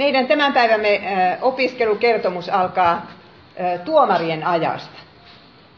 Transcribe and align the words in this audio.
Meidän 0.00 0.26
tämän 0.26 0.52
päivämme 0.52 1.00
opiskelukertomus 1.42 2.48
alkaa 2.48 3.06
tuomarien 3.84 4.46
ajasta. 4.46 4.98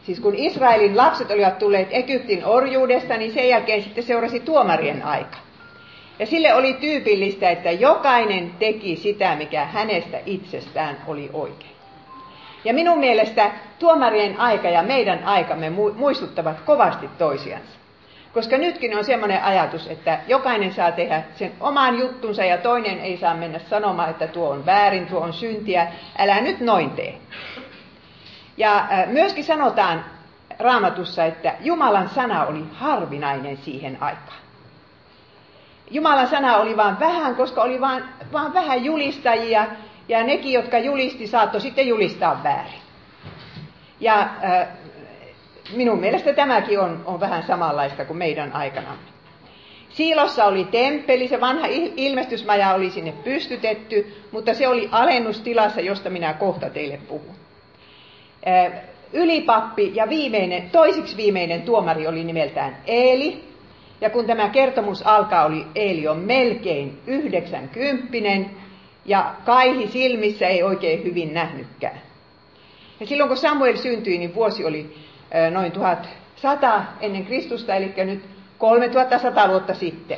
Siis 0.03 0.19
kun 0.19 0.35
Israelin 0.35 0.97
lapset 0.97 1.31
olivat 1.31 1.59
tulleet 1.59 1.87
Egyptin 1.91 2.45
orjuudesta, 2.45 3.17
niin 3.17 3.33
sen 3.33 3.49
jälkeen 3.49 3.83
sitten 3.83 4.03
seurasi 4.03 4.39
tuomarien 4.39 5.05
aika. 5.05 5.37
Ja 6.19 6.25
sille 6.25 6.53
oli 6.53 6.73
tyypillistä, 6.73 7.49
että 7.49 7.71
jokainen 7.71 8.51
teki 8.59 8.95
sitä, 8.95 9.35
mikä 9.35 9.65
hänestä 9.65 10.17
itsestään 10.25 10.97
oli 11.07 11.29
oikein. 11.33 11.75
Ja 12.65 12.73
minun 12.73 12.99
mielestä 12.99 13.51
tuomarien 13.79 14.39
aika 14.39 14.69
ja 14.69 14.83
meidän 14.83 15.23
aikamme 15.23 15.69
muistuttavat 15.95 16.59
kovasti 16.59 17.09
toisiansa. 17.17 17.82
Koska 18.33 18.57
nytkin 18.57 18.97
on 18.97 19.05
semmoinen 19.05 19.43
ajatus, 19.43 19.87
että 19.87 20.19
jokainen 20.27 20.73
saa 20.73 20.91
tehdä 20.91 21.23
sen 21.35 21.51
oman 21.59 21.99
juttunsa 21.99 22.43
ja 22.43 22.57
toinen 22.57 22.99
ei 22.99 23.17
saa 23.17 23.33
mennä 23.33 23.59
sanomaan, 23.59 24.09
että 24.09 24.27
tuo 24.27 24.49
on 24.49 24.65
väärin, 24.65 25.05
tuo 25.05 25.19
on 25.19 25.33
syntiä, 25.33 25.87
älä 26.17 26.41
nyt 26.41 26.59
noin 26.59 26.89
tee. 26.91 27.17
Ja 28.57 28.87
myöskin 29.07 29.43
sanotaan 29.43 30.05
raamatussa, 30.59 31.25
että 31.25 31.55
Jumalan 31.59 32.09
sana 32.09 32.45
oli 32.45 32.65
harvinainen 32.73 33.57
siihen 33.57 33.97
aikaan. 34.01 34.43
Jumalan 35.91 36.27
sana 36.27 36.57
oli 36.57 36.77
vain 36.77 36.99
vähän, 36.99 37.35
koska 37.35 37.61
oli 37.61 37.81
vain, 37.81 38.03
vain 38.33 38.53
vähän 38.53 38.85
julistajia, 38.85 39.65
ja 40.07 40.23
nekin, 40.23 40.53
jotka 40.53 40.79
julisti, 40.79 41.27
saattoi 41.27 41.61
sitten 41.61 41.87
julistaa 41.87 42.43
väärin. 42.43 42.81
Ja 43.99 44.29
minun 45.75 45.99
mielestä 45.99 46.33
tämäkin 46.33 46.79
on, 46.79 47.01
on 47.05 47.19
vähän 47.19 47.43
samanlaista 47.43 48.05
kuin 48.05 48.17
meidän 48.17 48.53
aikanamme. 48.53 49.13
Siilossa 49.89 50.45
oli 50.45 50.63
temppeli, 50.63 51.27
se 51.27 51.41
vanha 51.41 51.67
ilmestysmaja 51.95 52.73
oli 52.73 52.89
sinne 52.89 53.13
pystytetty, 53.23 54.13
mutta 54.31 54.53
se 54.53 54.67
oli 54.67 54.89
alennustilassa, 54.91 55.81
josta 55.81 56.09
minä 56.09 56.33
kohta 56.33 56.69
teille 56.69 56.99
puhun. 57.07 57.35
Ylipappi 59.13 59.91
ja 59.95 60.09
viimeinen, 60.09 60.69
toisiksi 60.69 61.17
viimeinen 61.17 61.61
tuomari 61.61 62.07
oli 62.07 62.23
nimeltään 62.23 62.77
Eeli. 62.87 63.43
Ja 64.01 64.09
kun 64.09 64.25
tämä 64.25 64.49
kertomus 64.49 65.07
alkaa, 65.07 65.45
oli 65.45 65.65
Eeli 65.75 66.07
on 66.07 66.17
melkein 66.17 66.99
90 67.07 68.49
ja 69.05 69.35
kaihi 69.45 69.87
silmissä 69.87 70.47
ei 70.47 70.63
oikein 70.63 71.03
hyvin 71.03 71.33
nähnytkään. 71.33 72.01
Ja 72.99 73.07
silloin 73.07 73.27
kun 73.27 73.37
Samuel 73.37 73.77
syntyi, 73.77 74.17
niin 74.17 74.35
vuosi 74.35 74.65
oli 74.65 74.95
noin 75.51 75.71
1100 75.71 76.81
ennen 77.01 77.25
Kristusta, 77.25 77.75
eli 77.75 77.93
nyt 78.05 78.25
3100 78.57 79.49
vuotta 79.49 79.73
sitten. 79.73 80.17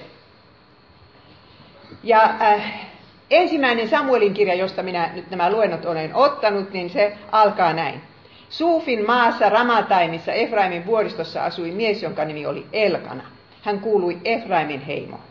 Ja 2.03 2.23
äh, 2.23 2.87
ensimmäinen 3.31 3.89
Samuelin 3.89 4.33
kirja, 4.33 4.55
josta 4.55 4.83
minä 4.83 5.09
nyt 5.13 5.29
nämä 5.29 5.49
luennot 5.49 5.85
olen 5.85 6.15
ottanut, 6.15 6.73
niin 6.73 6.89
se 6.89 7.17
alkaa 7.31 7.73
näin. 7.73 8.01
Suufin 8.49 9.05
maassa 9.05 9.49
Ramataimissa 9.49 10.33
Efraimin 10.33 10.85
vuoristossa 10.85 11.43
asui 11.43 11.71
mies, 11.71 12.03
jonka 12.03 12.25
nimi 12.25 12.45
oli 12.45 12.65
Elkana. 12.73 13.23
Hän 13.61 13.79
kuului 13.79 14.17
Efraimin 14.25 14.81
heimoon. 14.81 15.21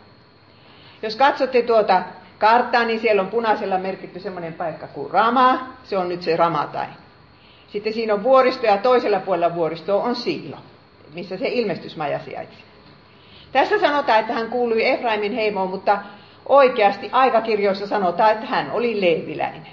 Jos 1.02 1.16
katsotte 1.16 1.62
tuota 1.62 2.02
karttaa, 2.38 2.84
niin 2.84 3.00
siellä 3.00 3.22
on 3.22 3.28
punaisella 3.28 3.78
merkitty 3.78 4.20
semmoinen 4.20 4.54
paikka 4.54 4.86
kuin 4.86 5.10
Rama. 5.10 5.68
Se 5.82 5.98
on 5.98 6.08
nyt 6.08 6.22
se 6.22 6.36
Ramatain. 6.36 7.03
Sitten 7.74 7.92
siinä 7.92 8.14
on 8.14 8.22
vuoristo 8.22 8.66
ja 8.66 8.76
toisella 8.76 9.20
puolella 9.20 9.54
vuoristoa 9.54 10.02
on 10.02 10.16
Siilo, 10.16 10.56
missä 11.14 11.36
se 11.36 11.48
ilmestysmaja 11.48 12.18
sijaitsi. 12.18 12.58
Tässä 13.52 13.78
sanotaan, 13.78 14.20
että 14.20 14.32
hän 14.32 14.50
kuului 14.50 14.86
Efraimin 14.86 15.32
heimoon, 15.32 15.70
mutta 15.70 15.98
oikeasti 16.48 17.08
aikakirjoissa 17.12 17.86
sanotaan, 17.86 18.32
että 18.32 18.46
hän 18.46 18.70
oli 18.70 19.00
leeviläinen. 19.00 19.72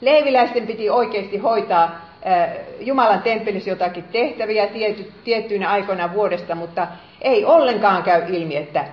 Leeviläisten 0.00 0.66
piti 0.66 0.90
oikeasti 0.90 1.38
hoitaa 1.38 1.90
Jumalan 2.80 3.22
temppelissä 3.22 3.70
jotakin 3.70 4.04
tehtäviä 4.04 4.66
tiety, 4.66 5.12
tiettyinä 5.24 5.70
aikoina 5.70 6.12
vuodesta, 6.12 6.54
mutta 6.54 6.86
ei 7.20 7.44
ollenkaan 7.44 8.02
käy 8.02 8.22
ilmi, 8.28 8.56
että 8.56 8.84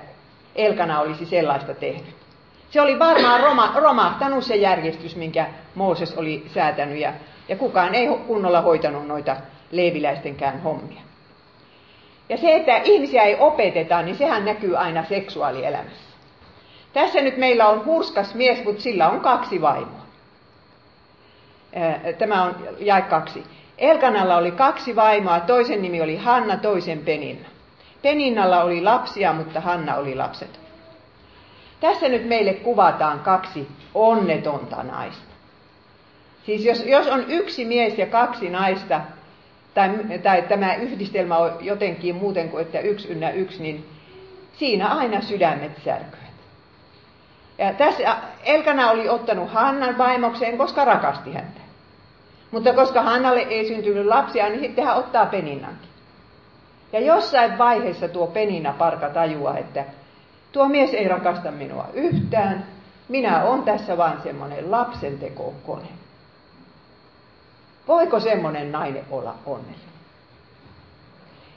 Elkana 0.56 1.00
olisi 1.00 1.26
sellaista 1.26 1.74
tehnyt. 1.74 2.16
Se 2.70 2.82
oli 2.82 3.00
varmaan 3.00 3.40
roma, 3.40 3.72
romahtanut 3.76 4.44
se 4.44 4.56
järjestys, 4.56 5.16
minkä 5.16 5.48
Mooses 5.76 6.18
oli 6.18 6.46
säätänyt, 6.54 6.98
ja, 6.98 7.14
ja 7.48 7.56
kukaan 7.56 7.96
ei 7.96 8.08
kunnolla 8.28 8.62
hoitanut 8.62 9.08
noita 9.08 9.36
leiviläistenkään 9.72 10.62
hommia. 10.62 11.02
Ja 12.30 12.38
se, 12.38 12.56
että 12.56 12.78
ihmisiä 12.84 13.24
ei 13.24 13.38
opeteta, 13.40 14.02
niin 14.02 14.16
sehän 14.16 14.46
näkyy 14.46 14.78
aina 14.78 15.06
seksuaalielämässä. 15.06 16.16
Tässä 16.94 17.22
nyt 17.22 17.38
meillä 17.38 17.68
on 17.68 17.86
hurskas 17.86 18.36
mies, 18.36 18.64
mutta 18.64 18.82
sillä 18.82 19.10
on 19.10 19.20
kaksi 19.20 19.62
vaimoa. 19.62 20.06
Tämä 22.18 22.44
on 22.44 22.56
jae 22.80 23.02
kaksi. 23.02 23.44
Elkanalla 23.78 24.38
oli 24.38 24.52
kaksi 24.52 24.96
vaimoa, 24.96 25.40
toisen 25.40 25.82
nimi 25.82 26.02
oli 26.02 26.18
Hanna, 26.18 26.58
toisen 26.58 27.00
Peninna. 27.00 27.50
Peninnalla 28.02 28.64
oli 28.64 28.82
lapsia, 28.82 29.34
mutta 29.34 29.62
Hanna 29.62 29.96
oli 29.96 30.16
lapset. 30.16 30.60
Tässä 31.80 32.10
nyt 32.10 32.28
meille 32.28 32.54
kuvataan 32.54 33.20
kaksi 33.20 33.68
onnetonta 33.94 34.84
naista. 34.84 35.35
Siis 36.46 36.66
jos, 36.66 36.84
jos 36.86 37.08
on 37.08 37.26
yksi 37.28 37.66
mies 37.66 37.98
ja 37.98 38.06
kaksi 38.06 38.50
naista, 38.50 39.02
tai, 39.74 39.90
tai 40.24 40.42
tämä 40.42 40.76
yhdistelmä 40.76 41.38
on 41.38 41.52
jotenkin 41.62 42.16
muuten 42.16 42.50
kuin 42.50 42.62
että 42.62 42.80
yksi 42.80 43.08
ynnä 43.08 43.30
yksi, 43.30 43.62
niin 43.62 43.86
siinä 44.54 44.88
aina 44.88 45.22
sydämet 45.22 45.72
särkyvät. 45.86 46.26
Ja 47.58 47.74
tässä 47.74 48.18
Elkana 48.44 48.92
oli 48.92 49.10
ottanut 49.10 49.52
Hannan 49.52 49.98
vaimokseen, 49.98 50.58
koska 50.58 50.86
rakasti 50.86 51.34
häntä. 51.34 51.62
Mutta 52.52 52.74
koska 52.74 53.02
Hannalle 53.02 53.40
ei 53.40 53.68
syntynyt 53.68 54.06
lapsia, 54.06 54.50
niin 54.50 54.60
sitten 54.60 54.86
hän 54.86 54.98
ottaa 54.98 55.26
Peninnankin. 55.26 55.90
Ja 56.94 57.00
jossain 57.00 57.58
vaiheessa 57.58 58.08
tuo 58.08 58.28
Peninna 58.28 58.74
parka 58.78 59.10
tajuaa, 59.10 59.58
että 59.58 59.86
tuo 60.52 60.68
mies 60.70 60.94
ei 60.94 61.08
rakasta 61.08 61.52
minua 61.52 61.88
yhtään, 61.94 62.66
minä 63.08 63.44
on 63.44 63.64
tässä 63.64 63.98
vain 63.98 64.22
semmoinen 64.24 64.72
lapsentekokone. 64.72 65.88
Voiko 67.88 68.20
semmoinen 68.20 68.72
nainen 68.72 69.06
olla 69.12 69.36
onnellinen? 69.46 69.86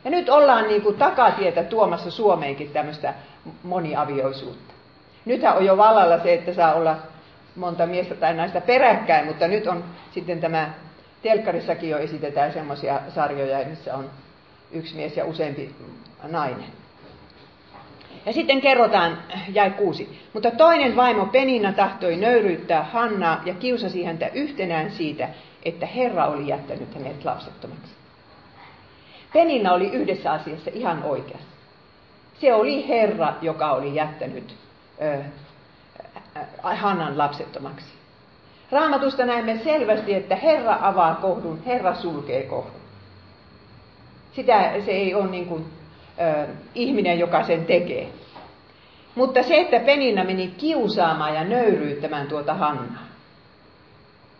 Ja 0.04 0.10
nyt 0.10 0.28
ollaan 0.28 0.68
niin 0.68 0.82
kuin 0.82 0.96
takatietä 0.96 1.62
tuomassa 1.62 2.10
Suomeenkin 2.10 2.70
tämmöistä 2.70 3.14
moniavioisuutta. 3.62 4.74
Nythän 5.24 5.56
on 5.56 5.64
jo 5.64 5.76
vallalla 5.76 6.22
se, 6.22 6.34
että 6.34 6.54
saa 6.54 6.74
olla 6.74 6.96
monta 7.56 7.86
miestä 7.86 8.14
tai 8.14 8.34
naista 8.34 8.60
peräkkäin, 8.60 9.26
mutta 9.26 9.48
nyt 9.48 9.66
on 9.66 9.84
sitten 10.14 10.40
tämä, 10.40 10.70
telkkarissakin 11.22 11.90
jo 11.90 11.98
esitetään 11.98 12.52
semmoisia 12.52 13.00
sarjoja, 13.14 13.68
missä 13.68 13.94
on 13.94 14.10
yksi 14.72 14.96
mies 14.96 15.16
ja 15.16 15.24
useampi 15.24 15.74
nainen. 16.22 16.68
Ja 18.26 18.32
sitten 18.32 18.60
kerrotaan, 18.60 19.18
jäi 19.52 19.70
kuusi. 19.70 20.20
Mutta 20.32 20.50
toinen 20.50 20.96
vaimo 20.96 21.26
Penina 21.26 21.72
tahtoi 21.72 22.16
nöyryyttää 22.16 22.82
Hannaa 22.82 23.42
ja 23.44 23.54
kiusasi 23.54 24.04
häntä 24.04 24.28
yhtenään 24.34 24.90
siitä, 24.90 25.28
että 25.68 25.86
Herra 25.86 26.26
oli 26.26 26.48
jättänyt 26.48 26.94
hänet 26.94 27.24
lapsettomaksi. 27.24 27.92
Penina 29.32 29.72
oli 29.72 29.88
yhdessä 29.88 30.32
asiassa 30.32 30.70
ihan 30.74 31.02
oikeassa. 31.02 31.48
Se 32.40 32.54
oli 32.54 32.88
Herra, 32.88 33.34
joka 33.42 33.72
oli 33.72 33.94
jättänyt 33.94 34.54
ö, 35.02 35.18
Hannan 36.62 37.18
lapsettomaksi. 37.18 37.86
Raamatusta 38.70 39.26
näemme 39.26 39.60
selvästi, 39.64 40.14
että 40.14 40.36
Herra 40.36 40.78
avaa 40.80 41.14
kohdun, 41.14 41.62
Herra 41.66 41.94
sulkee 41.94 42.42
kohdun. 42.42 42.80
Sitä 44.32 44.72
se 44.84 44.90
ei 44.90 45.14
ole 45.14 45.30
niin 45.30 45.46
kuin, 45.46 45.64
ö, 46.20 46.46
ihminen, 46.74 47.18
joka 47.18 47.44
sen 47.44 47.64
tekee. 47.64 48.08
Mutta 49.14 49.42
se, 49.42 49.60
että 49.60 49.80
Penina 49.80 50.24
meni 50.24 50.48
kiusaamaan 50.48 51.34
ja 51.34 51.44
nöyryyttämään 51.44 52.26
tuota 52.26 52.54
Hannaa. 52.54 53.07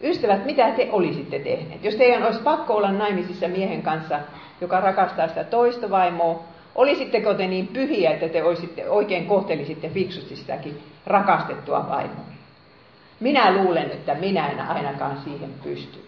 Ystävät, 0.03 0.45
mitä 0.45 0.71
te 0.71 0.89
olisitte 0.93 1.39
tehneet? 1.39 1.85
Jos 1.85 1.95
teidän 1.95 2.23
olisi 2.23 2.41
pakko 2.41 2.75
olla 2.75 2.93
naimisissa 2.93 3.49
miehen 3.49 3.83
kanssa, 3.83 4.21
joka 4.61 4.81
rakastaa 4.81 5.29
sitä 5.29 5.45
toista 5.45 5.91
vaimoa, 5.91 6.43
olisitteko 6.75 7.35
te 7.35 7.47
niin 7.47 7.67
pyhiä, 7.67 8.11
että 8.11 8.29
te 8.29 8.43
olisitte, 8.43 8.91
oikein 8.91 9.27
kohtelisitte 9.27 9.89
fiksusti 9.89 10.37
sitäkin 10.37 10.83
rakastettua 11.07 11.89
vaimoa? 11.89 12.25
Minä 13.21 13.53
luulen, 13.53 13.91
että 13.91 14.15
minä 14.15 14.49
en 14.49 14.61
ainakaan 14.61 15.19
siihen 15.25 15.51
pysty. 15.63 16.05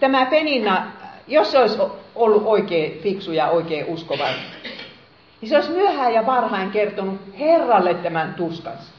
Tämä 0.00 0.26
Penina, 0.26 0.86
jos 1.28 1.52
se 1.52 1.58
olisi 1.58 1.78
ollut 2.14 2.42
oikein 2.46 2.98
fiksu 3.02 3.32
ja 3.32 3.48
oikein 3.48 3.86
uskova, 3.86 4.24
niin 5.40 5.48
se 5.48 5.56
olisi 5.56 5.70
myöhään 5.70 6.14
ja 6.14 6.26
varhain 6.26 6.70
kertonut 6.70 7.20
Herralle 7.38 7.94
tämän 7.94 8.34
tuskansa. 8.34 8.92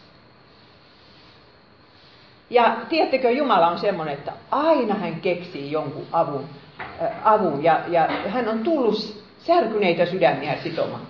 Ja 2.50 2.78
tiedättekö, 2.90 3.32
Jumala 3.32 3.68
on 3.68 3.80
semmoinen, 3.80 4.14
että 4.14 4.32
aina 4.52 4.96
hän 4.96 5.22
keksii 5.22 5.72
jonkun 5.72 6.06
avun, 6.12 6.46
äh, 6.80 7.10
avun 7.24 7.64
ja, 7.64 7.80
ja 7.88 8.10
hän 8.28 8.48
on 8.48 8.60
tullut 8.60 9.24
särkyneitä 9.40 10.06
sydämiä 10.06 10.56
sitomaan. 10.64 11.02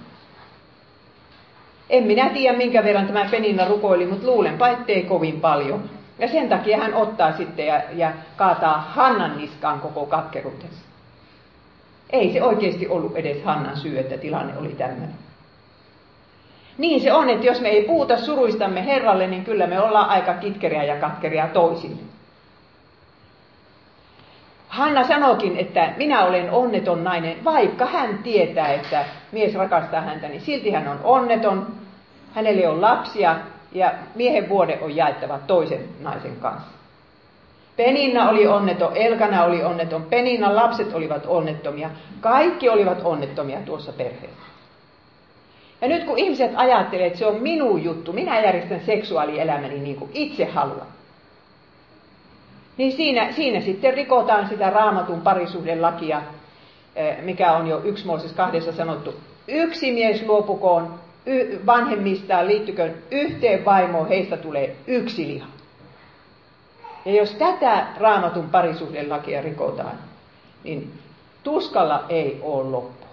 En 1.89 2.03
minä 2.03 2.29
tiedä, 2.29 2.57
minkä 2.57 2.83
verran 2.83 3.07
tämä 3.07 3.27
Peninna 3.31 3.67
rukoili, 3.67 4.05
mutta 4.05 4.27
luulenpa, 4.27 4.67
ettei 4.67 5.03
kovin 5.03 5.41
paljon. 5.41 5.89
Ja 6.19 6.27
sen 6.27 6.49
takia 6.49 6.77
hän 6.77 6.93
ottaa 6.93 7.37
sitten 7.37 7.67
ja, 7.67 7.81
ja 7.93 8.11
kaataa 8.35 8.79
Hannan 8.79 9.37
niskaan 9.37 9.79
koko 9.79 10.05
katkeruutensa. 10.05 10.79
Ei 12.09 12.33
se 12.33 12.43
oikeasti 12.43 12.87
ollut 12.87 13.15
edes 13.15 13.43
Hannan 13.43 13.77
syy, 13.77 13.99
että 13.99 14.17
tilanne 14.17 14.57
oli 14.57 14.69
tämmöinen. 14.69 15.15
Niin 16.77 17.01
se 17.01 17.13
on, 17.13 17.29
että 17.29 17.45
jos 17.45 17.61
me 17.61 17.69
ei 17.69 17.83
puhuta 17.83 18.17
suruistamme 18.17 18.85
Herralle, 18.85 19.27
niin 19.27 19.45
kyllä 19.45 19.67
me 19.67 19.81
ollaan 19.81 20.09
aika 20.09 20.33
kitkeriä 20.33 20.83
ja 20.83 20.95
katkeria 20.95 21.47
toisille. 21.47 22.01
Hanna 24.67 25.03
sanokin, 25.03 25.57
että 25.57 25.93
minä 25.97 26.25
olen 26.25 26.51
onneton 26.51 27.03
nainen, 27.03 27.43
vaikka 27.43 27.85
hän 27.85 28.17
tietää, 28.17 28.73
että 28.73 29.05
mies 29.31 29.53
rakastaa 29.53 30.01
häntä, 30.01 30.27
niin 30.27 30.41
silti 30.41 30.71
hän 30.71 30.87
on 30.87 30.99
onneton. 31.03 31.67
Hänelle 32.33 32.67
on 32.67 32.81
lapsia 32.81 33.35
ja 33.71 33.93
miehen 34.15 34.49
vuode 34.49 34.79
on 34.81 34.95
jaettava 34.95 35.39
toisen 35.47 35.89
naisen 35.99 36.35
kanssa. 36.35 36.71
Peninna 37.77 38.29
oli 38.29 38.47
onneton, 38.47 38.97
Elkana 38.97 39.43
oli 39.43 39.63
onneton, 39.63 40.03
Peninnan 40.03 40.55
lapset 40.55 40.93
olivat 40.93 41.23
onnettomia. 41.27 41.89
Kaikki 42.21 42.69
olivat 42.69 42.97
onnettomia 43.03 43.59
tuossa 43.65 43.93
perheessä. 43.93 44.54
Ja 45.85 45.89
nyt 45.89 46.03
kun 46.03 46.17
ihmiset 46.17 46.51
ajattelee, 46.55 47.07
että 47.07 47.19
se 47.19 47.25
on 47.25 47.41
minun 47.41 47.83
juttu, 47.83 48.13
minä 48.13 48.39
järjestän 48.39 48.81
seksuaalielämäni 48.85 49.79
niin 49.79 49.95
kuin 49.95 50.11
itse 50.13 50.45
haluan, 50.45 50.87
niin 52.77 52.91
siinä, 52.91 53.31
siinä 53.31 53.61
sitten 53.61 53.93
rikotaan 53.93 54.49
sitä 54.49 54.69
raamatun 54.69 55.21
parisuhdelakia, 55.21 56.21
eh, 56.95 57.17
mikä 57.21 57.53
on 57.53 57.67
jo 57.67 57.81
yksi 57.83 58.05
Mooses 58.05 58.31
kahdessa 58.31 58.71
sanottu. 58.71 59.13
Yksi 59.47 59.91
mies 59.91 60.27
luopukoon 60.27 60.93
vanhemmistaan, 61.65 62.47
liittyköön 62.47 62.95
yhteen 63.11 63.65
vaimoon, 63.65 64.07
heistä 64.07 64.37
tulee 64.37 64.75
yksi 64.87 65.27
liha. 65.27 65.47
Ja 67.05 67.11
jos 67.11 67.31
tätä 67.31 67.87
raamatun 67.99 68.49
parisuhdelakia 68.49 69.41
rikotaan, 69.41 69.97
niin 70.63 70.93
tuskalla 71.43 72.05
ei 72.09 72.39
ole 72.41 72.69
loppua. 72.69 73.04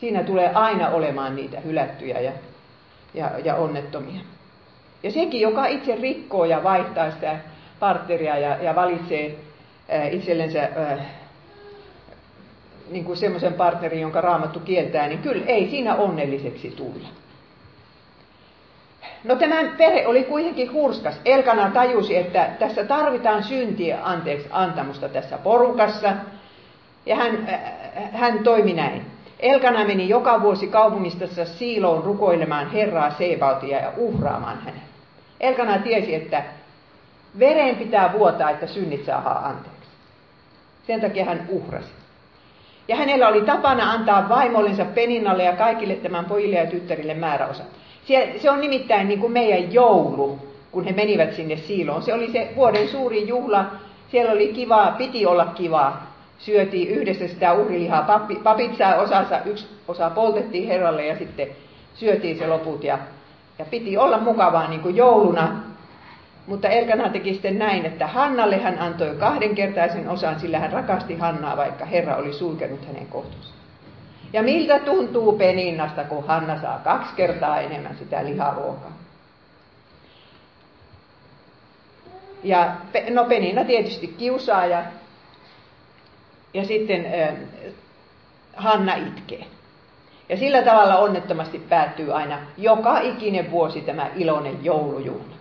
Siinä 0.00 0.22
tulee 0.24 0.50
aina 0.54 0.88
olemaan 0.88 1.36
niitä 1.36 1.60
hylättyjä 1.60 2.20
ja, 2.20 2.32
ja, 3.14 3.30
ja 3.44 3.54
onnettomia. 3.54 4.20
Ja 5.02 5.10
sekin, 5.10 5.40
joka 5.40 5.66
itse 5.66 5.94
rikkoo 5.94 6.44
ja 6.44 6.62
vaihtaa 6.62 7.10
sitä 7.10 7.38
partneria 7.80 8.38
ja, 8.38 8.56
ja 8.62 8.74
valitsee 8.74 9.38
äh, 9.92 10.14
itsellensä 10.14 10.62
äh, 10.62 10.98
niin 12.90 13.16
semmoisen 13.16 13.54
partnerin, 13.54 14.00
jonka 14.00 14.20
raamattu 14.20 14.60
kieltää, 14.60 15.06
niin 15.06 15.18
kyllä 15.18 15.46
ei 15.46 15.70
siinä 15.70 15.94
onnelliseksi 15.94 16.70
tulla. 16.70 17.08
No 19.24 19.36
tämä 19.36 19.56
perhe 19.78 20.06
oli 20.06 20.24
kuitenkin 20.24 20.72
hurskas. 20.72 21.20
Elkana 21.24 21.70
tajusi, 21.70 22.16
että 22.16 22.48
tässä 22.58 22.84
tarvitaan 22.84 23.44
syntiä 23.44 23.98
anteeksi 24.02 24.48
antamusta 24.50 25.08
tässä 25.08 25.38
porukassa. 25.38 26.12
Ja 27.06 27.16
hän, 27.16 27.48
äh, 27.48 27.60
hän 28.12 28.38
toimi 28.38 28.72
näin. 28.72 29.17
Elkana 29.40 29.84
meni 29.84 30.08
joka 30.08 30.42
vuosi 30.42 30.66
kaupungistassa 30.66 31.44
Siiloon 31.44 32.04
rukoilemaan 32.04 32.70
Herraa 32.70 33.10
Seebautia 33.10 33.78
ja 33.78 33.92
uhraamaan 33.96 34.58
hänen. 34.58 34.82
Elkana 35.40 35.78
tiesi, 35.78 36.14
että 36.14 36.42
Veren 37.38 37.76
pitää 37.76 38.12
vuotaa, 38.12 38.50
että 38.50 38.66
synnit 38.66 39.04
saa 39.04 39.48
anteeksi. 39.48 39.88
Sen 40.86 41.00
takia 41.00 41.24
hän 41.24 41.46
uhrasi. 41.48 41.88
Ja 42.88 42.96
hänellä 42.96 43.28
oli 43.28 43.40
tapana 43.40 43.90
antaa 43.90 44.28
vaimollensa 44.28 44.84
Peninnalle 44.84 45.44
ja 45.44 45.56
kaikille 45.56 45.94
tämän 45.94 46.24
pojille 46.24 46.56
ja 46.56 46.66
tyttärille 46.66 47.14
määräosa. 47.14 47.62
Se 48.38 48.50
on 48.50 48.60
nimittäin 48.60 49.08
niin 49.08 49.20
kuin 49.20 49.32
meidän 49.32 49.72
joulu, 49.72 50.38
kun 50.70 50.84
he 50.84 50.92
menivät 50.92 51.34
sinne 51.34 51.56
siiloon. 51.56 52.02
Se 52.02 52.14
oli 52.14 52.32
se 52.32 52.52
vuoden 52.56 52.88
suuri 52.88 53.28
juhla. 53.28 53.64
Siellä 54.10 54.32
oli 54.32 54.48
kivaa, 54.48 54.92
piti 54.92 55.26
olla 55.26 55.46
kivaa. 55.46 56.07
Syötiin 56.38 56.88
yhdessä 56.88 57.28
sitä 57.28 57.52
uhrilihaa. 57.52 58.02
Papi, 58.02 58.34
papit 58.34 58.76
saa 58.76 58.94
osansa, 58.94 59.40
yksi 59.44 59.68
osa 59.88 60.10
poltettiin 60.10 60.68
Herralle 60.68 61.06
ja 61.06 61.18
sitten 61.18 61.48
syötiin 61.94 62.38
se 62.38 62.46
loput. 62.46 62.84
Ja, 62.84 62.98
ja 63.58 63.64
piti 63.64 63.96
olla 63.96 64.18
mukavaa 64.18 64.68
niin 64.68 64.80
kuin 64.80 64.96
jouluna. 64.96 65.60
Mutta 66.46 66.68
Elkana 66.68 67.08
teki 67.08 67.32
sitten 67.32 67.58
näin, 67.58 67.86
että 67.86 68.06
Hannalle 68.06 68.58
hän 68.58 68.78
antoi 68.78 69.16
kahdenkertaisen 69.18 70.08
osan, 70.08 70.40
sillä 70.40 70.58
hän 70.58 70.72
rakasti 70.72 71.16
Hannaa, 71.16 71.56
vaikka 71.56 71.84
Herra 71.84 72.16
oli 72.16 72.32
sulkenut 72.32 72.86
hänen 72.86 73.06
kohtonsa. 73.06 73.54
Ja 74.32 74.42
miltä 74.42 74.78
tuntuu 74.78 75.32
Peninnasta, 75.32 76.04
kun 76.04 76.26
Hanna 76.26 76.60
saa 76.60 76.80
kaksi 76.84 77.14
kertaa 77.16 77.60
enemmän 77.60 77.96
sitä 77.96 78.24
liharuokaa? 78.24 78.92
Ja 82.44 82.72
no 83.10 83.24
Peninna 83.24 83.64
tietysti 83.64 84.06
kiusaa 84.06 84.66
ja, 84.66 84.82
ja 86.54 86.64
sitten 86.64 87.06
Hanna 88.56 88.94
itkee. 88.94 89.44
Ja 90.28 90.36
sillä 90.36 90.62
tavalla 90.62 90.96
onnettomasti 90.96 91.58
päättyy 91.58 92.12
aina 92.12 92.38
joka 92.56 93.00
ikinen 93.00 93.50
vuosi 93.50 93.80
tämä 93.80 94.10
iloinen 94.16 94.64
joulujuhla. 94.64 95.38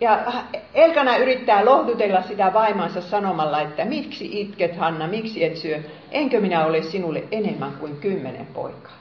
Ja 0.00 0.32
Elkana 0.74 1.16
yrittää 1.16 1.64
lohdutella 1.64 2.22
sitä 2.22 2.52
vaimansa 2.54 3.00
sanomalla, 3.00 3.60
että 3.60 3.84
miksi 3.84 4.40
itket 4.40 4.76
Hanna, 4.76 5.06
miksi 5.06 5.44
et 5.44 5.56
syö, 5.56 5.80
enkö 6.10 6.40
minä 6.40 6.66
ole 6.66 6.82
sinulle 6.82 7.24
enemmän 7.30 7.72
kuin 7.72 7.96
kymmenen 7.96 8.46
poikaa. 8.46 8.92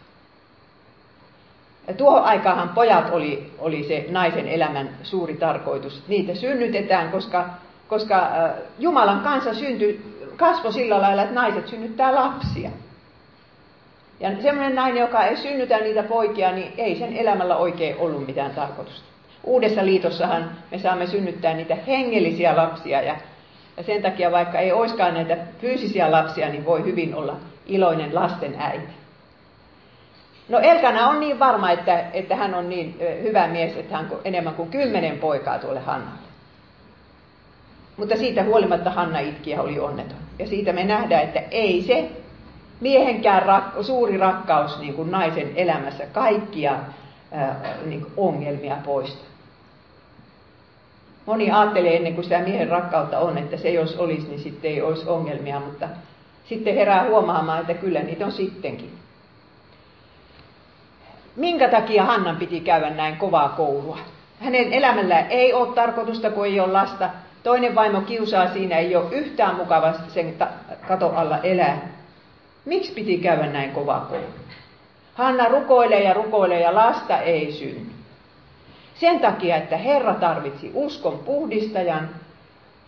Ja 1.88 1.94
tuohon 1.94 2.24
aikaanhan 2.24 2.69
pojat 2.69 3.09
oli, 3.12 3.51
oli 3.59 3.83
se 3.83 4.06
naisen 4.09 4.47
elämän 4.47 4.89
suuri 5.03 5.33
tarkoitus. 5.33 6.03
Niitä 6.07 6.35
synnytetään, 6.35 7.12
koska, 7.12 7.50
koska 7.94 8.30
Jumalan 8.80 9.19
kanssa 9.19 9.54
syntyi, 9.54 10.01
kasvo 10.38 10.72
sillä 10.72 11.01
lailla, 11.01 11.22
että 11.22 11.36
naiset 11.36 11.68
synnyttää 11.68 12.16
lapsia. 12.16 12.69
Ja 14.19 14.30
semmoinen 14.42 14.75
nainen, 14.75 15.01
joka 15.01 15.24
ei 15.24 15.38
synnytä 15.38 15.78
niitä 15.78 16.04
poikia, 16.04 16.51
niin 16.51 16.74
ei 16.78 16.95
sen 16.95 17.18
elämällä 17.18 17.56
oikein 17.56 17.95
ollut 18.00 18.28
mitään 18.28 18.51
tarkoitusta. 18.51 19.06
Uudessa 19.44 19.86
liitossahan 19.86 20.51
me 20.72 20.78
saamme 20.78 21.07
synnyttää 21.07 21.54
niitä 21.54 21.75
hengellisiä 21.88 22.56
lapsia 22.56 23.01
ja, 23.01 23.16
ja 23.78 23.84
sen 23.84 24.01
takia 24.01 24.31
vaikka 24.31 24.60
ei 24.60 24.72
oiskaan 24.72 25.13
näitä 25.13 25.38
fyysisiä 25.62 26.12
lapsia, 26.12 26.50
niin 26.50 26.66
voi 26.66 26.84
hyvin 26.84 27.16
olla 27.16 27.36
iloinen 27.66 28.16
lasten 28.16 28.56
äiti. 28.60 28.94
No 30.50 30.60
Elkana 30.60 31.07
on 31.07 31.19
niin 31.19 31.40
varma, 31.40 31.72
että, 31.72 32.00
että 32.13 32.36
hän 32.36 32.54
on 32.56 32.69
niin 32.69 32.95
hyvä 33.24 33.48
mies, 33.48 33.78
että 33.78 33.97
hän 33.97 34.07
on 34.12 34.19
enemmän 34.23 34.56
kuin 34.56 34.69
kymmenen 34.69 35.19
poikaa 35.19 35.59
tuolle 35.59 35.80
Hannalle. 35.80 36.32
Mutta 37.97 38.16
siitä 38.18 38.44
huolimatta 38.44 38.92
Hanna 38.92 39.19
itki 39.19 39.50
ja 39.50 39.62
oli 39.62 39.80
onneton. 39.80 40.18
Ja 40.40 40.47
siitä 40.47 40.73
me 40.73 40.83
nähdään, 40.83 41.23
että 41.23 41.40
ei 41.52 41.81
se 41.81 42.12
miehenkään 42.81 43.44
rak- 43.44 43.83
suuri 43.83 44.18
rakkaus 44.18 44.80
niin 44.80 44.94
kuin 44.94 45.12
naisen 45.12 45.52
elämässä 45.56 46.06
kaikkia 46.06 46.76
ää, 47.31 47.76
niin 47.85 48.02
kuin 48.02 48.14
ongelmia 48.18 48.78
poista. 48.85 49.26
Moni 51.26 51.52
ajattelee 51.52 51.95
ennen 51.95 52.16
kuin 52.16 52.23
sitä 52.23 52.40
miehen 52.40 52.69
rakkautta 52.69 53.19
on, 53.19 53.38
että 53.38 53.57
se 53.57 53.69
jos 53.69 53.95
olisi, 53.97 54.28
niin 54.28 54.40
sitten 54.40 54.71
ei 54.71 54.81
olisi 54.81 55.09
ongelmia, 55.09 55.59
mutta 55.59 55.90
sitten 56.45 56.76
herää 56.76 57.04
huomaamaan, 57.09 57.62
että 57.62 57.73
kyllä 57.73 58.00
niitä 58.00 58.26
on 58.26 58.31
sittenkin. 58.31 58.92
Minkä 61.35 61.69
takia 61.69 62.04
Hannan 62.04 62.35
piti 62.35 62.59
käydä 62.59 62.90
näin 62.90 63.18
kovaa 63.18 63.50
koulua? 63.50 63.97
Hänen 64.40 64.73
elämällä 64.73 65.19
ei 65.19 65.54
ole 65.54 65.76
tarkoitusta, 65.76 66.31
kun 66.31 66.45
ei 66.45 66.59
ole 66.59 66.71
lasta. 66.71 67.09
Toinen 67.44 67.76
vaimo 67.76 68.02
kiusaa 68.02 68.54
siinä, 68.54 68.78
ei 68.78 68.95
ole 68.95 69.12
yhtään 69.12 69.56
mukava 69.56 69.94
sen 70.07 70.35
kato 70.88 71.09
alla 71.16 71.38
elää. 71.38 71.88
Miksi 72.66 72.92
piti 72.92 73.18
käydä 73.18 73.47
näin 73.47 73.71
kovaa 73.71 74.00
koulua? 74.00 74.28
Hanna 75.14 75.47
rukoilee 75.47 76.04
ja 76.04 76.14
rukoilee 76.14 76.59
ja 76.62 76.76
lasta 76.76 77.18
ei 77.18 77.52
synny. 77.52 77.92
Sen 78.95 79.19
takia, 79.19 79.56
että 79.56 79.78
Herra 79.78 80.14
tarvitsi 80.14 80.71
uskon 80.73 81.19
puhdistajan 81.19 82.09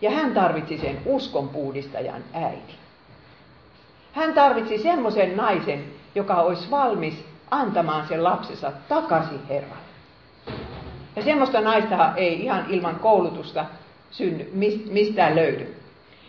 ja 0.00 0.10
hän 0.10 0.34
tarvitsi 0.34 0.78
sen 0.78 0.98
uskon 1.06 1.48
puhdistajan 1.48 2.24
äidin. 2.32 2.76
Hän 4.12 4.34
tarvitsi 4.34 4.78
semmoisen 4.78 5.36
naisen, 5.36 5.84
joka 6.14 6.34
olisi 6.34 6.70
valmis 6.70 7.24
antamaan 7.50 8.08
sen 8.08 8.24
lapsensa 8.24 8.72
takaisin 8.88 9.40
Herralle. 9.48 9.86
Ja 11.16 11.22
semmoista 11.22 11.60
naista 11.60 12.12
ei 12.16 12.42
ihan 12.42 12.64
ilman 12.68 12.96
koulutusta 12.96 13.64
synny, 14.10 14.50
mistään 14.90 15.36
löydy. 15.36 15.74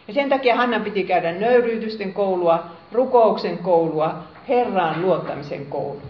Ja 0.07 0.13
sen 0.13 0.29
takia 0.29 0.55
Hanna 0.55 0.79
piti 0.79 1.03
käydä 1.03 1.31
nöyryytysten 1.31 2.13
koulua, 2.13 2.63
rukouksen 2.91 3.57
koulua, 3.57 4.15
Herraan 4.47 5.01
luottamisen 5.01 5.65
koulua. 5.65 6.01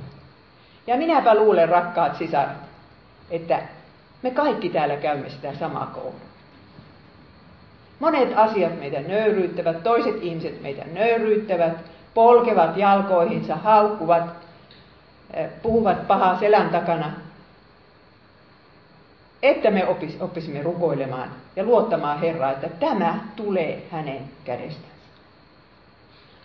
Ja 0.88 0.98
minäpä 0.98 1.36
luulen, 1.36 1.70
rakkaat 1.70 2.16
sisaret, 2.16 2.58
että 3.30 3.60
me 4.24 4.32
kaikki 4.32 4.70
täällä 4.70 4.96
käymme 4.96 5.30
sitä 5.30 5.54
samaa 5.54 5.92
koulua. 5.94 6.28
Monet 8.00 8.30
asiat 8.36 8.80
meitä 8.80 9.02
nöyryyttävät, 9.02 9.84
toiset 9.84 10.24
ihmiset 10.24 10.62
meitä 10.62 10.84
nöyryyttävät, 10.94 11.74
polkevat 12.14 12.78
jalkoihinsa, 12.78 13.56
haukkuvat, 13.56 14.24
puhuvat 15.62 16.08
pahaa 16.08 16.40
selän 16.40 16.70
takana, 16.70 17.12
että 19.50 19.72
me 19.72 19.88
oppisimme 20.20 20.62
rukoilemaan 20.62 21.30
ja 21.56 21.64
luottamaan 21.64 22.20
Herraa, 22.20 22.52
että 22.52 22.70
tämä 22.70 23.20
tulee 23.36 23.84
hänen 23.92 24.22
kädestänsä. 24.46 24.98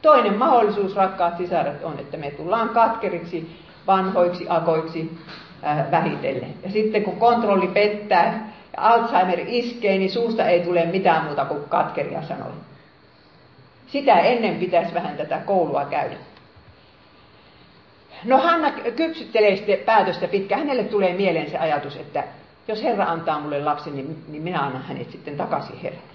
Toinen 0.02 0.38
mahdollisuus, 0.38 0.97
rakkaat 0.97 1.37
sisaret, 1.37 1.85
on, 1.85 1.99
että 1.99 2.16
me 2.16 2.30
tullaan 2.30 2.68
katkeriksi, 2.68 3.56
vanhoiksi, 3.87 4.47
akoiksi 4.49 5.18
äh, 5.64 5.90
vähitellen. 5.90 6.54
Ja 6.62 6.71
sitten 6.71 7.04
kun 7.04 7.16
kontrolli 7.16 7.66
pettää 7.66 8.52
ja 8.76 8.82
Alzheimer 8.82 9.40
iskee, 9.47 9.99
niin 9.99 10.11
suusta 10.11 10.44
ei 10.44 10.61
tule 10.61 10.87
mitään 10.87 11.25
muuta 11.25 11.44
kuin 11.44 11.64
katkeria 11.68 12.23
sanoja. 12.23 12.54
Sitä 13.87 14.21
ennen 14.21 14.56
pitäisi 14.56 14.94
vähän 14.94 15.16
tätä 15.16 15.38
koulua 15.38 15.85
käydä. 15.85 16.16
No 18.25 18.38
Hanna 18.38 18.71
kypsyttelee 18.97 19.56
sitten 19.56 19.78
päätöstä 19.78 20.28
pitkään. 20.28 20.61
Hänelle 20.61 20.85
tulee 20.85 21.14
mieleen 21.14 21.50
se 21.50 21.59
ajatus, 21.59 21.97
että 21.97 22.25
jos 22.73 22.83
Herra 22.83 23.05
antaa 23.05 23.41
mulle 23.41 23.64
lapsen, 23.64 23.97
niin, 23.97 24.25
niin 24.29 24.43
minä 24.43 24.61
annan 24.61 24.83
hänet 24.83 25.11
sitten 25.11 25.37
takaisin 25.37 25.79
Herralle. 25.83 26.12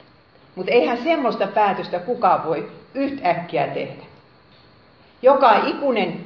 Mutta 0.56 0.72
eihän 0.72 0.98
semmoista 1.04 1.48
päätöstä 1.48 2.00
kukaan 2.00 2.46
voi 2.46 2.72
yhtäkkiä 2.94 3.68
tehdä. 3.68 4.04
Joka 5.22 5.56
ikuinen 5.68 6.20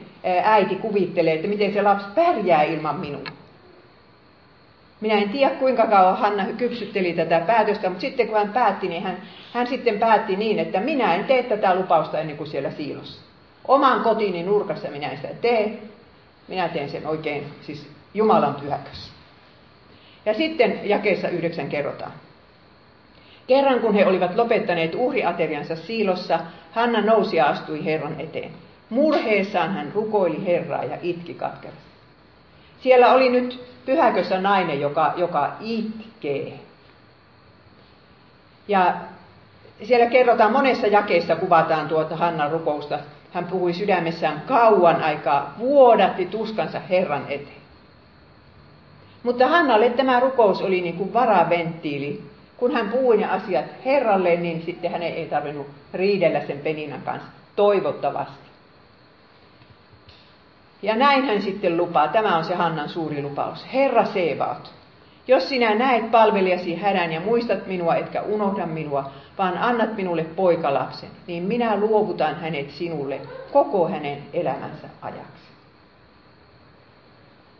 äiti 0.43 0.75
kuvittelee, 0.75 1.33
että 1.33 1.47
miten 1.47 1.73
se 1.73 1.81
lapsi 1.81 2.05
pärjää 2.15 2.63
ilman 2.63 2.99
minua. 2.99 3.23
Minä 5.01 5.15
en 5.15 5.29
tiedä 5.29 5.55
kuinka 5.55 5.87
kauan 5.87 6.17
Hanna 6.17 6.45
kypsytteli 6.57 7.13
tätä 7.13 7.39
päätöstä, 7.39 7.89
mutta 7.89 8.01
sitten 8.01 8.27
kun 8.27 8.37
hän 8.37 8.53
päätti, 8.53 8.87
niin 8.87 9.03
hän, 9.03 9.17
hän 9.53 9.67
sitten 9.67 9.99
päätti 9.99 10.35
niin, 10.35 10.59
että 10.59 10.79
minä 10.79 11.15
en 11.15 11.25
tee 11.25 11.43
tätä 11.43 11.75
lupausta 11.75 12.19
ennen 12.19 12.37
kuin 12.37 12.47
siellä 12.47 12.71
siilossa. 12.71 13.21
Oman 13.67 14.03
kotini 14.03 14.43
nurkassa 14.43 14.87
minä 14.87 15.09
en 15.09 15.17
sitä 15.17 15.33
tee. 15.41 15.79
Minä 16.47 16.69
teen 16.69 16.89
sen 16.89 17.07
oikein, 17.07 17.45
siis 17.61 17.89
Jumalan 18.13 18.55
pyhäkössä. 18.55 19.10
Ja 20.25 20.33
sitten 20.33 20.89
jakeessa 20.89 21.27
yhdeksän 21.29 21.69
kerrotaan. 21.69 22.11
Kerran 23.47 23.79
kun 23.79 23.93
he 23.93 24.05
olivat 24.05 24.35
lopettaneet 24.35 24.95
uhriateriansa 24.95 25.75
siilossa, 25.75 26.39
Hanna 26.71 27.01
nousi 27.01 27.37
ja 27.37 27.45
astui 27.45 27.85
Herran 27.85 28.19
eteen. 28.19 28.51
Murheessaan 28.89 29.73
hän 29.73 29.91
rukoili 29.95 30.45
Herraa 30.45 30.83
ja 30.83 30.97
itki 31.01 31.33
katkerasti. 31.33 31.81
Siellä 32.79 33.13
oli 33.13 33.29
nyt 33.29 33.63
pyhäkössä 33.85 34.41
nainen, 34.41 34.81
joka, 34.81 35.13
joka 35.15 35.53
itkee. 35.61 36.59
Ja 38.67 38.93
siellä 39.83 40.05
kerrotaan 40.05 40.51
monessa 40.51 40.87
jakeessa, 40.87 41.35
kuvataan 41.35 41.87
tuota 41.87 42.15
Hannan 42.15 42.51
rukousta. 42.51 42.99
Hän 43.33 43.45
puhui 43.45 43.73
sydämessään 43.73 44.43
kauan 44.47 45.03
aikaa, 45.03 45.53
vuodatti 45.59 46.25
tuskansa 46.25 46.79
Herran 46.79 47.25
eteen. 47.29 47.60
Mutta 49.23 49.47
Hannalle 49.47 49.89
tämä 49.89 50.19
rukous 50.19 50.61
oli 50.61 50.81
niin 50.81 50.97
kuin 50.97 51.13
varaventtiili. 51.13 52.23
Kun 52.57 52.73
hän 52.73 52.89
puhui 52.89 53.17
ne 53.17 53.25
asiat 53.25 53.65
Herralle, 53.85 54.35
niin 54.35 54.61
sitten 54.65 54.91
hänen 54.91 55.13
ei 55.13 55.25
tarvinnut 55.25 55.67
riidellä 55.93 56.41
sen 56.41 56.59
Peninan 56.59 57.01
kanssa. 57.01 57.31
Toivottavasti. 57.55 58.51
Ja 60.81 60.95
näin 60.95 61.25
hän 61.25 61.41
sitten 61.41 61.77
lupaa. 61.77 62.07
Tämä 62.07 62.37
on 62.37 62.45
se 62.45 62.55
Hannan 62.55 62.89
suuri 62.89 63.21
lupaus. 63.21 63.65
Herra 63.73 64.05
Seevaat, 64.05 64.73
jos 65.27 65.49
sinä 65.49 65.75
näet 65.75 66.11
palvelijasi 66.11 66.75
hädän 66.75 67.11
ja 67.11 67.21
muistat 67.21 67.67
minua, 67.67 67.95
etkä 67.95 68.21
unohda 68.21 68.65
minua, 68.65 69.11
vaan 69.37 69.57
annat 69.57 69.95
minulle 69.95 70.23
poikalapsen, 70.23 71.09
niin 71.27 71.43
minä 71.43 71.77
luovutan 71.79 72.35
hänet 72.35 72.71
sinulle 72.71 73.21
koko 73.51 73.87
hänen 73.87 74.23
elämänsä 74.33 74.87
ajaksi. 75.01 75.50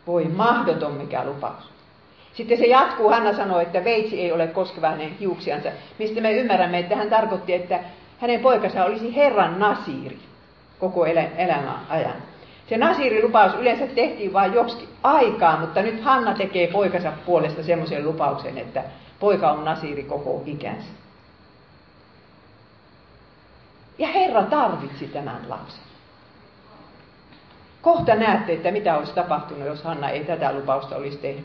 Voi 0.06 0.24
mahdoton 0.24 0.92
mikä 0.92 1.24
lupaus. 1.24 1.72
Sitten 2.34 2.58
se 2.58 2.66
jatkuu, 2.66 3.08
Hanna 3.08 3.36
sanoi, 3.36 3.62
että 3.62 3.84
veitsi 3.84 4.20
ei 4.20 4.32
ole 4.32 4.46
koskeva 4.46 4.88
hänen 4.88 5.16
hiuksiansa, 5.20 5.68
mistä 5.98 6.20
me 6.20 6.32
ymmärrämme, 6.32 6.78
että 6.78 6.96
hän 6.96 7.10
tarkoitti, 7.10 7.52
että 7.54 7.80
hänen 8.20 8.40
poikansa 8.40 8.84
olisi 8.84 9.16
Herran 9.16 9.58
nasiiri 9.58 10.18
koko 10.78 11.06
elämän 11.06 11.80
ajan. 11.88 12.16
Se 12.68 12.76
nasiirilupaus 12.76 13.54
yleensä 13.54 13.86
tehtiin 13.86 14.32
vain 14.32 14.54
joksikin 14.54 14.88
aikaa, 15.02 15.60
mutta 15.60 15.82
nyt 15.82 16.00
Hanna 16.00 16.34
tekee 16.34 16.66
poikansa 16.66 17.12
puolesta 17.26 17.62
semmoisen 17.62 18.04
lupauksen, 18.04 18.58
että 18.58 18.84
poika 19.20 19.52
on 19.52 19.64
nasiiri 19.64 20.02
koko 20.02 20.42
ikänsä. 20.46 20.88
Ja 23.98 24.08
Herra 24.08 24.42
tarvitsi 24.42 25.06
tämän 25.06 25.40
lapsen. 25.48 25.91
Kohta 27.82 28.14
näette, 28.14 28.52
että 28.52 28.70
mitä 28.70 28.96
olisi 28.96 29.14
tapahtunut, 29.14 29.66
jos 29.66 29.82
Hanna 29.82 30.10
ei 30.10 30.24
tätä 30.24 30.52
lupausta 30.52 30.96
olisi 30.96 31.18
tehnyt. 31.18 31.44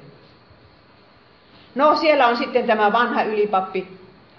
No 1.76 1.96
siellä 1.96 2.28
on 2.28 2.38
sitten 2.38 2.68
tämä 2.68 2.92
vanha 2.92 3.24
ylipappi, 3.24 3.88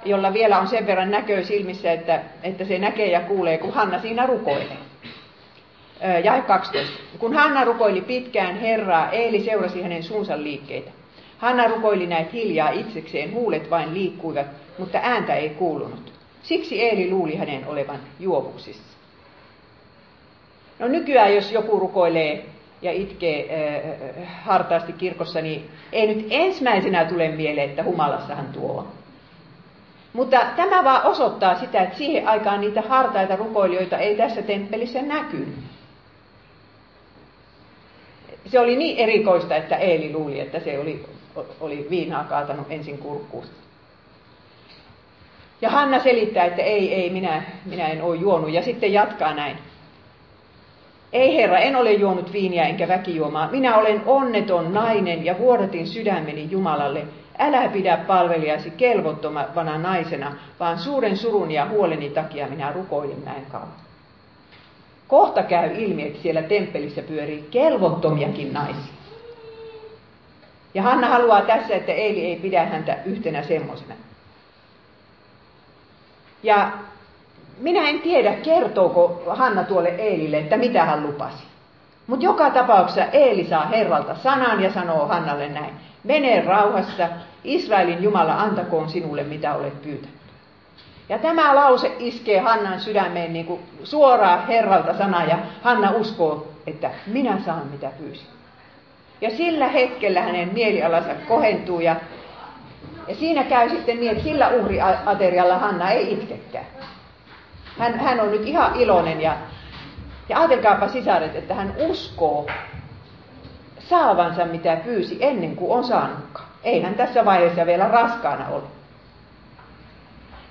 jolla 0.04 0.32
vielä 0.32 0.58
on 0.58 0.68
sen 0.68 0.86
verran 0.86 1.10
näköä 1.10 1.42
silmissä, 1.42 1.92
että, 1.92 2.20
että 2.42 2.64
se 2.64 2.78
näkee 2.78 3.10
ja 3.10 3.20
kuulee, 3.20 3.58
kun 3.58 3.72
Hanna 3.72 4.00
siinä 4.00 4.26
rukoilee. 4.26 4.78
Jae 6.24 6.40
12. 6.42 6.98
Kun 7.18 7.34
Hanna 7.34 7.64
rukoili 7.64 8.00
pitkään 8.00 8.60
Herraa, 8.60 9.10
Eeli 9.10 9.44
seurasi 9.44 9.82
hänen 9.82 10.02
suunsa 10.02 10.42
liikkeitä. 10.42 10.90
Hanna 11.38 11.68
rukoili 11.68 12.06
näet 12.06 12.32
hiljaa 12.32 12.70
itsekseen, 12.70 13.32
huulet 13.32 13.70
vain 13.70 13.94
liikkuivat, 13.94 14.46
mutta 14.78 14.98
ääntä 15.02 15.34
ei 15.34 15.50
kuulunut. 15.50 16.12
Siksi 16.42 16.82
Eeli 16.82 17.10
luuli 17.10 17.36
hänen 17.36 17.66
olevan 17.66 17.98
juovuksissa. 18.20 18.97
No 20.78 20.88
nykyään, 20.88 21.34
jos 21.34 21.52
joku 21.52 21.78
rukoilee 21.78 22.44
ja 22.82 22.92
itkee 22.92 23.48
äh, 24.18 24.44
hartaasti 24.44 24.92
kirkossa, 24.92 25.40
niin 25.40 25.70
ei 25.92 26.14
nyt 26.14 26.26
ensimmäisenä 26.30 27.04
tule 27.04 27.28
mieleen, 27.28 27.70
että 27.70 27.82
humalassahan 27.82 28.46
tuo 28.46 28.78
on. 28.78 28.88
Mutta 30.12 30.40
tämä 30.56 30.84
vaan 30.84 31.06
osoittaa 31.06 31.58
sitä, 31.58 31.82
että 31.82 31.98
siihen 31.98 32.28
aikaan 32.28 32.60
niitä 32.60 32.82
hartaita 32.82 33.36
rukoilijoita 33.36 33.98
ei 33.98 34.16
tässä 34.16 34.42
temppelissä 34.42 35.02
näkynyt. 35.02 35.58
Se 38.46 38.60
oli 38.60 38.76
niin 38.76 38.98
erikoista, 38.98 39.56
että 39.56 39.76
Eeli 39.76 40.12
luuli, 40.12 40.40
että 40.40 40.60
se 40.60 40.78
oli, 40.78 41.04
oli 41.60 41.86
viinaa 41.90 42.24
kaatanut 42.24 42.66
ensin 42.70 42.98
kurkkuusta. 42.98 43.54
Ja 45.60 45.70
Hanna 45.70 45.98
selittää, 45.98 46.44
että 46.44 46.62
ei, 46.62 46.94
ei, 46.94 47.10
minä, 47.10 47.42
minä 47.64 47.88
en 47.88 48.02
ole 48.02 48.16
juonut. 48.16 48.52
Ja 48.52 48.62
sitten 48.62 48.92
jatkaa 48.92 49.34
näin. 49.34 49.58
Ei 51.12 51.36
herra, 51.36 51.58
en 51.58 51.76
ole 51.76 51.92
juonut 51.92 52.32
viiniä 52.32 52.64
enkä 52.64 52.88
väkijuomaa. 52.88 53.50
Minä 53.50 53.76
olen 53.76 54.02
onneton 54.06 54.74
nainen 54.74 55.24
ja 55.24 55.38
vuodatin 55.38 55.86
sydämeni 55.86 56.48
Jumalalle. 56.50 57.04
Älä 57.38 57.68
pidä 57.68 57.96
palvelijasi 57.96 58.70
kelvottomana 58.70 59.78
naisena, 59.78 60.32
vaan 60.60 60.78
suuren 60.78 61.16
surun 61.16 61.50
ja 61.50 61.68
huoleni 61.68 62.10
takia 62.10 62.48
minä 62.48 62.72
rukoilin 62.72 63.24
näin 63.24 63.46
kauan. 63.46 63.68
Kohta 65.08 65.42
käy 65.42 65.70
ilmi, 65.74 66.06
että 66.06 66.22
siellä 66.22 66.42
temppelissä 66.42 67.02
pyörii 67.02 67.48
kelvottomiakin 67.50 68.52
naisia. 68.52 68.92
Ja 70.74 70.82
Hanna 70.82 71.08
haluaa 71.08 71.42
tässä, 71.42 71.74
että 71.74 71.92
Eili 71.92 72.24
ei 72.24 72.36
pidä 72.36 72.64
häntä 72.64 72.96
yhtenä 73.04 73.42
semmoisena. 73.42 73.94
Ja 76.42 76.72
minä 77.60 77.88
en 77.88 78.00
tiedä, 78.00 78.32
kertooko 78.32 79.22
Hanna 79.26 79.64
tuolle 79.64 79.88
Eelille, 79.88 80.38
että 80.38 80.56
mitä 80.56 80.84
hän 80.84 81.02
lupasi. 81.02 81.44
Mutta 82.06 82.24
joka 82.24 82.50
tapauksessa 82.50 83.04
Eeli 83.04 83.44
saa 83.44 83.66
Herralta 83.66 84.14
sanan 84.14 84.62
ja 84.62 84.72
sanoo 84.72 85.06
Hannalle 85.06 85.48
näin. 85.48 85.74
Mene 86.04 86.44
rauhassa, 86.46 87.08
Israelin 87.44 88.02
Jumala 88.02 88.34
antakoon 88.34 88.88
sinulle 88.88 89.22
mitä 89.22 89.54
olet 89.54 89.82
pyytänyt. 89.82 90.18
Ja 91.08 91.18
tämä 91.18 91.54
lause 91.54 91.92
iskee 91.98 92.40
Hannan 92.40 92.80
sydämeen 92.80 93.32
niin 93.32 93.46
kuin 93.46 93.60
suoraan 93.84 94.46
Herralta 94.46 94.98
sana 94.98 95.24
ja 95.24 95.38
Hanna 95.62 95.90
uskoo, 95.90 96.46
että 96.66 96.90
minä 97.06 97.38
saan 97.44 97.66
mitä 97.66 97.90
pyysin. 97.98 98.26
Ja 99.20 99.30
sillä 99.30 99.68
hetkellä 99.68 100.22
hänen 100.22 100.52
mielialansa 100.52 101.14
kohentuu 101.28 101.80
ja, 101.80 101.96
ja 103.08 103.14
siinä 103.14 103.44
käy 103.44 103.68
sitten 103.68 104.00
niin, 104.00 104.12
että 104.12 104.24
sillä 104.24 104.48
uhriaterialla 104.48 105.58
Hanna 105.58 105.90
ei 105.90 106.12
itkekään. 106.12 106.66
Hän, 107.78 107.98
hän 107.98 108.20
on 108.20 108.30
nyt 108.30 108.46
ihan 108.46 108.76
iloinen 108.76 109.20
ja, 109.20 109.36
ja 110.28 110.38
ajatelkaapa 110.38 110.88
sisaret, 110.88 111.36
että 111.36 111.54
hän 111.54 111.74
uskoo 111.78 112.46
saavansa 113.78 114.44
mitä 114.44 114.76
pyysi 114.76 115.18
ennen 115.20 115.56
kuin 115.56 115.78
on 115.78 115.84
saanutkaan. 115.84 116.48
Ei 116.64 116.82
hän 116.82 116.94
tässä 116.94 117.24
vaiheessa 117.24 117.66
vielä 117.66 117.88
raskaana 117.88 118.48
ole. 118.48 118.62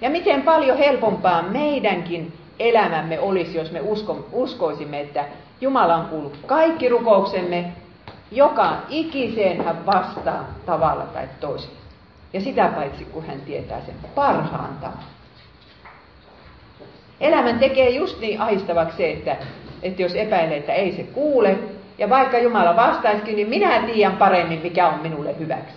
Ja 0.01 0.09
miten 0.09 0.41
paljon 0.41 0.77
helpompaa 0.77 1.41
meidänkin 1.41 2.33
elämämme 2.59 3.19
olisi, 3.19 3.57
jos 3.57 3.71
me 3.71 3.81
usko, 3.81 4.27
uskoisimme, 4.31 4.99
että 4.99 5.25
Jumala 5.61 5.95
on 5.95 6.05
kuullut 6.05 6.39
kaikki 6.45 6.89
rukouksemme, 6.89 7.71
joka 8.31 8.73
ikiseen 8.89 9.65
hän 9.65 9.85
vastaa 9.85 10.45
tavalla 10.65 11.03
tai 11.03 11.27
toisella. 11.39 11.77
Ja 12.33 12.41
sitä 12.41 12.71
paitsi, 12.75 13.05
kun 13.05 13.25
hän 13.25 13.41
tietää 13.41 13.81
sen 13.81 13.95
parhaan 14.15 14.77
tavan. 14.81 15.16
Elämän 17.21 17.59
tekee 17.59 17.89
just 17.89 18.19
niin 18.19 18.41
ahistavaksi 18.41 18.97
se, 18.97 19.11
että, 19.11 19.37
että 19.83 20.01
jos 20.01 20.15
epäilee, 20.15 20.57
että 20.57 20.73
ei 20.73 20.95
se 20.95 21.03
kuule, 21.03 21.57
ja 21.97 22.09
vaikka 22.09 22.37
Jumala 22.37 22.75
vastaisikin, 22.75 23.35
niin 23.35 23.49
minä 23.49 23.81
tiedän 23.81 24.17
paremmin, 24.17 24.59
mikä 24.63 24.87
on 24.87 24.99
minulle 24.99 25.39
hyväksi. 25.39 25.75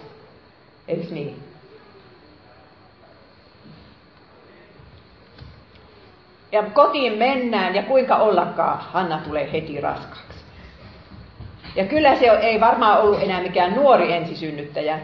Eikö 0.88 1.14
niin? 1.14 1.36
Ja 6.52 6.62
kotiin 6.62 7.18
mennään 7.18 7.74
ja 7.74 7.82
kuinka 7.82 8.16
ollakaan 8.16 8.78
Hanna 8.78 9.20
tulee 9.24 9.52
heti 9.52 9.80
raskaaksi. 9.80 10.40
Ja 11.76 11.84
kyllä 11.84 12.16
se 12.16 12.26
ei 12.26 12.60
varmaan 12.60 13.00
ollut 13.00 13.22
enää 13.22 13.42
mikään 13.42 13.74
nuori 13.74 14.12
ensisynnyttäjä, 14.12 14.98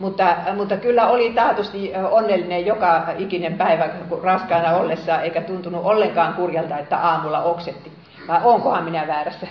mutta, 0.00 0.36
mutta 0.56 0.76
kyllä 0.76 1.08
oli 1.08 1.32
taatusti 1.32 1.92
onnellinen 2.10 2.66
joka 2.66 3.06
ikinen 3.18 3.58
päivä 3.58 3.88
raskaana 4.22 4.76
ollessa, 4.76 5.20
eikä 5.20 5.40
tuntunut 5.40 5.84
ollenkaan 5.84 6.34
kurjalta, 6.34 6.78
että 6.78 6.98
aamulla 6.98 7.42
oksetti. 7.42 7.92
Vai 8.28 8.40
onkohan 8.44 8.84
minä 8.84 9.06
väärässä, 9.06 9.46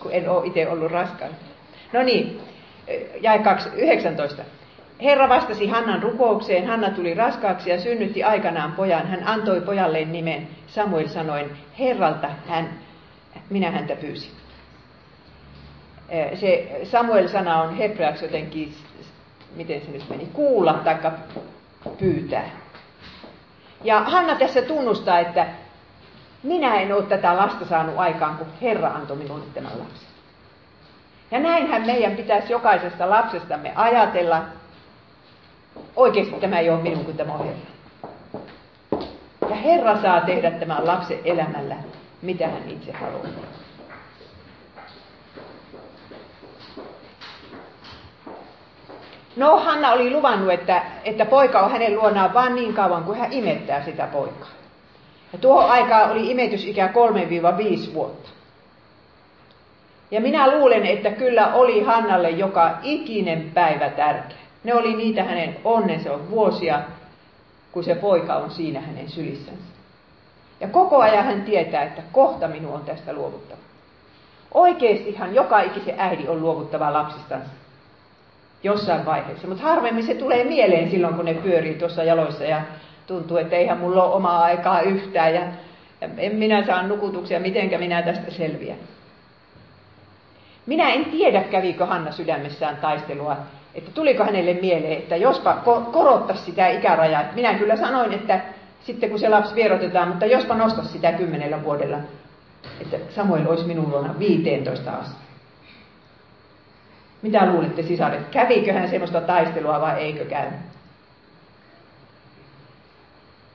kun 0.00 0.12
en 0.12 0.28
ole 0.28 0.46
itse 0.46 0.68
ollut 0.68 0.92
raskaana. 0.92 1.34
No 1.92 2.02
niin, 2.02 2.40
jäi 3.20 3.40
19. 3.76 4.42
Herra 5.02 5.28
vastasi 5.28 5.66
Hannan 5.66 6.02
rukoukseen. 6.02 6.66
Hanna 6.66 6.90
tuli 6.90 7.14
raskaaksi 7.14 7.70
ja 7.70 7.80
synnytti 7.80 8.24
aikanaan 8.24 8.72
pojan. 8.72 9.06
Hän 9.06 9.28
antoi 9.28 9.60
pojalle 9.60 10.04
nimen 10.04 10.48
Samuel 10.66 11.08
sanoen, 11.08 11.50
Herralta 11.78 12.28
hän, 12.48 12.70
minä 13.50 13.70
häntä 13.70 13.96
pyysin. 13.96 14.32
Se 16.34 16.80
Samuel-sana 16.84 17.62
on 17.62 17.76
hebreaksi 17.76 18.24
jotenkin, 18.24 18.74
miten 19.56 19.80
se 19.80 19.90
nyt 19.90 20.08
meni, 20.10 20.28
kuulla 20.32 20.72
tai 20.72 20.96
pyytää. 21.98 22.50
Ja 23.84 24.00
Hanna 24.00 24.34
tässä 24.34 24.62
tunnustaa, 24.62 25.18
että 25.18 25.46
minä 26.42 26.80
en 26.80 26.94
ole 26.94 27.02
tätä 27.02 27.36
lasta 27.36 27.64
saanut 27.64 27.98
aikaan, 27.98 28.38
kun 28.38 28.46
Herra 28.62 28.88
antoi 28.88 29.16
minulle 29.16 29.44
tämän 29.54 29.78
lapsen. 29.78 30.08
Ja 31.30 31.40
näinhän 31.40 31.86
meidän 31.86 32.16
pitäisi 32.16 32.52
jokaisesta 32.52 33.10
lapsestamme 33.10 33.72
ajatella, 33.74 34.42
Oikeasti 35.96 36.34
tämä 36.40 36.58
ei 36.58 36.70
ole 36.70 36.82
minun 36.82 37.04
kuin 37.04 37.16
tämä 37.16 37.32
on 37.32 37.44
Herra. 37.44 37.70
Ja 39.50 39.56
Herra 39.56 40.02
saa 40.02 40.20
tehdä 40.20 40.50
tämän 40.50 40.86
lapsen 40.86 41.18
elämällä, 41.24 41.76
mitä 42.22 42.48
hän 42.48 42.68
itse 42.68 42.92
haluaa. 42.92 43.26
No, 49.36 49.56
Hanna 49.56 49.92
oli 49.92 50.10
luvannut, 50.10 50.52
että, 50.52 50.82
että 51.04 51.26
poika 51.26 51.60
on 51.60 51.70
hänen 51.70 51.96
luonaan 51.96 52.34
vain 52.34 52.54
niin 52.54 52.74
kauan, 52.74 53.04
kuin 53.04 53.18
hän 53.18 53.32
imettää 53.32 53.84
sitä 53.84 54.06
poikaa. 54.06 54.48
Ja 55.32 55.38
tuohon 55.38 55.70
aikaan 55.70 56.10
oli 56.10 56.30
imetysikä 56.30 56.90
3-5 57.88 57.94
vuotta. 57.94 58.28
Ja 60.10 60.20
minä 60.20 60.50
luulen, 60.50 60.86
että 60.86 61.10
kyllä 61.10 61.54
oli 61.54 61.82
Hannalle 61.82 62.30
joka 62.30 62.78
ikinen 62.82 63.50
päivä 63.54 63.90
tärkeä. 63.90 64.36
Ne 64.64 64.74
oli 64.74 64.94
niitä 64.94 65.24
hänen 65.24 65.56
onnensa 65.64 66.12
on 66.12 66.30
vuosia, 66.30 66.80
kun 67.72 67.84
se 67.84 67.94
poika 67.94 68.34
on 68.34 68.50
siinä 68.50 68.80
hänen 68.80 69.10
sylissänsä. 69.10 69.70
Ja 70.60 70.68
koko 70.68 70.98
ajan 70.98 71.24
hän 71.24 71.42
tietää, 71.42 71.82
että 71.82 72.02
kohta 72.12 72.48
minun 72.48 72.74
on 72.74 72.84
tästä 72.84 73.12
luovuttava. 73.12 73.60
Oikeestihan 74.54 75.34
joka 75.34 75.60
ikisen 75.60 75.94
äiti 76.00 76.28
on 76.28 76.40
luovuttava 76.40 76.92
lapsistansa 76.92 77.50
jossain 78.62 79.06
vaiheessa, 79.06 79.48
mutta 79.48 79.62
harvemmin 79.62 80.06
se 80.06 80.14
tulee 80.14 80.44
mieleen 80.44 80.90
silloin, 80.90 81.14
kun 81.14 81.24
ne 81.24 81.34
pyörii 81.34 81.74
tuossa 81.74 82.04
jaloissa 82.04 82.44
ja 82.44 82.62
tuntuu, 83.06 83.36
että 83.36 83.56
eihän 83.56 83.78
mulla 83.78 84.04
ole 84.04 84.14
omaa 84.14 84.42
aikaa 84.42 84.80
yhtään 84.80 85.34
ja 85.34 85.42
en 86.18 86.34
minä 86.36 86.66
saa 86.66 86.82
nukutuksia, 86.82 87.40
mitenkä 87.40 87.78
minä 87.78 88.02
tästä 88.02 88.30
selviän. 88.30 88.78
Minä 90.66 90.88
en 90.88 91.04
tiedä, 91.04 91.42
kävikö 91.42 91.86
Hanna 91.86 92.12
sydämessään 92.12 92.76
taistelua 92.76 93.36
että 93.74 93.90
tuliko 93.90 94.24
hänelle 94.24 94.54
mieleen, 94.54 94.98
että 94.98 95.16
jospa 95.16 95.54
korottaisi 95.92 96.44
sitä 96.44 96.68
ikärajaa. 96.68 97.24
Minä 97.34 97.54
kyllä 97.54 97.76
sanoin, 97.76 98.12
että 98.12 98.40
sitten 98.84 99.10
kun 99.10 99.18
se 99.18 99.28
lapsi 99.28 99.54
vierotetaan, 99.54 100.08
mutta 100.08 100.26
jospa 100.26 100.54
nostaisi 100.54 100.92
sitä 100.92 101.12
kymmenellä 101.12 101.64
vuodella, 101.64 101.96
että 102.80 102.96
Samuel 103.14 103.46
olisi 103.48 103.64
minun 103.64 103.90
luona 103.90 104.14
15 104.18 104.90
asti. 104.90 105.29
Mitä 107.22 107.46
luulette 107.46 107.82
sisaret, 107.82 108.28
kävikö 108.30 108.72
hän 108.72 108.88
semmoista 108.88 109.20
taistelua 109.20 109.80
vai 109.80 110.00
eikö 110.00 110.24
käynyt? 110.24 110.60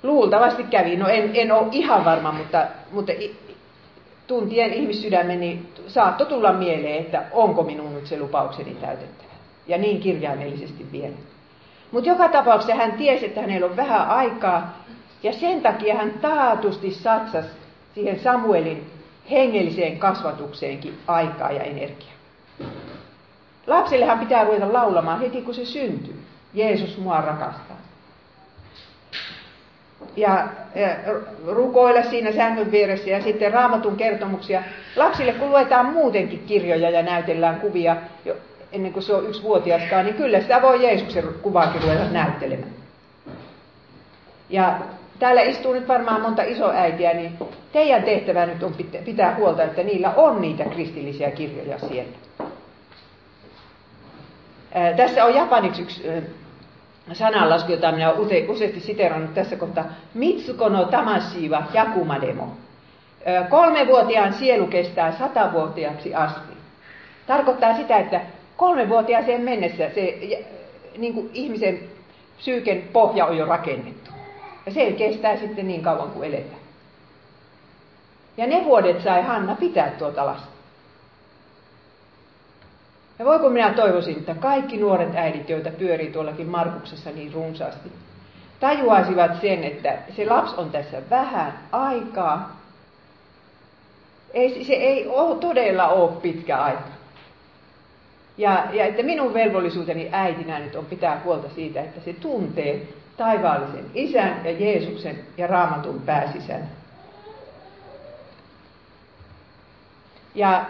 Luultavasti 0.03 0.63
kävi, 0.63 0.95
no 0.95 1.07
en, 1.07 1.31
en 1.33 1.51
ole 1.51 1.67
ihan 1.71 2.05
varma, 2.05 2.31
mutta, 2.31 2.67
mutta 2.91 3.13
tuntien 4.27 4.73
ihmissydämeni 4.73 5.39
niin 5.39 5.73
saattoi 5.87 6.27
tulla 6.27 6.53
mieleen, 6.53 7.01
että 7.01 7.23
onko 7.31 7.63
minun 7.63 7.93
nyt 7.93 8.07
se 8.07 8.19
lupaukseni 8.19 8.75
täytetty 8.75 9.25
ja 9.67 9.77
niin 9.77 9.99
kirjaimellisesti 9.99 10.85
vielä. 10.91 11.15
Mutta 11.91 12.09
joka 12.09 12.29
tapauksessa 12.29 12.75
hän 12.75 12.91
tiesi, 12.91 13.25
että 13.25 13.41
hänellä 13.41 13.65
on 13.65 13.75
vähän 13.75 14.09
aikaa, 14.09 14.83
ja 15.23 15.33
sen 15.33 15.61
takia 15.61 15.95
hän 15.95 16.13
taatusti 16.21 16.91
satsasi 16.91 17.49
siihen 17.95 18.19
Samuelin 18.19 18.91
hengelliseen 19.31 19.99
kasvatukseenkin 19.99 20.97
aikaa 21.07 21.51
ja 21.51 21.63
energiaa. 21.63 22.14
Lapsillehan 23.67 24.19
pitää 24.19 24.43
ruveta 24.43 24.73
laulamaan 24.73 25.19
heti 25.19 25.41
kun 25.41 25.53
se 25.53 25.65
syntyy. 25.65 26.19
Jeesus 26.53 26.97
mua 26.97 27.21
rakastaa. 27.21 27.77
Ja, 30.15 30.47
ja 30.75 30.87
rukoilla 31.47 32.03
siinä 32.03 32.31
sängyn 32.31 32.71
vieressä 32.71 33.09
ja 33.09 33.23
sitten 33.23 33.53
raamatun 33.53 33.97
kertomuksia. 33.97 34.63
Lapsille 34.95 35.33
kun 35.33 35.49
luetaan 35.49 35.85
muutenkin 35.85 36.43
kirjoja 36.47 36.89
ja 36.89 37.03
näytellään 37.03 37.59
kuvia, 37.59 37.95
ennen 38.71 38.93
kuin 38.93 39.03
se 39.03 39.13
on 39.13 39.27
yksi 39.27 39.43
vuotiaskaan, 39.43 40.05
niin 40.05 40.15
kyllä 40.15 40.41
sitä 40.41 40.61
voi 40.61 40.83
Jeesuksen 40.83 41.23
kuvaakin 41.41 41.81
ruveta 41.81 42.09
näyttelemään. 42.11 42.71
Ja 44.49 44.79
täällä 45.19 45.41
istuu 45.41 45.73
nyt 45.73 45.87
varmaan 45.87 46.21
monta 46.21 46.43
isoäitiä, 46.43 47.13
niin 47.13 47.37
teidän 47.71 48.03
tehtävä 48.03 48.45
nyt 48.45 48.63
on 48.63 48.75
pitää 49.05 49.35
huolta, 49.35 49.63
että 49.63 49.83
niillä 49.83 50.13
on 50.15 50.41
niitä 50.41 50.63
kristillisiä 50.63 51.31
kirjoja 51.31 51.79
siellä. 51.79 52.11
Tässä 54.97 55.25
on 55.25 55.35
japaniksi 55.35 55.81
yksi 55.81 56.03
sananlasku, 57.13 57.71
jota 57.71 57.91
minä 57.91 58.11
olen 58.11 58.49
useasti 58.49 58.79
siterannut 58.79 59.33
tässä 59.33 59.55
kohtaa. 59.55 59.85
Mitsukono 60.13 60.85
tamasiva 60.85 61.63
jakumademo. 61.73 62.57
Kolmevuotiaan 63.49 64.33
sielu 64.33 64.67
kestää 64.67 65.11
satavuotiaaksi 65.11 66.15
asti. 66.15 66.53
Tarkoittaa 67.27 67.75
sitä, 67.77 67.97
että 67.97 68.21
kolmevuotiaaseen 68.57 69.41
mennessä 69.41 69.89
se 69.95 70.19
niin 70.97 71.13
kuin 71.13 71.29
ihmisen 71.33 71.79
psyyken 72.37 72.81
pohja 72.93 73.25
on 73.25 73.37
jo 73.37 73.45
rakennettu. 73.45 74.11
Ja 74.65 74.71
se 74.71 74.91
kestää 74.91 75.37
sitten 75.37 75.67
niin 75.67 75.83
kauan 75.83 76.09
kuin 76.09 76.27
eletään. 76.27 76.61
Ja 78.37 78.47
ne 78.47 78.65
vuodet 78.65 79.03
sai 79.03 79.21
Hanna 79.21 79.55
pitää 79.55 79.89
tuota 79.89 80.25
lasta. 80.25 80.54
Ja 83.19 83.25
voi 83.25 83.39
kun 83.39 83.53
minä 83.53 83.73
toivoisin, 83.73 84.17
että 84.17 84.35
kaikki 84.35 84.77
nuoret 84.77 85.15
äidit, 85.15 85.49
joita 85.49 85.69
pyörii 85.69 86.11
tuollakin 86.11 86.47
Markuksessa 86.47 87.09
niin 87.09 87.33
runsaasti, 87.33 87.91
tajuaisivat 88.59 89.41
sen, 89.41 89.63
että 89.63 89.97
se 90.15 90.25
lapsi 90.25 90.55
on 90.57 90.69
tässä 90.69 91.01
vähän 91.09 91.59
aikaa. 91.71 92.59
Ei, 94.33 94.63
se 94.63 94.73
ei 94.73 95.07
ole, 95.07 95.37
todella 95.37 95.87
ole 95.87 96.11
pitkä 96.21 96.57
aika. 96.57 96.95
Ja, 98.37 98.67
ja 98.71 98.85
että 98.85 99.03
minun 99.03 99.33
velvollisuuteni 99.33 100.09
äitinä 100.11 100.59
nyt 100.59 100.75
on 100.75 100.85
pitää 100.85 101.21
huolta 101.23 101.49
siitä, 101.55 101.81
että 101.81 102.01
se 102.05 102.13
tuntee 102.13 102.87
taivaallisen 103.17 103.85
isän 103.93 104.41
ja 104.43 104.51
Jeesuksen 104.51 105.19
ja 105.37 105.47
raamatun 105.47 106.01
pääsisän. 106.05 106.69
Ja 110.35 110.65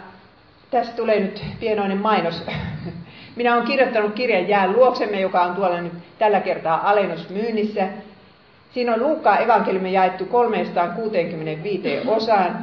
tästä 0.75 0.95
tulee 0.95 1.19
nyt 1.19 1.43
pienoinen 1.59 1.97
mainos. 1.97 2.43
Minä 3.35 3.55
olen 3.55 3.67
kirjoittanut 3.67 4.13
kirjan 4.13 4.49
Jään 4.49 4.73
luoksemme, 4.73 5.21
joka 5.21 5.41
on 5.41 5.55
tuolla 5.55 5.81
nyt 5.81 5.93
tällä 6.19 6.39
kertaa 6.39 6.89
alennusmyynnissä. 6.89 7.87
Siinä 8.73 8.93
on 8.93 9.03
Luukkaan 9.03 9.43
evankeliumi 9.43 9.93
jaettu 9.93 10.25
365 10.25 11.99
osaan 12.07 12.57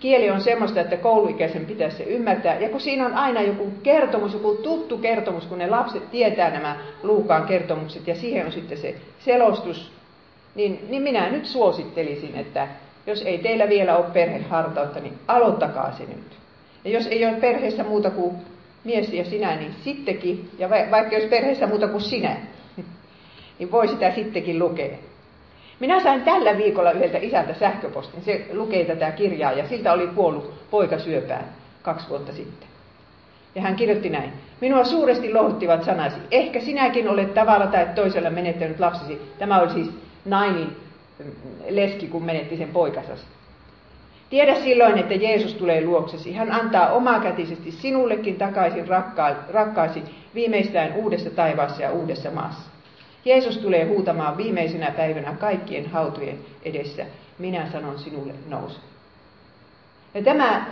kieli 0.00 0.30
on 0.30 0.40
semmoista, 0.40 0.80
että 0.80 0.96
kouluikäisen 0.96 1.66
pitäisi 1.66 1.96
se 1.96 2.02
ymmärtää. 2.02 2.58
Ja 2.58 2.68
kun 2.68 2.80
siinä 2.80 3.06
on 3.06 3.14
aina 3.14 3.42
joku 3.42 3.72
kertomus, 3.82 4.32
joku 4.32 4.54
tuttu 4.54 4.98
kertomus, 4.98 5.46
kun 5.46 5.58
ne 5.58 5.66
lapset 5.66 6.10
tietää 6.10 6.50
nämä 6.50 6.76
Luukaan 7.02 7.46
kertomukset 7.46 8.06
ja 8.06 8.14
siihen 8.14 8.46
on 8.46 8.52
sitten 8.52 8.78
se 8.78 8.94
selostus, 9.18 9.92
niin, 10.54 10.86
niin 10.88 11.02
minä 11.02 11.30
nyt 11.30 11.46
suosittelisin, 11.46 12.34
että 12.36 12.68
jos 13.06 13.22
ei 13.22 13.38
teillä 13.38 13.68
vielä 13.68 13.96
ole 13.96 14.06
perhehartautta, 14.12 15.00
niin 15.00 15.18
aloittakaa 15.28 15.92
se 15.92 16.04
nyt. 16.04 16.43
Ja 16.84 16.90
jos 16.90 17.06
ei 17.06 17.26
ole 17.26 17.34
perheessä 17.34 17.84
muuta 17.84 18.10
kuin 18.10 18.36
mies 18.84 19.12
ja 19.12 19.24
sinä, 19.24 19.56
niin 19.56 19.74
sittenkin, 19.84 20.50
ja 20.58 20.70
vaikka 20.70 21.16
jos 21.16 21.24
perheessä 21.30 21.66
muuta 21.66 21.88
kuin 21.88 22.00
sinä, 22.00 22.36
niin 23.58 23.70
voi 23.70 23.88
sitä 23.88 24.14
sittenkin 24.14 24.58
lukea. 24.58 24.96
Minä 25.80 26.02
sain 26.02 26.22
tällä 26.22 26.56
viikolla 26.56 26.92
yhdeltä 26.92 27.18
isältä 27.18 27.54
sähköpostin. 27.54 28.22
Se 28.24 28.46
lukee 28.52 28.84
tätä 28.84 29.10
kirjaa 29.10 29.52
ja 29.52 29.68
siltä 29.68 29.92
oli 29.92 30.06
kuollut 30.06 30.70
poika 30.70 30.98
syöpään 30.98 31.44
kaksi 31.82 32.08
vuotta 32.08 32.32
sitten. 32.32 32.68
Ja 33.54 33.62
hän 33.62 33.76
kirjoitti 33.76 34.10
näin. 34.10 34.32
Minua 34.60 34.84
suuresti 34.84 35.32
lohuttivat 35.32 35.84
sanasi. 35.84 36.16
Ehkä 36.30 36.60
sinäkin 36.60 37.08
olet 37.08 37.34
tavalla 37.34 37.66
tai 37.66 37.86
toisella 37.94 38.30
menettänyt 38.30 38.80
lapsesi. 38.80 39.20
Tämä 39.38 39.60
oli 39.60 39.70
siis 39.70 39.90
nainin 40.24 40.76
mm, 41.18 41.32
leski, 41.68 42.06
kun 42.06 42.24
menetti 42.24 42.56
sen 42.56 42.68
poikansa. 42.68 43.12
Tiedä 44.34 44.54
silloin, 44.54 44.98
että 44.98 45.14
Jeesus 45.14 45.54
tulee 45.54 45.84
luoksesi. 45.84 46.32
Hän 46.32 46.52
antaa 46.52 46.92
omakätisesti 46.92 47.72
sinullekin 47.72 48.36
takaisin 48.36 48.88
rakka- 48.88 49.52
rakkaasi 49.52 50.02
viimeistään 50.34 50.94
uudessa 50.94 51.30
taivaassa 51.30 51.82
ja 51.82 51.92
uudessa 51.92 52.30
maassa. 52.30 52.70
Jeesus 53.24 53.58
tulee 53.58 53.84
huutamaan 53.84 54.36
viimeisenä 54.36 54.90
päivänä 54.90 55.36
kaikkien 55.40 55.90
hautujen 55.90 56.38
edessä. 56.62 57.06
Minä 57.38 57.70
sanon 57.72 57.98
sinulle 57.98 58.32
nousu. 58.48 58.80
Ja 60.14 60.22
tämä 60.22 60.48
äh, 60.56 60.66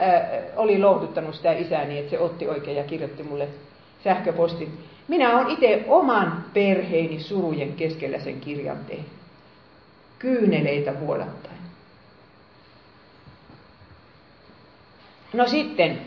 oli 0.56 0.78
lohduttanut 0.78 1.34
sitä 1.34 1.52
isääni, 1.52 1.98
että 1.98 2.10
se 2.10 2.18
otti 2.18 2.48
oikein 2.48 2.76
ja 2.76 2.84
kirjoitti 2.84 3.22
mulle 3.22 3.48
sähköpostin. 4.04 4.78
Minä 5.08 5.36
olen 5.36 5.50
itse 5.50 5.84
oman 5.88 6.44
perheeni 6.54 7.20
surujen 7.20 7.72
keskellä 7.72 8.18
sen 8.18 8.40
kirjan 8.40 8.78
tehnyt. 8.88 9.12
Kyyneleitä 10.18 11.00
vuolattain. 11.00 11.61
No 15.32 15.46
sitten, 15.46 15.98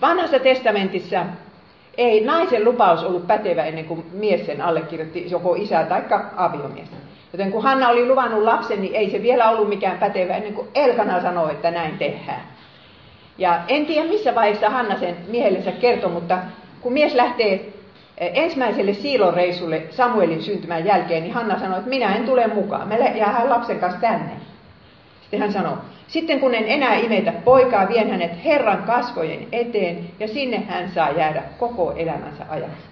vanhassa 0.00 0.38
testamentissa 0.38 1.26
ei 1.98 2.24
naisen 2.24 2.64
lupaus 2.64 3.04
ollut 3.04 3.26
pätevä 3.26 3.64
ennen 3.64 3.84
kuin 3.84 4.06
mies 4.12 4.46
sen 4.46 4.60
allekirjoitti, 4.60 5.30
joko 5.30 5.54
isä 5.54 5.84
tai 5.84 6.02
aviomies. 6.36 6.88
Joten 7.32 7.52
kun 7.52 7.62
Hanna 7.62 7.88
oli 7.88 8.08
luvannut 8.08 8.42
lapsen, 8.42 8.80
niin 8.80 8.94
ei 8.94 9.10
se 9.10 9.22
vielä 9.22 9.50
ollut 9.50 9.68
mikään 9.68 9.98
pätevä 9.98 10.36
ennen 10.36 10.54
kuin 10.54 10.68
Elkana 10.74 11.22
sanoi, 11.22 11.50
että 11.50 11.70
näin 11.70 11.98
tehdään. 11.98 12.42
Ja 13.38 13.60
en 13.68 13.86
tiedä 13.86 14.08
missä 14.08 14.34
vaiheessa 14.34 14.70
Hanna 14.70 14.98
sen 14.98 15.16
miehellensä 15.28 15.72
kertoi, 15.72 16.10
mutta 16.10 16.38
kun 16.80 16.92
mies 16.92 17.14
lähtee 17.14 17.52
eh, 18.18 18.30
ensimmäiselle 18.34 18.94
siiloreissulle 18.94 19.82
Samuelin 19.90 20.42
syntymän 20.42 20.84
jälkeen, 20.84 21.22
niin 21.22 21.34
Hanna 21.34 21.58
sanoi, 21.58 21.78
että 21.78 21.90
minä 21.90 22.16
en 22.16 22.24
tule 22.24 22.46
mukaan. 22.46 22.88
Me 22.88 22.96
jäädään 22.96 23.50
lapsen 23.50 23.80
kanssa 23.80 24.00
tänne. 24.00 24.32
Sitten 25.36 25.52
hän 25.52 25.64
sanoi, 25.64 25.78
sitten 26.08 26.40
kun 26.40 26.54
en 26.54 26.64
enää 26.66 26.94
imetä 26.94 27.32
poikaa, 27.32 27.88
vien 27.88 28.10
hänet 28.10 28.44
Herran 28.44 28.82
kasvojen 28.82 29.48
eteen 29.52 29.98
ja 30.20 30.28
sinne 30.28 30.62
hän 30.68 30.90
saa 30.94 31.10
jäädä 31.10 31.42
koko 31.58 31.92
elämänsä 31.92 32.44
ajaksi. 32.48 32.86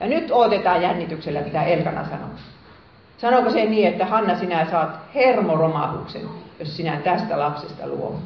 Ja 0.00 0.06
nyt 0.06 0.30
odotetaan 0.30 0.82
jännityksellä, 0.82 1.40
mitä 1.40 1.64
Elkana 1.64 2.04
sanoo. 2.04 2.28
Sanooko 3.18 3.50
se 3.50 3.64
niin, 3.64 3.88
että 3.88 4.06
Hanna, 4.06 4.38
sinä 4.38 4.66
saat 4.70 4.90
hermoromahuksen, 5.14 6.22
jos 6.58 6.76
sinä 6.76 6.96
tästä 6.96 7.38
lapsesta 7.38 7.86
luovut? 7.86 8.24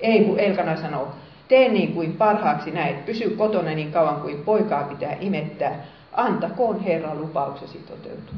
Ei, 0.00 0.24
kun 0.24 0.40
Elkana 0.40 0.76
sanoo, 0.76 1.08
tee 1.48 1.68
niin 1.68 1.94
kuin 1.94 2.12
parhaaksi 2.12 2.70
näet, 2.70 3.06
pysy 3.06 3.30
kotona 3.30 3.70
niin 3.70 3.92
kauan 3.92 4.20
kuin 4.20 4.42
poikaa 4.44 4.84
pitää 4.84 5.16
imettää, 5.20 5.84
antakoon 6.12 6.80
Herran 6.80 7.20
lupauksesi 7.20 7.78
toteutua. 7.78 8.34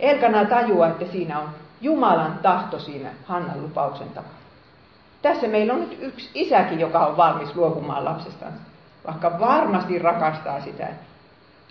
Elkana 0.00 0.44
tajuaa, 0.44 0.88
että 0.88 1.04
siinä 1.12 1.40
on 1.40 1.48
Jumalan 1.80 2.38
tahto 2.42 2.78
siinä 2.78 3.10
Hannan 3.24 3.62
lupauksen 3.62 4.08
takana. 4.08 4.34
Tässä 5.22 5.48
meillä 5.48 5.74
on 5.74 5.80
nyt 5.80 5.98
yksi 6.00 6.30
isäkin, 6.34 6.80
joka 6.80 7.06
on 7.06 7.16
valmis 7.16 7.54
luopumaan 7.56 8.04
lapsestansa, 8.04 8.58
vaikka 9.06 9.40
varmasti 9.40 9.98
rakastaa 9.98 10.60
sitä 10.60 10.88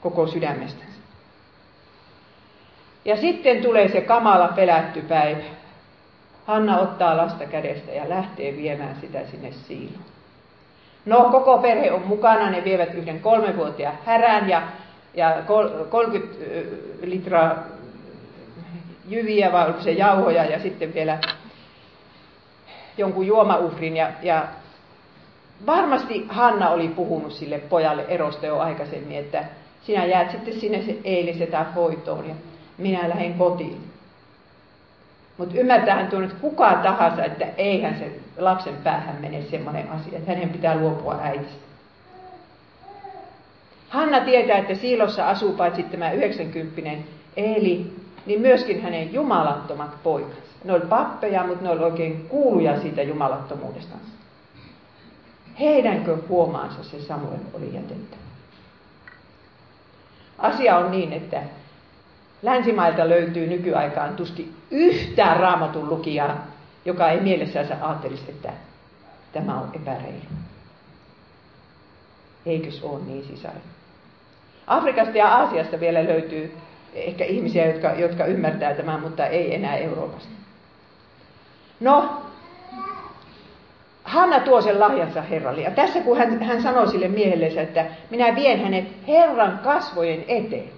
koko 0.01 0.27
sydämestänsä. 0.27 0.99
Ja 3.05 3.17
sitten 3.17 3.61
tulee 3.61 3.87
se 3.87 4.01
kamala 4.01 4.47
pelätty 4.47 5.01
päivä. 5.01 5.43
Hanna 6.45 6.79
ottaa 6.79 7.17
lasta 7.17 7.45
kädestä 7.45 7.91
ja 7.91 8.09
lähtee 8.09 8.57
viemään 8.57 8.97
sitä 9.01 9.19
sinne 9.31 9.51
siiloon. 9.51 10.05
No, 11.05 11.29
koko 11.31 11.57
perhe 11.57 11.91
on 11.91 12.07
mukana, 12.07 12.49
ne 12.49 12.63
vievät 12.63 12.93
yhden 12.93 13.19
kolmevuotiaan 13.19 13.97
härän 14.05 14.49
ja, 14.49 14.61
ja 15.13 15.35
30 15.89 16.35
litraa 17.01 17.55
jyviä 19.07 19.51
vai 19.51 19.67
onko 19.67 19.81
se 19.81 19.91
jauhoja 19.91 20.45
ja 20.45 20.59
sitten 20.59 20.93
vielä 20.93 21.17
jonkun 22.97 23.27
juomauhrin. 23.27 23.97
Ja, 23.97 24.11
ja 24.21 24.47
varmasti 25.65 26.25
Hanna 26.29 26.69
oli 26.69 26.87
puhunut 26.87 27.33
sille 27.33 27.59
pojalle 27.59 28.05
erosta 28.07 28.45
jo 28.45 28.59
aikaisemmin, 28.59 29.17
että 29.17 29.43
sinä 29.81 30.05
jäät 30.05 30.31
sitten 30.31 30.59
sinne 30.59 30.81
se 30.81 30.97
eilisetä 31.03 31.65
hoitoon 31.75 32.29
ja 32.29 32.35
minä 32.77 33.09
lähden 33.09 33.33
kotiin. 33.33 33.77
Mutta 35.37 35.55
ymmärtäähän 35.57 36.07
tuon 36.07 36.23
että 36.23 36.35
kuka 36.41 36.79
tahansa, 36.83 37.23
että 37.23 37.45
eihän 37.57 37.97
se 37.99 38.11
lapsen 38.37 38.75
päähän 38.83 39.21
mene 39.21 39.41
semmoinen 39.41 39.89
asia, 39.89 40.17
että 40.17 40.31
hänen 40.31 40.49
pitää 40.49 40.77
luopua 40.77 41.19
äidistä. 41.21 41.65
Hanna 43.89 44.19
tietää, 44.19 44.57
että 44.57 44.75
siilossa 44.75 45.29
asuu 45.29 45.53
paitsi 45.53 45.83
tämä 45.83 46.11
90 46.11 46.91
Eli 47.37 47.91
niin 48.25 48.41
myöskin 48.41 48.81
hänen 48.81 49.13
jumalattomat 49.13 50.03
poikansa. 50.03 50.41
Ne 50.63 50.73
oli 50.73 50.85
pappeja, 50.85 51.47
mutta 51.47 51.63
ne 51.63 51.69
oli 51.69 51.83
oikein 51.83 52.25
kuuluja 52.29 52.81
siitä 52.81 53.01
jumalattomuudestansa. 53.01 54.05
Heidänkö 55.59 56.17
huomaansa 56.29 56.83
se 56.83 57.01
Samuel 57.01 57.39
oli 57.53 57.73
jätetty? 57.73 58.17
Asia 60.37 60.77
on 60.77 60.91
niin, 60.91 61.13
että 61.13 61.41
länsimailta 62.41 63.09
löytyy 63.09 63.47
nykyaikaan 63.47 64.15
tuski 64.15 64.53
yhtään 64.71 65.39
raamatun 65.39 65.89
lukijaa, 65.89 66.47
joka 66.85 67.09
ei 67.09 67.21
mielessänsä 67.21 67.77
ajattelisi, 67.81 68.23
että 68.29 68.53
tämä 69.33 69.59
on 69.59 69.69
epäreilu. 69.73 70.25
Eikös 72.45 72.83
ole 72.83 72.99
niin 73.05 73.25
sisar? 73.25 73.53
Afrikasta 74.67 75.17
ja 75.17 75.35
Aasiasta 75.35 75.79
vielä 75.79 76.03
löytyy 76.03 76.57
ehkä 76.95 77.25
ihmisiä, 77.25 77.65
jotka, 77.65 77.93
jotka 77.93 78.25
ymmärtää 78.25 78.73
tämän, 78.73 78.99
mutta 78.99 79.27
ei 79.27 79.55
enää 79.55 79.77
Euroopasta. 79.77 80.29
No, 81.79 82.21
Hanna 84.03 84.39
tuo 84.39 84.61
sen 84.61 84.79
lahjansa 84.79 85.21
Herralle. 85.21 85.61
Ja 85.61 85.71
tässä 85.71 85.99
kun 85.99 86.17
hän, 86.17 86.43
hän 86.43 86.61
sanoi 86.61 86.87
sille 86.87 87.07
miehelle, 87.07 87.61
että 87.61 87.85
minä 88.09 88.35
vien 88.35 88.63
hänet 88.63 88.85
Herran 89.07 89.59
kasvojen 89.63 90.25
eteen. 90.27 90.69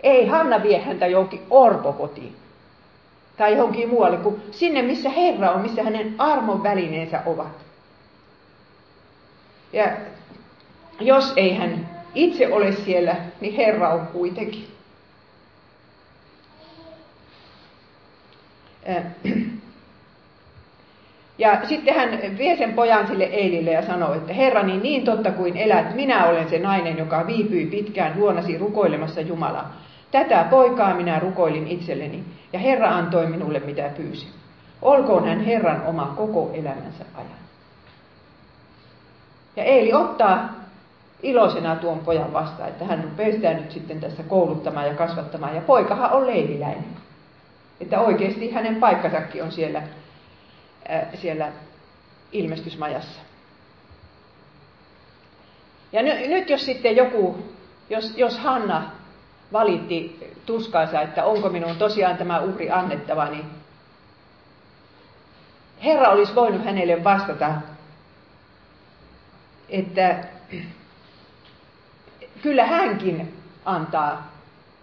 Ei 0.00 0.26
Hanna 0.26 0.62
vie 0.62 0.78
häntä 0.78 1.06
johonkin 1.06 1.42
orpokotiin 1.50 2.36
tai 3.36 3.56
johonkin 3.56 3.88
muualle 3.88 4.16
kuin 4.16 4.42
sinne, 4.50 4.82
missä 4.82 5.10
Herra 5.10 5.50
on, 5.50 5.60
missä 5.60 5.82
hänen 5.82 6.14
armon 6.18 6.62
välineensä 6.62 7.22
ovat. 7.26 7.56
Ja 9.72 9.84
jos 11.00 11.32
ei 11.36 11.54
hän 11.54 11.88
itse 12.14 12.52
ole 12.52 12.72
siellä, 12.72 13.16
niin 13.40 13.54
Herra 13.54 13.88
on 13.88 14.06
kuitenkin. 14.06 14.79
Ja 21.40 21.60
sitten 21.68 21.94
hän 21.94 22.38
vie 22.38 22.56
sen 22.56 22.72
pojan 22.72 23.06
sille 23.06 23.24
Eilille 23.24 23.70
ja 23.70 23.86
sanoi, 23.86 24.16
että 24.16 24.32
Herrani, 24.32 24.76
niin 24.76 25.04
totta 25.04 25.30
kuin 25.30 25.56
elät, 25.56 25.94
minä 25.94 26.26
olen 26.26 26.50
se 26.50 26.58
nainen, 26.58 26.98
joka 26.98 27.26
viipyi 27.26 27.66
pitkään 27.66 28.12
luonasi 28.16 28.58
rukoilemassa 28.58 29.20
Jumalaa. 29.20 29.76
Tätä 30.10 30.46
poikaa 30.50 30.94
minä 30.94 31.18
rukoilin 31.18 31.68
itselleni, 31.68 32.24
ja 32.52 32.58
Herra 32.58 32.88
antoi 32.88 33.26
minulle 33.26 33.60
mitä 33.60 33.90
pyysin. 33.96 34.28
Olkoon 34.82 35.28
hän 35.28 35.40
Herran 35.40 35.82
oma 35.86 36.14
koko 36.16 36.50
elämänsä 36.54 37.04
ajan. 37.14 37.40
Ja 39.56 39.64
Eili 39.64 39.92
ottaa 39.92 40.54
iloisena 41.22 41.76
tuon 41.76 41.98
pojan 41.98 42.32
vastaan, 42.32 42.68
että 42.68 42.84
hän 42.84 43.04
rupeaa 43.04 43.32
sitä 43.32 43.54
nyt 43.54 43.70
sitten 43.70 44.00
tässä 44.00 44.22
kouluttamaan 44.22 44.86
ja 44.86 44.94
kasvattamaan. 44.94 45.54
Ja 45.54 45.60
poikahan 45.60 46.12
on 46.12 46.26
leiviläinen. 46.26 46.84
Että 47.80 48.00
oikeasti 48.00 48.50
hänen 48.50 48.76
paikkasakin 48.76 49.42
on 49.42 49.52
siellä, 49.52 49.82
äh, 50.90 51.08
siellä 51.14 51.52
ilmestysmajassa. 52.32 53.20
Ja 55.92 56.02
ny, 56.02 56.10
nyt 56.28 56.50
jos 56.50 56.64
sitten 56.64 56.96
joku, 56.96 57.38
jos, 57.90 58.12
jos 58.16 58.38
Hanna 58.38 58.90
valitti 59.52 60.32
tuskaansa, 60.46 61.00
että 61.00 61.24
onko 61.24 61.48
minun 61.48 61.76
tosiaan 61.76 62.18
tämä 62.18 62.40
uhri 62.40 62.70
annettava, 62.70 63.26
niin 63.26 63.44
Herra 65.84 66.10
olisi 66.10 66.34
voinut 66.34 66.64
hänelle 66.64 67.04
vastata, 67.04 67.54
että 69.68 70.24
kyllä 72.42 72.66
hänkin 72.66 73.34
antaa 73.64 74.32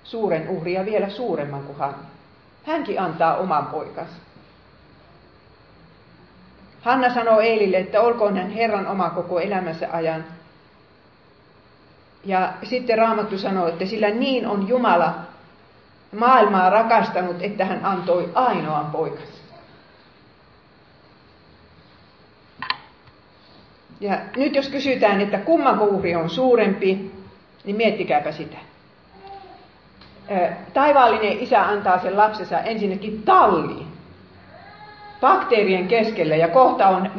suuren 0.04 0.50
uhria 0.50 0.86
vielä 0.86 1.10
suuremman 1.10 1.64
kuin 1.64 1.78
Hanna. 1.78 2.17
Hänkin 2.68 3.02
antaa 3.02 3.38
oman 3.38 3.66
poikansa. 3.66 4.16
Hanna 6.82 7.14
sanoo 7.14 7.40
Eelille, 7.40 7.78
että 7.78 8.02
olkoon 8.02 8.38
hän 8.38 8.50
Herran 8.50 8.88
oma 8.88 9.10
koko 9.10 9.40
elämänsä 9.40 9.90
ajan. 9.92 10.26
Ja 12.26 12.54
sitten 12.64 12.98
Raamattu 12.98 13.38
sanoo, 13.38 13.68
että 13.68 13.86
sillä 13.86 14.10
niin 14.10 14.48
on 14.48 14.68
Jumala 14.68 15.14
maailmaa 16.20 16.70
rakastanut, 16.70 17.38
että 17.42 17.66
hän 17.66 17.86
antoi 17.86 18.30
ainoan 18.34 18.86
poikansa. 18.86 19.38
Ja 24.00 24.20
nyt 24.36 24.56
jos 24.56 24.70
kysytään, 24.70 25.22
että 25.22 25.38
kumman 25.38 25.80
uhri 25.80 26.16
on 26.16 26.30
suurempi, 26.30 27.12
niin 27.64 27.76
miettikääpä 27.76 28.32
sitä. 28.32 28.58
Taivaallinen 30.74 31.40
isä 31.40 31.68
antaa 31.68 32.00
sen 32.00 32.18
lapsensa 32.18 32.60
ensinnäkin 32.60 33.24
talliin, 33.24 33.88
bakteerien 35.22 35.88
keskelle, 35.88 36.38
ja 36.38 36.48
kohta 36.48 36.88
on 36.88 37.12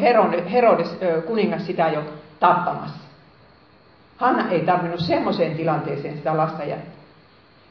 Herodes 0.53 0.99
kuningas 1.27 1.67
sitä 1.67 1.89
jo 1.89 2.03
tappamassa. 2.41 2.99
Hanna 4.17 4.51
ei 4.51 4.61
tarvinnut 4.61 5.01
semmoiseen 5.01 5.57
tilanteeseen 5.57 6.17
sitä 6.17 6.37
lasta 6.37 6.65
jättää. 6.65 6.99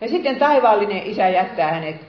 Ja 0.02 0.08
sitten 0.08 0.36
taivaallinen 0.36 1.04
isä 1.04 1.30
jättää 1.30 1.71
hänet 1.71 2.02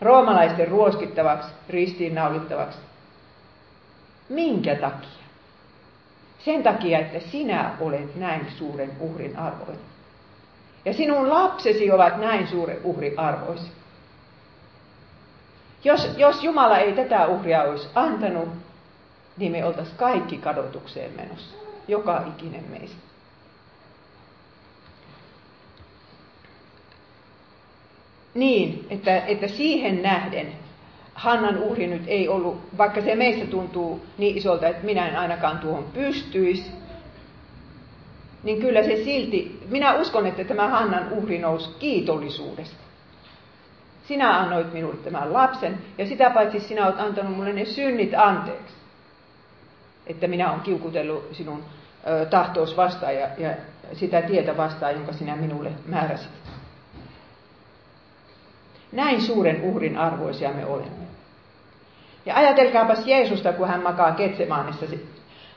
roomalaisten 0.00 0.68
ruoskittavaksi, 0.68 1.48
ristiinnaulittavaksi. 1.68 2.78
Minkä 4.28 4.74
takia? 4.74 5.08
Sen 6.38 6.62
takia, 6.62 6.98
että 6.98 7.20
sinä 7.20 7.70
olet 7.80 8.16
näin 8.16 8.46
suuren 8.58 8.90
uhrin 9.00 9.38
arvoinen. 9.38 9.93
Ja 10.84 10.92
sinun 10.92 11.30
lapsesi 11.30 11.92
ovat 11.92 12.20
näin 12.20 12.46
suuren 12.46 12.78
uhrin 12.84 13.18
arvoisi. 13.18 13.72
Jos, 15.84 16.10
jos 16.16 16.44
Jumala 16.44 16.78
ei 16.78 16.92
tätä 16.92 17.26
uhria 17.26 17.62
olisi 17.62 17.88
antanut, 17.94 18.48
niin 19.36 19.52
me 19.52 19.64
oltaisiin 19.64 19.96
kaikki 19.96 20.38
kadotukseen 20.38 21.12
menossa. 21.16 21.56
Joka 21.88 22.24
ikinen 22.28 22.64
meistä. 22.70 22.96
Niin, 28.34 28.86
että, 28.90 29.16
että 29.16 29.48
siihen 29.48 30.02
nähden 30.02 30.52
Hannan 31.14 31.58
uhri 31.58 31.86
nyt 31.86 32.02
ei 32.06 32.28
ollut, 32.28 32.60
vaikka 32.78 33.00
se 33.00 33.14
meistä 33.14 33.46
tuntuu 33.46 34.06
niin 34.18 34.38
isolta, 34.38 34.68
että 34.68 34.84
minä 34.84 35.08
en 35.08 35.16
ainakaan 35.16 35.58
tuohon 35.58 35.84
pystyisi, 35.84 36.70
niin 38.44 38.60
kyllä 38.60 38.82
se 38.82 38.96
silti, 39.04 39.60
minä 39.68 39.94
uskon, 39.94 40.26
että 40.26 40.44
tämä 40.44 40.68
Hannan 40.68 41.12
uhri 41.12 41.38
nousi 41.38 41.70
kiitollisuudesta. 41.78 42.84
Sinä 44.08 44.38
annoit 44.38 44.72
minulle 44.72 44.96
tämän 44.96 45.32
lapsen, 45.32 45.78
ja 45.98 46.06
sitä 46.06 46.30
paitsi 46.30 46.60
sinä 46.60 46.86
olet 46.86 47.00
antanut 47.00 47.32
minulle 47.32 47.52
ne 47.52 47.64
synnit 47.64 48.14
anteeksi. 48.16 48.74
Että 50.06 50.26
minä 50.26 50.50
olen 50.50 50.60
kiukutellut 50.60 51.28
sinun 51.32 51.64
tahtoos 52.30 52.76
vastaan 52.76 53.14
ja, 53.14 53.28
ja 53.38 53.50
sitä 53.92 54.22
tietä 54.22 54.56
vastaan, 54.56 54.94
jonka 54.94 55.12
sinä 55.12 55.36
minulle 55.36 55.70
määräsit. 55.86 56.30
Näin 58.92 59.22
suuren 59.22 59.62
uhrin 59.62 59.98
arvoisia 59.98 60.52
me 60.52 60.66
olemme. 60.66 61.04
Ja 62.26 62.36
ajatelkaapas 62.36 63.06
Jeesusta, 63.06 63.52
kun 63.52 63.68
hän 63.68 63.82
makaa 63.82 64.12
Ketsemaanissa 64.12 64.86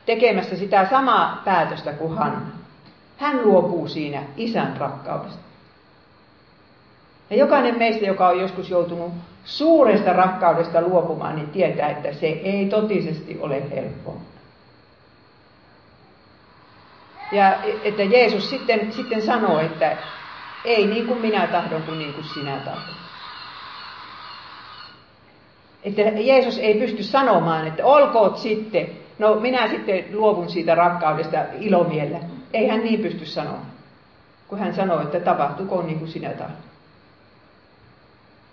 tekemässä 0.05 0.55
sitä 0.55 0.87
samaa 0.89 1.41
päätöstä 1.45 1.93
kuin 1.93 2.17
Hanna. 2.17 2.66
Hän 3.17 3.45
luopuu 3.45 3.87
siinä 3.87 4.23
isän 4.37 4.77
rakkaudesta. 4.77 5.39
Ja 7.29 7.37
jokainen 7.37 7.77
meistä, 7.77 8.05
joka 8.05 8.27
on 8.27 8.39
joskus 8.39 8.69
joutunut 8.69 9.13
suuresta 9.45 10.13
rakkaudesta 10.13 10.81
luopumaan, 10.81 11.35
niin 11.35 11.49
tietää, 11.49 11.89
että 11.89 12.13
se 12.13 12.27
ei 12.27 12.65
totisesti 12.65 13.37
ole 13.41 13.63
helppoa. 13.71 14.15
Ja 17.31 17.57
että 17.83 18.03
Jeesus 18.03 18.49
sitten, 18.49 18.93
sitten 18.93 19.21
sanoo, 19.21 19.59
että 19.59 19.97
ei 20.65 20.87
niin 20.87 21.07
kuin 21.07 21.21
minä 21.21 21.47
tahdon, 21.47 21.83
kuin 21.83 21.99
niin 21.99 22.13
kuin 22.13 22.25
sinä 22.33 22.57
tahdot. 22.65 22.95
Että 25.83 26.01
Jeesus 26.01 26.57
ei 26.57 26.73
pysty 26.73 27.03
sanomaan, 27.03 27.67
että 27.67 27.85
olkoot 27.85 28.37
sitten, 28.37 28.89
no 29.19 29.35
minä 29.35 29.67
sitten 29.67 30.05
luovun 30.11 30.49
siitä 30.49 30.75
rakkaudesta 30.75 31.37
ilomiellä. 31.59 32.19
Ei 32.53 32.67
hän 32.67 32.79
niin 32.79 32.99
pysty 32.99 33.25
sanomaan, 33.25 33.71
kun 34.47 34.59
hän 34.59 34.75
sanoo, 34.75 35.01
että 35.01 35.19
tapahtukoon 35.19 35.87
niin 35.87 35.99
kuin 35.99 36.11
sinä 36.11 36.29
tahdot. 36.29 36.67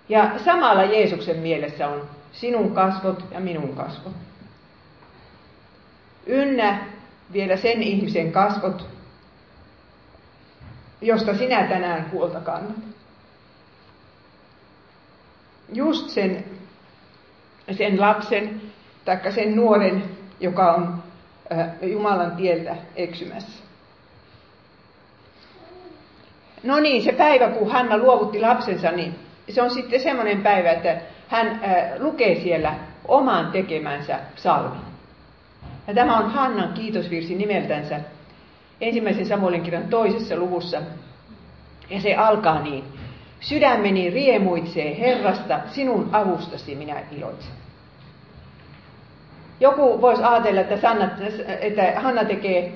Ja 0.08 0.38
samalla 0.44 0.84
Jeesuksen 0.84 1.36
mielessä 1.38 1.88
on 1.88 2.08
sinun 2.32 2.74
kasvot 2.74 3.24
ja 3.30 3.40
minun 3.40 3.76
kasvot. 3.76 4.12
Ynnä 6.26 6.86
vielä 7.32 7.56
sen 7.56 7.82
ihmisen 7.82 8.32
kasvot, 8.32 8.86
josta 11.00 11.36
sinä 11.36 11.62
tänään 11.68 12.10
huolta 12.12 12.40
kannat. 12.40 12.76
Just 15.72 16.08
sen, 16.10 16.44
sen 17.70 18.00
lapsen, 18.00 18.62
taikka 19.04 19.30
sen 19.30 19.56
nuoren, 19.56 20.04
joka 20.40 20.72
on 20.72 21.02
Jumalan 21.82 22.36
tieltä 22.36 22.76
eksymässä. 22.96 23.64
No 26.64 26.80
niin, 26.80 27.02
se 27.02 27.12
päivä, 27.12 27.48
kun 27.48 27.70
Hanna 27.70 27.98
luovutti 27.98 28.40
lapsensa, 28.40 28.90
niin 28.90 29.14
se 29.48 29.62
on 29.62 29.70
sitten 29.70 30.00
semmoinen 30.00 30.42
päivä, 30.42 30.70
että 30.70 30.96
hän 31.28 31.46
äh, 31.46 32.00
lukee 32.00 32.34
siellä 32.34 32.74
oman 33.08 33.52
tekemänsä 33.52 34.20
psalmin. 34.34 34.80
Ja 35.86 35.94
tämä 35.94 36.18
on 36.18 36.30
Hannan 36.30 36.72
kiitosvirsi 36.72 37.34
nimeltänsä 37.34 38.00
ensimmäisen 38.80 39.26
Samuelin 39.26 39.62
kirjan 39.62 39.88
toisessa 39.88 40.36
luvussa. 40.36 40.82
Ja 41.90 42.00
se 42.00 42.14
alkaa 42.14 42.62
niin. 42.62 42.84
Sydämeni 43.40 44.10
riemuitsee 44.10 44.98
Herrasta, 44.98 45.60
sinun 45.66 46.08
avustasi 46.12 46.74
minä 46.74 47.02
iloitsen. 47.16 47.52
Joku 49.60 50.00
voisi 50.00 50.22
ajatella, 50.22 50.60
että, 50.60 50.76
Sanna, 50.76 51.10
että 51.60 52.00
Hanna 52.00 52.24
tekee 52.24 52.72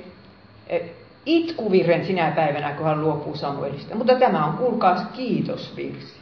itkuvirren 1.27 2.07
sinä 2.07 2.31
päivänä, 2.31 2.73
kun 2.73 2.87
hän 2.87 3.01
luopuu 3.01 3.37
Samuelista. 3.37 3.95
Mutta 3.95 4.15
tämä 4.15 4.47
on, 4.47 4.53
kuulkaas, 4.53 5.03
kiitosvirsi. 5.13 6.15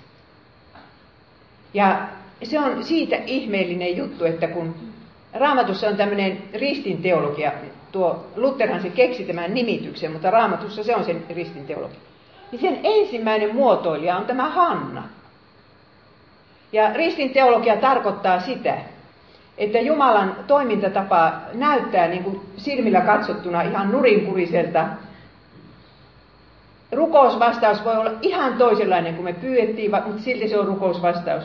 Ja 1.75 2.09
se 2.43 2.61
on 2.61 2.85
siitä 2.85 3.17
ihmeellinen 3.27 3.97
juttu, 3.97 4.25
että 4.25 4.47
kun 4.47 4.75
Raamatussa 5.35 5.89
on 5.89 5.97
tämmöinen 5.97 6.43
ristin 6.55 7.03
teologia, 7.03 7.53
tuo 7.93 8.27
Lutherhan 8.37 8.83
se 8.83 8.91
keksi 8.91 9.25
tämän 9.25 9.55
nimityksen, 9.55 10.13
mutta 10.13 10.31
Raamatussa 10.31 10.85
se 10.85 10.97
on 10.97 11.05
sen 11.05 11.25
ristin 11.31 11.67
teologia. 11.67 11.99
Niin 12.53 12.61
sen 12.61 12.81
ensimmäinen 12.85 13.55
muotoilija 13.55 14.17
on 14.17 14.25
tämä 14.25 14.51
Hanna. 14.51 15.03
Ja 16.73 16.93
ristin 16.93 17.31
teologia 17.31 17.77
tarkoittaa 17.77 18.41
sitä, 18.41 18.79
että 19.59 19.79
Jumalan 19.79 20.37
toimintatapa 20.47 21.33
näyttää 21.55 22.09
niin 22.09 22.25
kuin 22.25 22.41
silmillä 22.57 23.01
katsottuna 23.01 23.63
ihan 23.63 23.93
nurinkuriselta. 23.93 24.87
Rukousvastaus 26.93 27.85
voi 27.85 27.97
olla 27.97 28.11
ihan 28.23 28.55
toisenlainen 28.55 29.15
kuin 29.15 29.25
me 29.25 29.33
pyydettiin, 29.33 29.91
mutta 29.91 30.23
silti 30.23 30.49
se 30.49 30.59
on 30.59 30.67
rukousvastaus. 30.67 31.45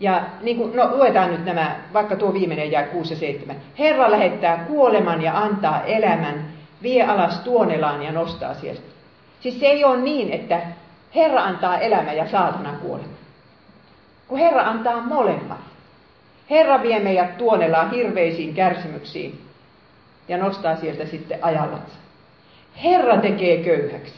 Ja 0.00 0.22
niin 0.42 0.56
kuin, 0.56 0.76
no, 0.76 0.90
luetaan 0.96 1.30
nyt 1.30 1.44
nämä, 1.44 1.76
vaikka 1.92 2.16
tuo 2.16 2.32
viimeinen 2.32 2.70
jää 2.70 2.82
6 2.82 3.14
ja 3.14 3.18
7. 3.18 3.56
Herra 3.78 4.10
lähettää 4.10 4.64
kuoleman 4.68 5.22
ja 5.22 5.38
antaa 5.38 5.82
elämän, 5.82 6.44
vie 6.82 7.02
alas 7.04 7.40
tuonelaan 7.40 8.02
ja 8.02 8.12
nostaa 8.12 8.54
sieltä. 8.54 8.82
Siis 9.40 9.60
se 9.60 9.66
ei 9.66 9.84
ole 9.84 9.96
niin, 9.96 10.32
että 10.32 10.60
Herra 11.14 11.42
antaa 11.42 11.78
elämän 11.78 12.16
ja 12.16 12.28
saatana 12.28 12.72
kuoleman. 12.82 13.20
Kun 14.28 14.38
Herra 14.38 14.62
antaa 14.62 15.00
molemmat. 15.00 15.58
Herra 16.50 16.82
vie 16.82 17.00
meidät 17.00 17.38
tuonelaan 17.38 17.90
hirveisiin 17.90 18.54
kärsimyksiin 18.54 19.40
ja 20.28 20.38
nostaa 20.38 20.76
sieltä 20.76 21.06
sitten 21.06 21.38
ajallansa. 21.42 21.98
Herra 22.84 23.16
tekee 23.16 23.64
köyhäksi. 23.64 24.14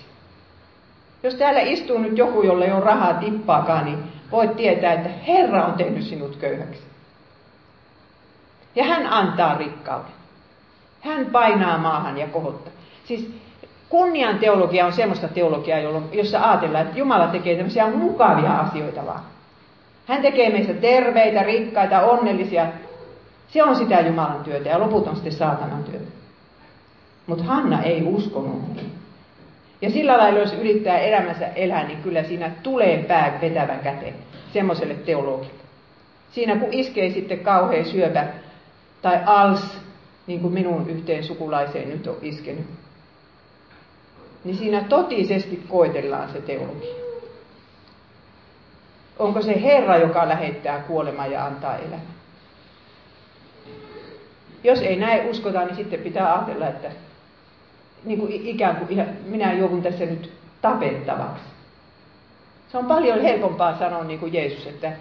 Jos 1.22 1.34
täällä 1.34 1.60
istuu 1.60 1.98
nyt 1.98 2.18
joku, 2.18 2.42
jolle 2.42 2.64
ei 2.64 2.72
ole 2.72 2.84
rahaa 2.84 3.14
tippaakaan, 3.14 3.84
niin 3.84 3.98
voit 4.32 4.56
tietää, 4.56 4.92
että 4.92 5.08
Herra 5.08 5.64
on 5.64 5.74
tehnyt 5.74 6.02
sinut 6.02 6.36
köyhäksi. 6.36 6.82
Ja 8.74 8.84
hän 8.84 9.06
antaa 9.06 9.58
rikkauden. 9.58 10.12
Hän 11.00 11.26
painaa 11.26 11.78
maahan 11.78 12.18
ja 12.18 12.26
kohottaa. 12.26 12.72
Siis 13.04 13.30
kunnian 13.88 14.38
teologia 14.38 14.86
on 14.86 14.92
semmoista 14.92 15.28
teologiaa, 15.28 15.78
jossa 16.12 16.50
ajatellaan, 16.50 16.86
että 16.86 16.98
Jumala 16.98 17.26
tekee 17.26 17.56
tämmöisiä 17.56 17.90
mukavia 17.90 18.52
asioita 18.52 19.06
vaan. 19.06 19.31
Hän 20.12 20.22
tekee 20.22 20.50
meistä 20.50 20.74
terveitä, 20.74 21.42
rikkaita, 21.42 22.02
onnellisia. 22.02 22.66
Se 23.48 23.62
on 23.62 23.76
sitä 23.76 24.00
Jumalan 24.00 24.44
työtä 24.44 24.68
ja 24.68 24.80
loput 24.80 25.06
on 25.06 25.14
sitten 25.14 25.32
saatanan 25.32 25.84
työtä. 25.84 26.06
Mutta 27.26 27.44
Hanna 27.44 27.82
ei 27.82 28.02
uskonut. 28.02 28.62
Ja 29.82 29.90
sillä 29.90 30.18
lailla, 30.18 30.38
jos 30.38 30.52
yrittää 30.52 30.98
elämänsä 30.98 31.46
elää, 31.46 31.86
niin 31.86 32.02
kyllä 32.02 32.22
siinä 32.22 32.50
tulee 32.62 33.04
pää 33.08 33.38
vetävän 33.40 33.80
käteen 33.80 34.14
semmoiselle 34.52 34.94
teologille. 34.94 35.62
Siinä 36.32 36.56
kun 36.56 36.72
iskee 36.72 37.10
sitten 37.10 37.38
kauhean 37.38 37.84
syöpä 37.84 38.26
tai 39.02 39.20
als, 39.26 39.78
niin 40.26 40.40
kuin 40.40 40.54
minun 40.54 40.90
yhteen 40.90 41.24
sukulaiseen 41.24 41.88
nyt 41.88 42.06
on 42.06 42.16
iskenyt, 42.22 42.66
niin 44.44 44.56
siinä 44.56 44.84
totisesti 44.88 45.62
koetellaan 45.68 46.28
se 46.32 46.40
teologia. 46.40 47.11
Onko 49.18 49.42
se 49.42 49.62
Herra, 49.62 49.96
joka 49.96 50.28
lähettää 50.28 50.78
kuoleman 50.78 51.32
ja 51.32 51.44
antaa 51.44 51.76
elämän. 51.76 52.12
Jos 54.64 54.82
ei 54.82 54.96
näin 54.96 55.30
uskota, 55.30 55.64
niin 55.64 55.76
sitten 55.76 56.00
pitää 56.00 56.34
ajatella, 56.34 56.68
että 56.68 56.88
niin 58.04 58.18
kuin 58.18 58.32
ikään 58.32 58.76
kuin 58.76 59.06
minä 59.26 59.52
joudun 59.52 59.82
tässä 59.82 60.06
nyt 60.06 60.32
tapettavaksi. 60.62 61.44
Se 62.68 62.78
on 62.78 62.86
paljon 62.86 63.22
helpompaa 63.22 63.78
sanoa 63.78 64.04
niin 64.04 64.20
kuin 64.20 64.32
Jeesus, 64.32 64.66
että, 64.66 64.92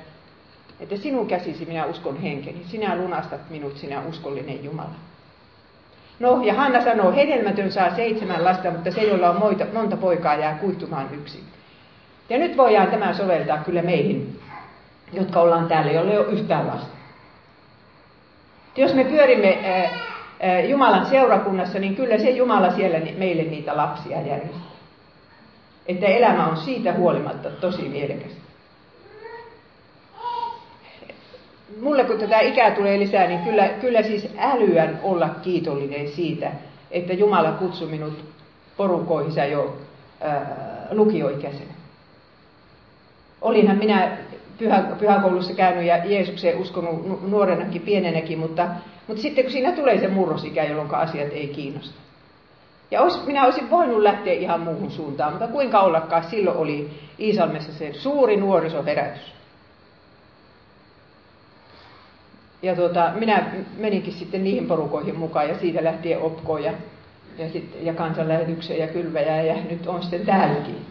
että 0.80 0.98
sinun 0.98 1.28
käsisi 1.28 1.66
minä 1.66 1.86
uskon 1.86 2.22
henkeni, 2.22 2.66
sinä 2.68 2.96
lunastat 2.96 3.50
minut, 3.50 3.78
sinä 3.78 4.02
uskollinen 4.10 4.64
Jumala. 4.64 4.96
No, 6.20 6.42
ja 6.44 6.54
Hanna 6.54 6.84
sanoo, 6.84 7.12
hedelmätön 7.12 7.72
saa 7.72 7.96
seitsemän 7.96 8.46
lasta, 8.46 8.72
mutta 8.72 8.92
se, 8.92 9.02
jolla 9.02 9.30
on 9.30 9.40
moita, 9.40 9.66
monta 9.74 9.98
poikaa, 9.98 10.36
jää 10.36 10.54
kuihtumaan 10.54 11.10
yksin. 11.14 11.44
Ja 12.32 12.38
nyt 12.38 12.58
voidaan 12.58 12.88
tämä 12.88 13.14
soveltaa 13.14 13.58
kyllä 13.58 13.82
meihin, 13.82 14.40
jotka 15.14 15.42
ollaan 15.42 15.68
täällä, 15.68 15.92
jolla 15.92 16.12
ei 16.12 16.18
ole 16.18 16.28
yhtään 16.28 16.68
lasta. 16.68 16.96
Jos 18.76 18.94
me 18.94 19.04
pyörimme 19.04 19.60
Jumalan 20.70 21.06
seurakunnassa, 21.06 21.80
niin 21.80 21.96
kyllä 21.96 22.18
se 22.18 22.30
Jumala 22.30 22.72
siellä 22.72 22.98
meille 23.18 23.44
niitä 23.44 23.78
lapsia 23.78 24.22
järjestää. 24.22 24.72
Että 25.88 26.06
elämä 26.06 26.48
on 26.48 26.58
siitä 26.58 26.94
huolimatta 26.94 27.50
tosi 27.50 27.82
mielekästä. 27.82 28.42
Mulle 31.82 32.04
kun 32.04 32.20
tätä 32.20 32.40
ikää 32.40 32.72
tulee 32.72 33.00
lisää, 33.00 33.28
niin 33.28 33.40
kyllä, 33.40 33.68
kyllä 33.68 34.04
siis 34.04 34.30
älyän 34.38 35.00
olla 35.04 35.30
kiitollinen 35.30 36.08
siitä, 36.08 36.52
että 36.92 37.14
Jumala 37.14 37.52
kutsui 37.52 37.88
minut 37.88 38.26
porukoihinsa 38.78 39.46
jo 39.46 39.78
ää, 40.22 40.88
lukioikäisenä. 40.92 41.81
Olinhan 43.42 43.78
minä 43.78 44.18
pyhä, 44.58 44.84
pyhäkoulussa 45.00 45.54
käynyt 45.54 45.86
ja 45.86 46.06
Jeesukseen 46.06 46.58
uskonut 46.58 47.30
nuorenakin, 47.30 47.82
pienenäkin, 47.82 48.40
mutta, 48.40 48.68
mutta 49.08 49.22
sitten 49.22 49.44
kun 49.44 49.52
siinä 49.52 49.72
tulee 49.72 50.00
se 50.00 50.08
murrosikä, 50.08 50.64
jolloin 50.64 50.96
asiat 50.96 51.28
ei 51.32 51.48
kiinnosta. 51.48 52.02
Ja 52.92 53.02
olis, 53.02 53.26
minä 53.26 53.46
olisin 53.46 53.70
voinut 53.70 54.02
lähteä 54.02 54.34
ihan 54.34 54.60
muuhun 54.60 54.92
suuntaan, 54.92 55.34
mutta 55.34 55.48
kuinka 55.48 55.80
ollakaan, 55.80 56.24
silloin 56.24 56.58
oli 56.58 56.90
Iisalmessa 57.20 57.74
se 57.74 57.94
suuri 57.94 58.38
nuorisoherätys. 58.38 59.34
Ja 62.62 62.76
tuota, 62.76 63.12
minä 63.16 63.52
meninkin 63.78 64.14
sitten 64.14 64.44
niihin 64.44 64.68
porukoihin 64.68 65.20
mukaan 65.20 65.50
ja 65.50 65.60
siitä 65.60 65.84
lähtien 65.84 66.22
opkoon 66.22 66.64
ja, 66.64 66.74
ja, 67.38 67.46
ja 67.82 67.94
kansanlähetykseen 67.94 68.80
ja 68.80 68.88
kylväjään 68.88 69.48
ja 69.48 69.56
nyt 69.70 69.88
on 69.88 70.02
sitten 70.02 70.26
täälläkin. 70.26 70.86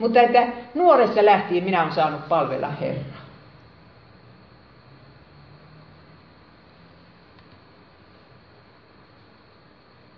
Mutta 0.00 0.20
että 0.20 0.46
nuoressa 0.74 1.24
lähtien 1.24 1.64
minä 1.64 1.82
olen 1.82 1.94
saanut 1.94 2.28
palvella 2.28 2.68
Herraa. 2.68 3.20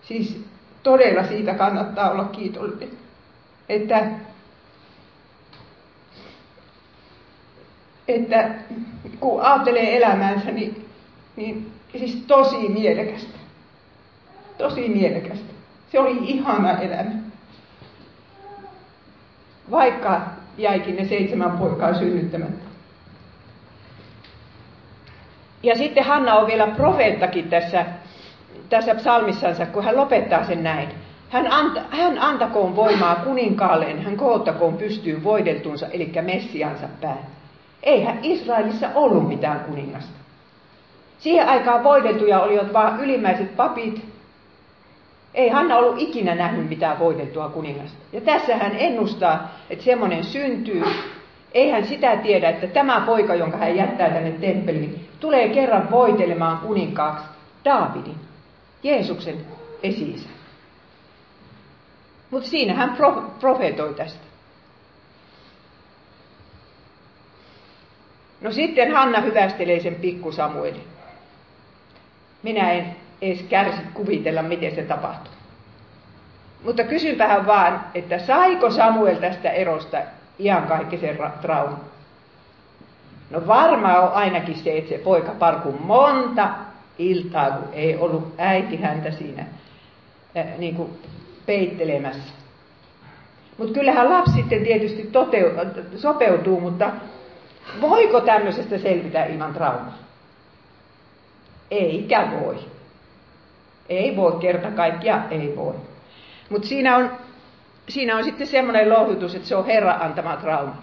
Siis 0.03 0.45
todella 0.83 1.27
siitä 1.27 1.55
kannattaa 1.55 2.11
olla 2.11 2.25
kiitollinen, 2.25 2.89
että, 3.69 4.07
että 8.09 8.55
kun 9.21 9.43
ajattelee 9.43 9.97
elämäänsä, 9.97 10.51
niin, 10.51 10.89
niin 11.37 11.73
siis 11.99 12.25
tosi 12.27 12.69
mielekästä. 12.69 13.39
Tosi 14.59 14.89
mielekästä. 14.89 15.53
Se 15.93 15.99
oli 15.99 16.19
ihana 16.23 16.81
elämä 16.81 17.22
vaikka 19.71 20.21
jäikin 20.59 20.97
ne 20.97 21.05
seitsemän 21.05 21.59
poikaa 21.59 21.95
synnyttämättä. 21.95 22.65
Ja 25.63 25.77
sitten 25.77 26.05
Hanna 26.05 26.35
on 26.35 26.47
vielä 26.47 26.67
profeettakin 26.67 27.49
tässä, 27.49 27.87
tässä 28.69 28.95
psalmissansa, 28.95 29.67
kun 29.67 29.85
hän 29.85 29.97
lopettaa 29.97 30.45
sen 30.45 30.63
näin. 30.63 30.89
Hän, 31.31 31.53
anta, 31.53 31.81
hän 31.91 32.19
antakoon 32.19 32.77
voimaa 32.77 33.15
kuninkaalleen, 33.15 34.03
hän 34.03 34.17
koottakoon 34.17 34.77
pystyy 34.77 35.25
voideltunsa, 35.25 35.87
eli 35.87 36.13
Messiansa 36.23 36.89
pään. 37.01 37.19
Eihän 37.83 38.19
Israelissa 38.23 38.89
ollut 38.95 39.29
mitään 39.29 39.61
kuningasta. 39.61 40.13
Siihen 41.19 41.49
aikaan 41.49 41.85
voideltuja 41.85 42.41
olivat 42.41 42.73
vain 42.73 43.01
ylimmäiset 43.01 43.57
papit 43.57 44.05
ei 45.35 45.49
Hanna 45.49 45.77
ollut 45.77 45.99
ikinä 45.99 46.35
nähnyt 46.35 46.69
mitään 46.69 46.99
voitettua 46.99 47.49
kuningasta. 47.49 47.99
Ja 48.13 48.21
tässä 48.21 48.57
hän 48.57 48.77
ennustaa, 48.77 49.49
että 49.71 49.85
semmoinen 49.85 50.25
syntyy. 50.25 50.85
Ei 51.53 51.71
hän 51.71 51.87
sitä 51.87 52.17
tiedä, 52.17 52.51
että 52.51 52.67
tämä 52.67 53.03
poika, 53.07 53.35
jonka 53.35 53.57
hän 53.57 53.77
jättää 53.77 54.11
tänne 54.11 54.31
temppeliin, 54.31 55.09
tulee 55.21 55.49
kerran 55.49 55.91
voitelemaan 55.91 56.59
kuninkaaksi 56.59 57.25
Daavidin, 57.65 58.17
Jeesuksen 58.83 59.37
esi 59.83 60.27
Mutta 62.31 62.49
siinä 62.49 62.75
hän 62.75 62.97
pro- 62.97 63.31
profetoi 63.41 63.95
tästä. 63.95 64.21
No 68.41 68.53
sitten 68.53 68.93
Hanna 68.93 69.21
hyvästelee 69.21 69.81
sen 69.81 69.95
pikku 69.95 70.33
Samuelin. 70.33 70.85
Minä 72.43 72.73
en 72.73 72.97
edes 73.23 73.43
kärsi 73.43 73.81
kuvitella, 73.95 74.43
miten 74.43 74.75
se 74.75 74.83
tapahtui. 74.83 75.33
Mutta 76.65 76.85
kysynpähän 76.85 77.47
vaan, 77.47 77.85
että 77.95 78.19
saiko 78.19 78.71
Samuel 78.71 79.17
tästä 79.17 79.51
erosta 79.51 79.99
iankaikkisen 80.39 81.19
trauman? 81.43 81.81
No 83.31 83.47
varmaan 83.47 84.03
on 84.03 84.13
ainakin 84.13 84.59
se, 84.59 84.79
että 84.79 84.89
se 84.89 84.99
poika 84.99 85.33
parku 85.39 85.73
monta 85.73 86.49
iltaa, 86.99 87.51
kun 87.51 87.69
ei 87.73 87.97
ollut 87.97 88.35
äiti 88.39 88.77
häntä 88.77 89.11
siinä 89.11 89.45
äh, 90.37 90.47
niin 90.59 90.75
kuin 90.75 90.91
peittelemässä. 91.47 92.33
Mutta 93.59 93.75
kyllähän 93.75 94.11
lapsi 94.11 94.33
sitten 94.33 94.65
tietysti 94.65 95.03
toteu- 95.13 95.99
sopeutuu, 95.99 96.61
mutta 96.61 96.91
voiko 97.81 98.21
tämmöisestä 98.21 98.79
selvitä 98.79 99.25
ilman 99.25 99.55
traumaa? 99.55 99.99
Eikä 101.71 102.29
voi. 102.41 102.59
Ei 103.89 104.17
voi 104.17 104.33
kerta 104.41 104.71
kaikkia, 104.71 105.23
ei 105.31 105.57
voi. 105.57 105.75
Mutta 106.49 106.69
siinä 106.69 106.97
on, 106.97 107.11
siinä 107.89 108.17
on 108.17 108.25
sitten 108.25 108.47
semmoinen 108.47 108.91
lohdutus, 108.91 109.35
että 109.35 109.49
se 109.49 109.57
on 109.57 109.67
Herra 109.67 109.93
antama 110.01 110.37
trauma. 110.37 110.83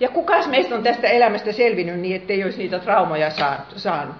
Ja 0.00 0.08
kukas 0.08 0.48
meistä 0.48 0.74
on 0.74 0.82
tästä 0.82 1.08
elämästä 1.08 1.52
selvinnyt 1.52 2.00
niin, 2.00 2.16
ettei 2.16 2.44
olisi 2.44 2.58
niitä 2.58 2.78
traumoja 2.78 3.30
saanut? 3.76 4.16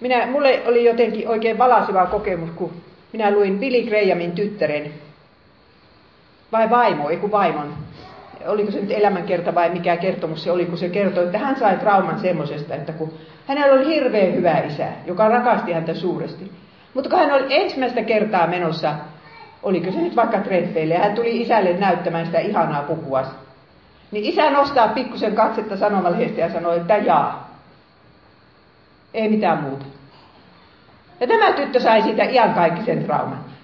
Minä, 0.00 0.26
mulle 0.26 0.62
oli 0.66 0.84
jotenkin 0.84 1.28
oikein 1.28 1.58
valaseva 1.58 2.06
kokemus, 2.06 2.50
kun 2.50 2.72
minä 3.12 3.30
luin 3.30 3.58
Billy 3.58 3.90
Grahamin 3.90 4.32
tyttären, 4.32 4.94
vai 6.52 6.70
vaimo, 6.70 7.08
ei 7.08 7.16
kun 7.16 7.30
vaimon, 7.30 7.74
oliko 8.48 8.70
se 8.70 8.80
nyt 8.80 8.90
elämänkerta 8.90 9.54
vai 9.54 9.70
mikä 9.70 9.96
kertomus 9.96 10.44
se 10.44 10.50
oli, 10.50 10.66
kun 10.66 10.78
se 10.78 10.88
kertoi, 10.88 11.24
että 11.24 11.38
hän 11.38 11.56
sai 11.58 11.76
trauman 11.76 12.18
semmoisesta, 12.18 12.74
että 12.74 12.92
kun 12.92 13.12
hänellä 13.46 13.74
oli 13.74 13.86
hirveän 13.86 14.34
hyvä 14.34 14.58
isä, 14.58 14.88
joka 15.06 15.28
rakasti 15.28 15.72
häntä 15.72 15.94
suuresti. 15.94 16.52
Mutta 16.94 17.10
kun 17.10 17.18
hän 17.18 17.32
oli 17.32 17.46
ensimmäistä 17.50 18.02
kertaa 18.02 18.46
menossa, 18.46 18.94
oliko 19.62 19.92
se 19.92 19.98
nyt 19.98 20.16
vaikka 20.16 20.38
treffeille, 20.38 20.94
ja 20.94 21.00
hän 21.00 21.14
tuli 21.14 21.40
isälle 21.40 21.72
näyttämään 21.72 22.26
sitä 22.26 22.38
ihanaa 22.38 22.82
pukua, 22.82 23.24
niin 24.10 24.24
isä 24.24 24.50
nostaa 24.50 24.88
pikkusen 24.88 25.34
katsetta 25.34 25.76
sanomalehdestä 25.76 26.40
ja 26.40 26.52
sanoi, 26.52 26.76
että 26.76 26.96
jaa. 26.96 27.60
Ei 29.14 29.28
mitään 29.28 29.62
muuta. 29.62 29.86
Ja 31.20 31.26
tämä 31.26 31.52
tyttö 31.52 31.80
sai 31.80 32.02
siitä 32.02 32.24
iankaikkisen 32.24 33.04
trauman. 33.04 33.55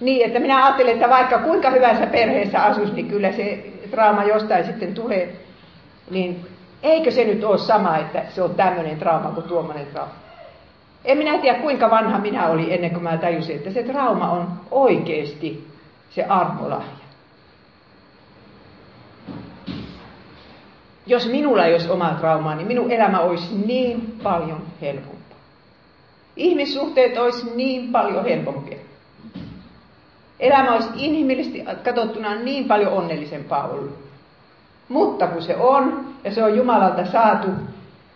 Niin, 0.00 0.26
että 0.26 0.40
minä 0.40 0.64
ajattelen, 0.64 0.94
että 0.94 1.08
vaikka 1.08 1.38
kuinka 1.38 1.70
hyvässä 1.70 2.06
perheessä 2.06 2.62
asus, 2.64 2.92
niin 2.92 3.08
kyllä 3.08 3.32
se 3.32 3.72
trauma 3.90 4.24
jostain 4.24 4.64
sitten 4.64 4.94
tulee. 4.94 5.36
Niin 6.10 6.46
eikö 6.82 7.10
se 7.10 7.24
nyt 7.24 7.44
ole 7.44 7.58
sama, 7.58 7.96
että 7.96 8.22
se 8.28 8.42
on 8.42 8.54
tämmöinen 8.54 8.98
trauma 8.98 9.30
kuin 9.30 9.48
tuommoinen 9.48 9.86
trauma? 9.86 10.12
En 11.04 11.18
minä 11.18 11.38
tiedä, 11.38 11.58
kuinka 11.58 11.90
vanha 11.90 12.18
minä 12.18 12.46
olin 12.46 12.72
ennen 12.72 12.90
kuin 12.90 13.02
mä 13.02 13.16
tajusin, 13.16 13.56
että 13.56 13.70
se 13.70 13.82
trauma 13.82 14.30
on 14.30 14.48
oikeasti 14.70 15.66
se 16.10 16.24
armolahja. 16.24 17.06
Jos 21.06 21.28
minulla 21.28 21.64
ei 21.64 21.72
olisi 21.72 21.90
omaa 21.90 22.14
traumaa, 22.14 22.54
niin 22.54 22.66
minun 22.66 22.90
elämä 22.90 23.20
olisi 23.20 23.54
niin 23.66 24.18
paljon 24.22 24.62
helpompaa. 24.80 25.38
Ihmissuhteet 26.36 27.18
olisi 27.18 27.56
niin 27.56 27.92
paljon 27.92 28.24
helpompia. 28.24 28.78
Elämä 30.40 30.74
olisi 30.74 30.88
inhimillisesti 30.96 31.64
katsottuna 31.84 32.34
niin 32.34 32.64
paljon 32.64 32.92
onnellisempaa 32.92 33.68
ollut. 33.68 34.06
Mutta 34.88 35.26
kun 35.26 35.42
se 35.42 35.56
on, 35.56 36.14
ja 36.24 36.30
se 36.30 36.44
on 36.44 36.56
Jumalalta 36.56 37.06
saatu, 37.06 37.48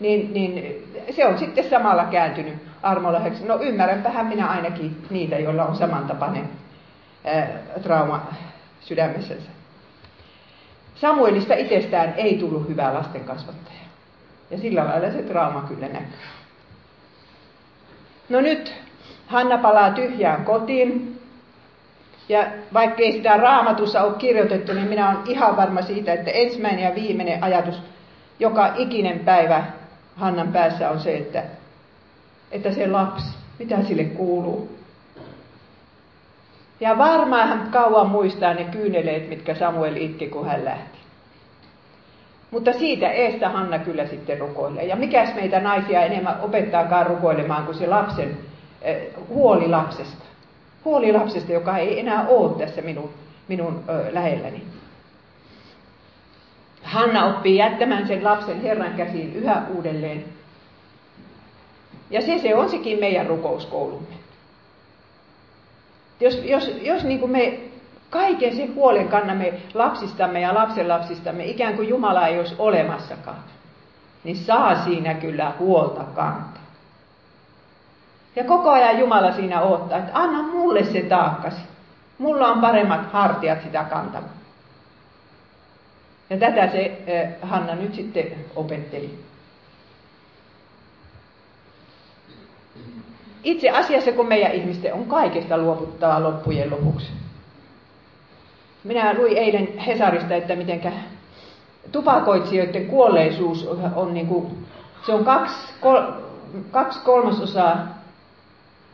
niin, 0.01 0.33
niin 0.35 0.85
se 1.11 1.27
on 1.27 1.39
sitten 1.39 1.71
samalla 1.71 2.05
kääntynyt 2.05 2.55
armolahjaksi. 2.83 3.45
No 3.45 3.61
ymmärränpähän 3.61 4.27
minä 4.27 4.47
ainakin 4.47 5.07
niitä, 5.11 5.39
joilla 5.39 5.64
on 5.64 5.77
samantapainen 5.77 6.49
ää, 7.25 7.49
trauma 7.83 8.27
sydämessänsä. 8.81 9.51
Samuelista 10.95 11.55
itsestään 11.55 12.14
ei 12.16 12.39
tullut 12.39 12.68
hyvää 12.68 12.95
lasten 12.95 13.25
kasvattaja. 13.25 13.81
Ja 14.51 14.59
sillä 14.59 14.85
lailla 14.85 15.11
se 15.11 15.23
trauma 15.23 15.64
kyllä 15.68 15.89
näkyy. 15.89 16.18
No 18.29 18.41
nyt 18.41 18.75
Hanna 19.27 19.59
palaa 19.59 19.91
tyhjään 19.91 20.45
kotiin. 20.45 21.20
Ja 22.31 22.47
vaikka 22.72 23.03
ei 23.03 23.12
sitä 23.12 23.37
raamatussa 23.37 24.03
ole 24.03 24.14
kirjoitettu, 24.18 24.72
niin 24.72 24.89
minä 24.89 25.09
olen 25.11 25.26
ihan 25.26 25.57
varma 25.57 25.83
siitä, 25.83 26.12
että 26.12 26.31
ensimmäinen 26.31 26.85
ja 26.85 26.95
viimeinen 26.95 27.45
ajatus 27.45 27.83
joka 28.39 28.72
ikinen 28.76 29.18
päivä 29.18 29.64
Hannan 30.16 30.53
päässä 30.53 30.91
on 30.91 31.01
se, 31.01 31.16
että, 31.16 31.43
että 32.53 32.72
se 32.72 32.87
lapsi, 32.87 33.26
mitä 33.59 33.83
sille 33.83 34.05
kuuluu. 34.05 34.78
Ja 36.81 36.99
varmaan 36.99 37.49
hän 37.49 37.68
kauan 37.70 38.09
muistaa 38.09 38.55
ne 38.55 38.64
kyyneleet, 38.64 39.28
mitkä 39.28 39.55
Samuel 39.55 39.97
itki, 39.97 40.28
kun 40.28 40.47
hän 40.47 40.64
lähti. 40.64 40.99
Mutta 42.51 42.72
siitä 42.72 43.11
eestä 43.11 43.49
Hanna 43.49 43.78
kyllä 43.78 44.07
sitten 44.07 44.39
rukoilee. 44.39 44.85
Ja 44.85 44.97
mikäs 44.97 45.35
meitä 45.35 45.61
naisia 45.61 46.03
enemmän 46.03 46.41
opettaakaan 46.41 47.07
rukoilemaan 47.07 47.64
kuin 47.64 47.78
se 47.78 47.87
lapsen 47.87 48.39
eh, 48.83 49.09
huoli 49.28 49.68
lapsesta. 49.68 50.30
Huoli 50.85 51.12
lapsesta, 51.12 51.53
joka 51.53 51.78
ei 51.78 52.01
enää 52.01 52.28
ole 52.28 52.59
tässä 52.59 52.83
minun, 52.83 53.11
minun 53.49 53.85
ö, 53.89 54.14
lähelläni. 54.14 54.62
Hanna 56.83 57.24
oppii 57.26 57.57
jättämään 57.57 58.07
sen 58.07 58.24
lapsen 58.24 58.62
Herran 58.62 58.95
käsiin 58.95 59.37
yhä 59.37 59.62
uudelleen. 59.76 60.24
Ja 62.11 62.20
se, 62.20 62.39
se 62.39 62.55
on 62.55 62.70
sekin 62.70 63.01
meidän 63.01 63.26
rukouskoulumme. 63.26 64.14
Jos, 66.20 66.41
jos, 66.45 66.70
jos 66.83 67.05
niin 67.05 67.20
kuin 67.20 67.33
me 67.33 67.61
kaiken 68.11 68.57
sen 68.57 68.74
huolen 68.74 69.09
kannamme 69.09 69.53
lapsistamme 69.74 70.41
ja 70.41 70.55
lapsenlapsistamme, 70.55 71.45
ikään 71.45 71.76
kuin 71.76 71.89
Jumala 71.89 72.26
ei 72.26 72.39
olisi 72.39 72.55
olemassakaan, 72.59 73.45
niin 74.24 74.37
saa 74.37 74.85
siinä 74.85 75.14
kyllä 75.14 75.53
huolta 75.59 76.05
kantaa. 76.05 76.60
Ja 78.41 78.47
koko 78.47 78.70
ajan 78.70 78.99
Jumala 78.99 79.32
siinä 79.32 79.62
odottaa, 79.62 79.99
että 79.99 80.11
anna 80.14 80.43
mulle 80.43 80.84
se 80.84 81.01
taakkasi. 81.01 81.61
Mulla 82.18 82.49
on 82.49 82.61
paremmat 82.61 83.12
hartiat 83.12 83.62
sitä 83.62 83.84
kantamaan. 83.84 84.34
Ja 86.30 86.38
tätä 86.38 86.68
se 86.70 86.99
Hanna 87.43 87.74
nyt 87.74 87.95
sitten 87.95 88.26
opetteli. 88.57 89.18
Itse 93.45 93.70
asiassa, 93.70 94.12
kun 94.12 94.28
meidän 94.28 94.53
ihmisten 94.53 94.95
on 94.95 95.05
kaikesta 95.05 95.59
luovuttava 95.59 96.22
loppujen 96.22 96.70
lopuksi. 96.70 97.12
Minä 98.84 99.14
luin 99.14 99.36
eilen 99.36 99.78
Hesarista, 99.78 100.34
että 100.34 100.57
mitenkä 100.57 100.93
tupakoitsijoiden 101.93 102.86
kuolleisuus 102.86 103.66
on 103.95 104.14
niin 104.14 104.26
kuin, 104.26 104.66
se 105.07 105.12
on 105.14 105.24
kaksi, 105.24 105.57
kol, 105.80 106.03
kaksi 106.70 107.01
kolmasosaa 107.05 107.99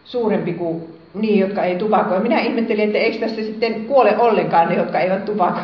suurempi 0.07 0.53
kuin 0.53 0.97
niin, 1.15 1.39
jotka 1.39 1.65
ei 1.65 1.77
tupakoi. 1.77 2.21
Minä 2.21 2.41
ihmettelin, 2.41 2.85
että 2.85 2.99
eikö 2.99 3.19
tässä 3.19 3.43
sitten 3.43 3.85
kuole 3.85 4.19
ollenkaan 4.19 4.69
ne, 4.69 4.75
jotka 4.75 5.01
eivät 5.01 5.25
tupakoi. 5.25 5.63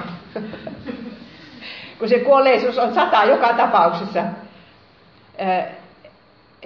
kun 1.98 2.08
se 2.08 2.18
kuolleisuus 2.18 2.78
on 2.78 2.94
sata 2.94 3.24
joka 3.24 3.52
tapauksessa. 3.52 4.22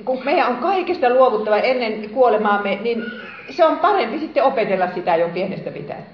Kun 0.05 0.23
meidän 0.25 0.49
on 0.49 0.57
kaikesta 0.57 1.11
luovuttava 1.11 1.57
ennen 1.57 2.11
kuolemaamme, 2.11 2.79
niin 2.83 3.05
se 3.51 3.65
on 3.65 3.79
parempi 3.79 4.19
sitten 4.19 4.43
opetella 4.43 4.89
sitä 4.95 5.17
jo 5.17 5.29
pienestä 5.29 5.71
pitäen. 5.71 6.07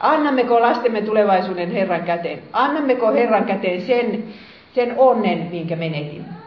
Annammeko 0.00 0.62
lastemme 0.62 1.02
tulevaisuuden 1.02 1.70
Herran 1.70 2.02
käteen? 2.02 2.42
Annammeko 2.52 3.12
Herran 3.12 3.44
käteen 3.44 3.82
sen, 3.82 4.24
sen 4.74 4.94
onnen, 4.96 5.48
minkä 5.50 5.76
menetimme? 5.76 6.45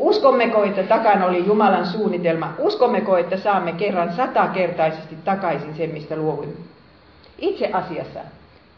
Uskommeko, 0.00 0.64
että 0.64 0.82
takana 0.82 1.26
oli 1.26 1.46
Jumalan 1.46 1.86
suunnitelma? 1.86 2.52
Uskommeko, 2.58 3.16
että 3.16 3.36
saamme 3.36 3.72
kerran 3.72 4.12
satakertaisesti 4.16 5.16
takaisin 5.24 5.74
sen, 5.74 5.90
mistä 5.90 6.16
luovuimme? 6.16 6.54
Itse 7.38 7.70
asiassa 7.72 8.20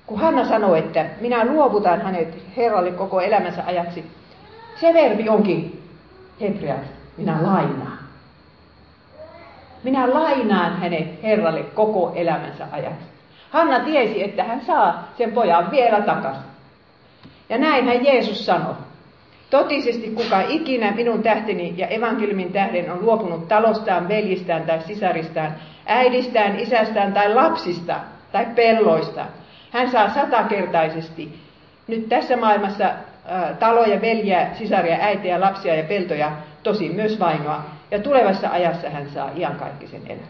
kun 0.06 0.20
Hanna 0.20 0.48
sanoi, 0.48 0.78
että 0.78 1.06
minä 1.20 1.44
luovutan 1.44 2.00
hänet 2.00 2.38
Herralle 2.56 2.90
koko 2.90 3.20
elämänsä 3.20 3.62
ajaksi, 3.66 4.04
se 4.80 4.94
verbi 4.94 5.28
onkin 5.28 5.82
hebreat, 6.40 6.84
minä 7.16 7.38
lainaan. 7.42 7.98
Minä 9.82 10.14
lainaan 10.14 10.76
hänet 10.76 11.22
Herralle 11.22 11.62
koko 11.62 12.12
elämänsä 12.14 12.66
ajaksi. 12.72 13.06
Hanna 13.50 13.80
tiesi, 13.80 14.24
että 14.24 14.44
hän 14.44 14.60
saa 14.66 15.08
sen 15.18 15.32
pojan 15.32 15.70
vielä 15.70 16.00
takaisin. 16.00 16.42
Ja 17.48 17.58
näinhän 17.58 18.04
Jeesus 18.04 18.46
sanoi. 18.46 18.74
Totisesti 19.52 20.10
kuka 20.10 20.40
ikinä 20.48 20.92
minun 20.92 21.22
tähteni 21.22 21.74
ja 21.76 21.86
evankeliumin 21.86 22.52
tähden 22.52 22.92
on 22.92 23.02
luopunut 23.02 23.48
talostaan, 23.48 24.08
veljistään 24.08 24.62
tai 24.62 24.80
sisaristaan, 24.80 25.54
äidistään, 25.86 26.58
isästään 26.58 27.12
tai 27.12 27.34
lapsista 27.34 28.00
tai 28.32 28.46
pelloista, 28.54 29.26
hän 29.70 29.90
saa 29.90 30.14
satakertaisesti 30.14 31.38
nyt 31.86 32.08
tässä 32.08 32.36
maailmassa 32.36 32.84
ää, 32.84 33.54
taloja, 33.58 34.00
veljiä, 34.00 34.48
sisaria, 34.54 34.96
äitiä, 35.00 35.40
lapsia 35.40 35.74
ja 35.74 35.84
peltoja, 35.84 36.32
tosi 36.62 36.88
myös 36.88 37.20
vainoa. 37.20 37.64
Ja 37.90 37.98
tulevassa 37.98 38.50
ajassa 38.50 38.90
hän 38.90 39.10
saa 39.10 39.30
iankaikkisen 39.36 40.02
elämän. 40.06 40.28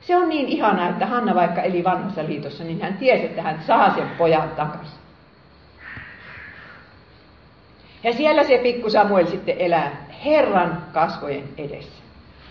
Se 0.00 0.16
on 0.16 0.28
niin 0.28 0.48
ihanaa, 0.48 0.88
että 0.88 1.06
Hanna 1.06 1.34
vaikka 1.34 1.62
eli 1.62 1.84
vanhassa 1.84 2.24
liitossa, 2.26 2.64
niin 2.64 2.82
hän 2.82 2.96
tiesi, 2.96 3.24
että 3.24 3.42
hän 3.42 3.62
saa 3.66 3.94
sen 3.94 4.08
pojan 4.18 4.48
takaisin. 4.48 5.07
Ja 8.02 8.12
siellä 8.12 8.44
se 8.44 8.58
pikku 8.58 8.90
Samuel 8.90 9.26
sitten 9.26 9.56
elää 9.58 10.06
Herran 10.24 10.82
kasvojen 10.92 11.44
edessä. 11.58 12.02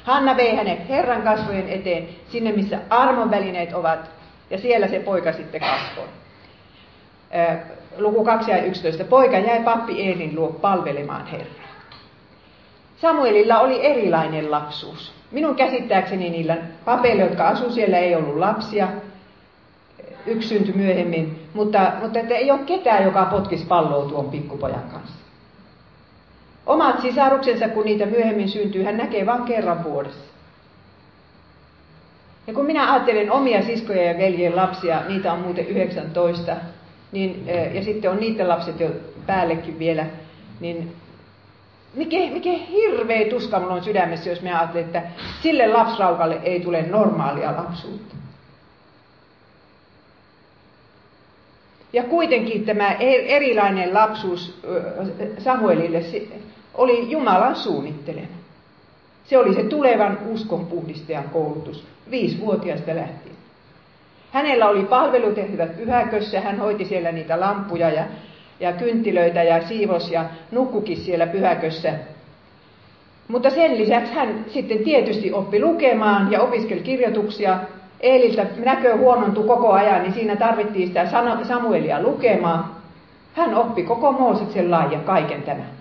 Hanna 0.04 0.38
vei 0.38 0.56
hänet 0.56 0.90
Herran 0.90 1.22
kasvojen 1.22 1.70
eteen, 1.70 2.08
sinne 2.30 2.52
missä 2.52 2.80
armon 2.90 3.32
välineet 3.32 3.74
ovat, 3.74 4.10
ja 4.50 4.58
siellä 4.58 4.88
se 4.88 5.00
poika 5.00 5.34
sitten 5.34 5.62
kasvoi. 5.62 6.08
Luku 7.98 8.24
2 8.24 8.52
ja 8.52 8.64
11. 8.64 9.04
Poika 9.04 9.40
jäi 9.40 9.64
pappi 9.64 10.02
Eelin 10.02 10.36
luo 10.36 10.48
palvelemaan 10.48 11.26
Herraa. 11.26 11.68
Samuelilla 12.98 13.60
oli 13.60 13.86
erilainen 13.86 14.52
lapsuus. 14.52 15.14
Minun 15.32 15.56
käsittääkseni 15.56 16.30
niillä 16.30 16.58
papeilla, 16.86 17.24
jotka 17.24 17.48
asuivat 17.48 17.74
siellä, 17.74 17.98
ei 17.98 18.16
ollut 18.16 18.38
lapsia. 18.38 18.88
Yksi 20.26 20.48
syntyi 20.48 20.74
myöhemmin, 20.74 21.40
mutta, 21.54 21.92
mutta 22.02 22.20
että 22.20 22.36
ei 22.36 22.52
ole 22.52 22.60
ketään, 22.60 23.04
joka 23.04 23.26
potkisi 23.26 23.66
palloa 23.66 24.10
tuon 24.10 24.30
pikkupojan 24.30 24.90
kanssa. 24.94 25.27
Omat 26.68 27.02
sisaruksensa, 27.02 27.70
kun 27.70 27.86
niitä 27.86 28.06
myöhemmin 28.06 28.50
syntyy, 28.50 28.84
hän 28.84 28.98
näkee 28.98 29.26
vain 29.26 29.44
kerran 29.44 29.84
vuodessa. 29.84 30.28
Ja 32.48 32.54
kun 32.54 32.66
minä 32.66 32.94
ajattelen 32.94 33.32
omia 33.32 33.62
siskoja 33.62 34.04
ja 34.04 34.18
veljen 34.18 34.56
lapsia, 34.56 35.02
niitä 35.08 35.34
on 35.34 35.40
muuten 35.40 35.68
19, 35.68 36.56
niin, 37.12 37.48
ja 37.74 37.84
sitten 37.84 38.12
on 38.12 38.20
niiden 38.20 38.48
lapset 38.48 38.80
jo 38.80 38.90
päällekin 39.26 39.80
vielä, 39.80 40.06
niin 40.60 40.96
mikä, 41.94 42.18
mikä 42.18 42.50
hirveä 42.52 43.30
tuska 43.30 43.60
mulla 43.60 43.74
on 43.74 43.84
sydämessä, 43.84 44.30
jos 44.30 44.42
mä 44.42 44.60
ajattelen, 44.60 44.86
että 44.86 45.02
sille 45.42 45.68
lapsraukalle 45.68 46.40
ei 46.44 46.60
tule 46.60 46.82
normaalia 46.82 47.56
lapsuutta. 47.58 48.16
Ja 51.94 52.04
kuitenkin 52.04 52.66
tämä 52.66 52.92
e-, 52.92 53.36
erilainen 53.36 53.94
lapsuus 53.94 54.62
Samuelille 55.38 56.02
oli 56.78 57.12
Jumalan 57.12 57.56
suunnittelema. 57.56 58.38
Se 59.26 59.38
oli 59.38 59.54
se 59.54 59.64
tulevan 59.64 60.18
uskon 60.28 60.66
puhdistajan 60.66 61.30
koulutus 61.30 61.88
viisivuotiaasta 62.12 62.96
lähtien. 62.96 63.36
Hänellä 64.32 64.70
oli 64.70 64.84
palvelutehtävät 64.84 65.78
pyhäkössä, 65.78 66.42
hän 66.42 66.60
hoiti 66.60 66.86
siellä 66.86 67.12
niitä 67.12 67.40
lampuja 67.40 67.90
ja, 67.90 68.04
ja 68.60 68.74
kynttilöitä 68.74 69.44
ja 69.44 69.68
siivos 69.68 70.12
ja 70.12 70.26
nukkukin 70.52 70.98
siellä 70.98 71.28
pyhäkössä. 71.28 71.94
Mutta 73.28 73.50
sen 73.50 73.78
lisäksi 73.78 74.14
hän 74.14 74.46
sitten 74.48 74.80
tietysti 74.80 75.34
oppi 75.34 75.62
lukemaan 75.62 76.32
ja 76.32 76.42
opiskeli 76.42 76.82
kirjoituksia. 76.82 77.60
Eeliltä 78.00 78.46
näkö 78.58 78.98
huonontui 78.98 79.48
koko 79.48 79.72
ajan, 79.72 80.02
niin 80.02 80.14
siinä 80.14 80.36
tarvittiin 80.36 80.88
sitä 80.88 81.08
Samuelia 81.44 82.02
lukemaan. 82.02 82.66
Hän 83.34 83.56
oppi 83.56 83.84
koko 83.84 84.12
Mooseksen 84.12 84.72
lain 84.72 84.92
ja 84.92 85.00
kaiken 85.00 85.42
tämän. 85.42 85.78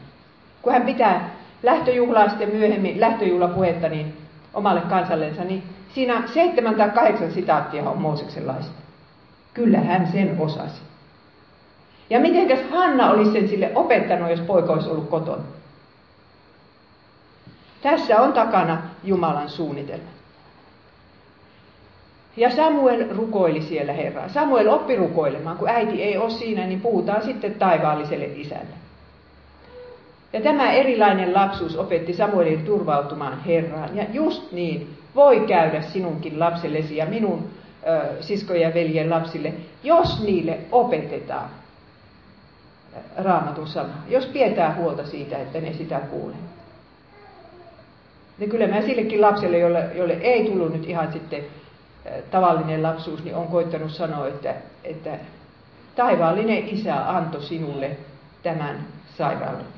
Kun 0.66 0.72
hän 0.72 0.82
pitää 0.82 1.30
lähtöjuhlaa 1.62 2.28
sitten 2.28 2.56
myöhemmin, 2.56 3.00
lähtöjuhlapuhetta 3.00 3.88
niin 3.88 4.16
omalle 4.54 4.80
kansallensa, 4.80 5.44
niin 5.44 5.62
siinä 5.94 6.22
seitsemän 6.34 6.74
tai 6.74 6.90
kahdeksan 6.90 7.32
sitaattia 7.32 7.90
on 7.90 7.98
Mooseksen 7.98 8.46
laista. 8.46 8.72
Kyllä 9.54 9.78
hän 9.78 10.08
sen 10.12 10.36
osasi. 10.38 10.80
Ja 12.10 12.20
mitenkäs 12.20 12.58
Hanna 12.70 13.10
olisi 13.10 13.32
sen 13.32 13.48
sille 13.48 13.70
opettanut, 13.74 14.30
jos 14.30 14.40
poika 14.40 14.72
olisi 14.72 14.90
ollut 14.90 15.08
kotona? 15.10 15.42
Tässä 17.82 18.20
on 18.20 18.32
takana 18.32 18.82
Jumalan 19.04 19.50
suunnitelma. 19.50 20.08
Ja 22.36 22.50
Samuel 22.50 23.06
rukoili 23.16 23.62
siellä 23.62 23.92
Herraa. 23.92 24.28
Samuel 24.28 24.68
oppi 24.68 24.96
rukoilemaan. 24.96 25.56
Kun 25.56 25.68
äiti 25.68 26.02
ei 26.02 26.18
ole 26.18 26.30
siinä, 26.30 26.66
niin 26.66 26.80
puhutaan 26.80 27.22
sitten 27.22 27.54
taivaalliselle 27.54 28.26
isälle. 28.34 28.85
Ja 30.32 30.40
tämä 30.40 30.72
erilainen 30.72 31.34
lapsuus 31.34 31.76
opetti 31.76 32.14
Samuelin 32.14 32.64
turvautumaan 32.64 33.40
Herraan. 33.44 33.96
Ja 33.96 34.04
just 34.12 34.52
niin 34.52 34.96
voi 35.14 35.40
käydä 35.40 35.82
sinunkin 35.82 36.40
lapsellesi 36.40 36.96
ja 36.96 37.06
minun 37.06 37.48
ö, 37.86 38.22
siskojen 38.22 38.62
ja 38.62 38.74
veljen 38.74 39.10
lapsille, 39.10 39.52
jos 39.82 40.22
niille 40.22 40.58
opetetaan 40.72 41.50
raamatun 43.16 43.66
sana. 43.66 43.92
Jos 44.08 44.26
pidetään 44.26 44.76
huolta 44.76 45.06
siitä, 45.06 45.38
että 45.38 45.60
ne 45.60 45.72
sitä 45.72 46.00
kuulee. 46.10 46.36
Ja 48.38 48.48
kyllä 48.48 48.66
mä 48.66 48.82
sillekin 48.82 49.20
lapselle, 49.20 49.58
jolle, 49.58 49.90
jolle 49.94 50.12
ei 50.12 50.44
tullut 50.44 50.72
nyt 50.72 50.88
ihan 50.88 51.12
sitten 51.12 51.44
tavallinen 52.30 52.82
lapsuus, 52.82 53.24
niin 53.24 53.36
on 53.36 53.46
koittanut 53.46 53.90
sanoa, 53.90 54.28
että, 54.28 54.54
että 54.84 55.10
taivaallinen 55.96 56.68
isä 56.68 57.16
antoi 57.16 57.42
sinulle 57.42 57.96
tämän 58.42 58.86
sairauden. 59.18 59.75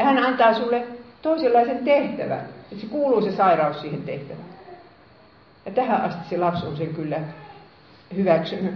Ja 0.00 0.06
hän 0.06 0.18
antaa 0.18 0.54
sulle 0.54 0.86
toisenlaisen 1.22 1.78
tehtävän. 1.78 2.48
Että 2.72 2.80
se 2.80 2.86
kuuluu 2.86 3.22
se 3.22 3.32
sairaus 3.32 3.80
siihen 3.80 4.02
tehtävään. 4.02 4.48
Ja 5.66 5.72
tähän 5.72 6.00
asti 6.00 6.28
se 6.30 6.38
lapsi 6.38 6.66
on 6.66 6.76
sen 6.76 6.94
kyllä 6.94 7.20
hyväksynyt. 8.16 8.74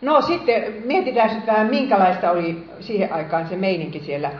No 0.00 0.22
sitten 0.22 0.74
mietitään 0.84 1.30
sitten 1.30 1.54
vähän, 1.54 1.70
minkälaista 1.70 2.30
oli 2.30 2.68
siihen 2.80 3.12
aikaan 3.12 3.48
se 3.48 3.56
meininki 3.56 4.00
siellä 4.00 4.30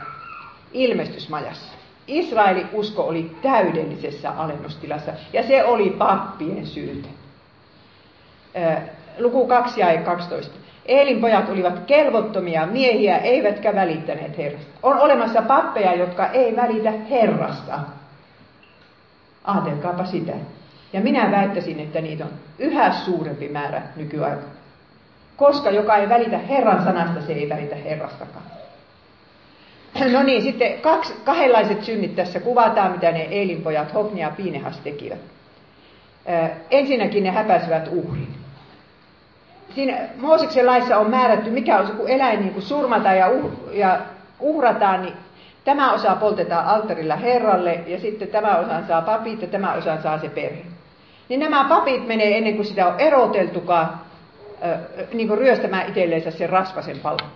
ilmestysmajassa. 0.71 1.73
Israelin 2.07 2.69
usko 2.73 3.03
oli 3.03 3.35
täydellisessä 3.41 4.31
alennustilassa 4.31 5.11
ja 5.33 5.47
se 5.47 5.63
oli 5.63 5.89
pappien 5.89 6.67
syytä. 6.67 7.09
Luku 9.19 9.47
2 9.47 9.79
ja 9.79 10.01
12. 10.01 10.60
Eelin 10.85 11.21
pojat 11.21 11.49
olivat 11.49 11.79
kelvottomia 11.79 12.65
miehiä, 12.65 13.17
eivätkä 13.17 13.75
välittäneet 13.75 14.37
Herrasta. 14.37 14.71
On 14.83 14.99
olemassa 14.99 15.41
pappeja, 15.41 15.95
jotka 15.95 16.27
ei 16.27 16.55
välitä 16.55 16.91
Herrasta. 16.91 17.79
Aatelkaapa 19.45 20.05
sitä. 20.05 20.33
Ja 20.93 21.01
minä 21.01 21.31
väittäisin, 21.31 21.79
että 21.79 22.01
niitä 22.01 22.25
on 22.25 22.31
yhä 22.59 22.91
suurempi 22.91 23.49
määrä 23.49 23.81
nykyaikana. 23.95 24.51
Koska 25.37 25.69
joka 25.69 25.97
ei 25.97 26.09
välitä 26.09 26.37
Herran 26.37 26.83
sanasta, 26.83 27.21
se 27.21 27.33
ei 27.33 27.49
välitä 27.49 27.75
Herrastakaan. 27.75 28.45
No 30.11 30.23
niin, 30.23 30.41
sitten 30.41 30.81
kaksi, 30.81 31.13
kahdenlaiset 31.25 31.83
synnit 31.83 32.15
tässä 32.15 32.39
kuvataan, 32.39 32.91
mitä 32.91 33.11
ne 33.11 33.21
Eelinpojat 33.21 33.93
Hofni 33.93 34.21
ja 34.21 34.31
Piinehas 34.37 34.77
tekivät. 34.77 35.19
ensinnäkin 36.71 37.23
ne 37.23 37.31
häpäisivät 37.31 37.89
uhrin 37.91 38.40
siinä 39.75 39.97
Mooseksen 40.17 40.65
laissa 40.65 40.97
on 40.97 41.09
määrätty, 41.09 41.49
mikä 41.49 41.79
on 41.79 41.87
se, 41.87 41.93
kun 41.93 42.09
eläin 42.09 42.39
niin 42.39 42.53
kun 42.53 42.61
surmataan 42.61 43.17
ja, 43.17 43.29
uh, 43.29 43.51
ja 43.73 43.99
uhrataan, 44.39 45.01
niin 45.01 45.13
tämä 45.63 45.93
osa 45.93 46.15
poltetaan 46.15 46.65
alttarilla 46.65 47.15
Herralle 47.15 47.83
ja 47.87 47.99
sitten 47.99 48.27
tämä 48.27 48.57
osa 48.57 48.87
saa 48.87 49.01
papit 49.01 49.41
ja 49.41 49.47
tämä 49.47 49.73
osa 49.73 50.01
saa 50.01 50.19
se 50.19 50.29
perhe. 50.29 50.63
Niin 51.29 51.39
nämä 51.39 51.65
papit 51.69 52.07
menee 52.07 52.37
ennen 52.37 52.55
kuin 52.55 52.65
sitä 52.65 52.87
on 52.87 52.99
eroteltukaan 52.99 53.99
niin 55.13 55.27
kuin 55.27 55.37
ryöstämään 55.37 55.87
itselleensä 55.87 56.31
sen 56.31 56.49
rasvasen 56.49 56.99
palon. 56.99 57.31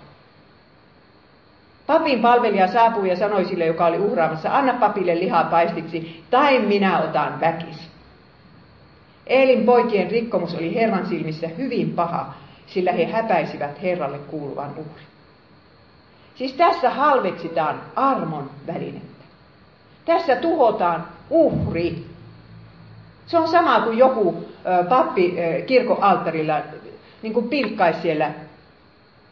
Papin 1.88 2.19
palvelija 2.19 2.67
saapui 2.67 3.09
ja 3.09 3.15
sanoi 3.15 3.45
sille, 3.45 3.65
joka 3.65 3.86
oli 3.86 3.97
uhraamassa, 3.97 4.57
anna 4.57 4.73
papille 4.73 5.15
lihaa 5.15 5.43
paistiksi, 5.43 6.23
tai 6.29 6.59
minä 6.59 6.99
otan 6.99 7.39
väkisi. 7.39 7.95
Eelin 9.28 9.65
poikien 9.65 10.11
rikkomus 10.11 10.55
oli 10.55 10.76
Herran 10.76 11.07
silmissä 11.07 11.47
hyvin 11.47 11.91
paha, 11.93 12.34
sillä 12.67 12.91
he 12.91 13.05
häpäisivät 13.05 13.82
Herralle 13.82 14.17
kuuluvan 14.17 14.71
uhrin. 14.71 15.05
Siis 16.36 16.53
tässä 16.53 16.89
halveksitaan 16.89 17.82
armon 17.95 18.49
välinettä. 18.67 19.26
Tässä 20.05 20.36
tuhotaan 20.36 21.07
uhri. 21.30 22.05
Se 23.28 23.38
on 23.38 23.47
sama 23.47 23.82
kuin 23.82 23.97
joku 23.97 24.45
pappi 24.89 25.36
kirkon 25.65 26.03
alttarilla 26.03 26.61
niin 27.21 27.49
pilkkaisi 27.49 28.01
siellä 28.01 28.32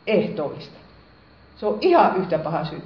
ehtoollista. 0.08 0.80
Se 1.58 1.66
on 1.66 1.78
ihan 1.82 2.16
yhtä 2.18 2.40
paha 2.40 2.66
syy. 2.66 2.82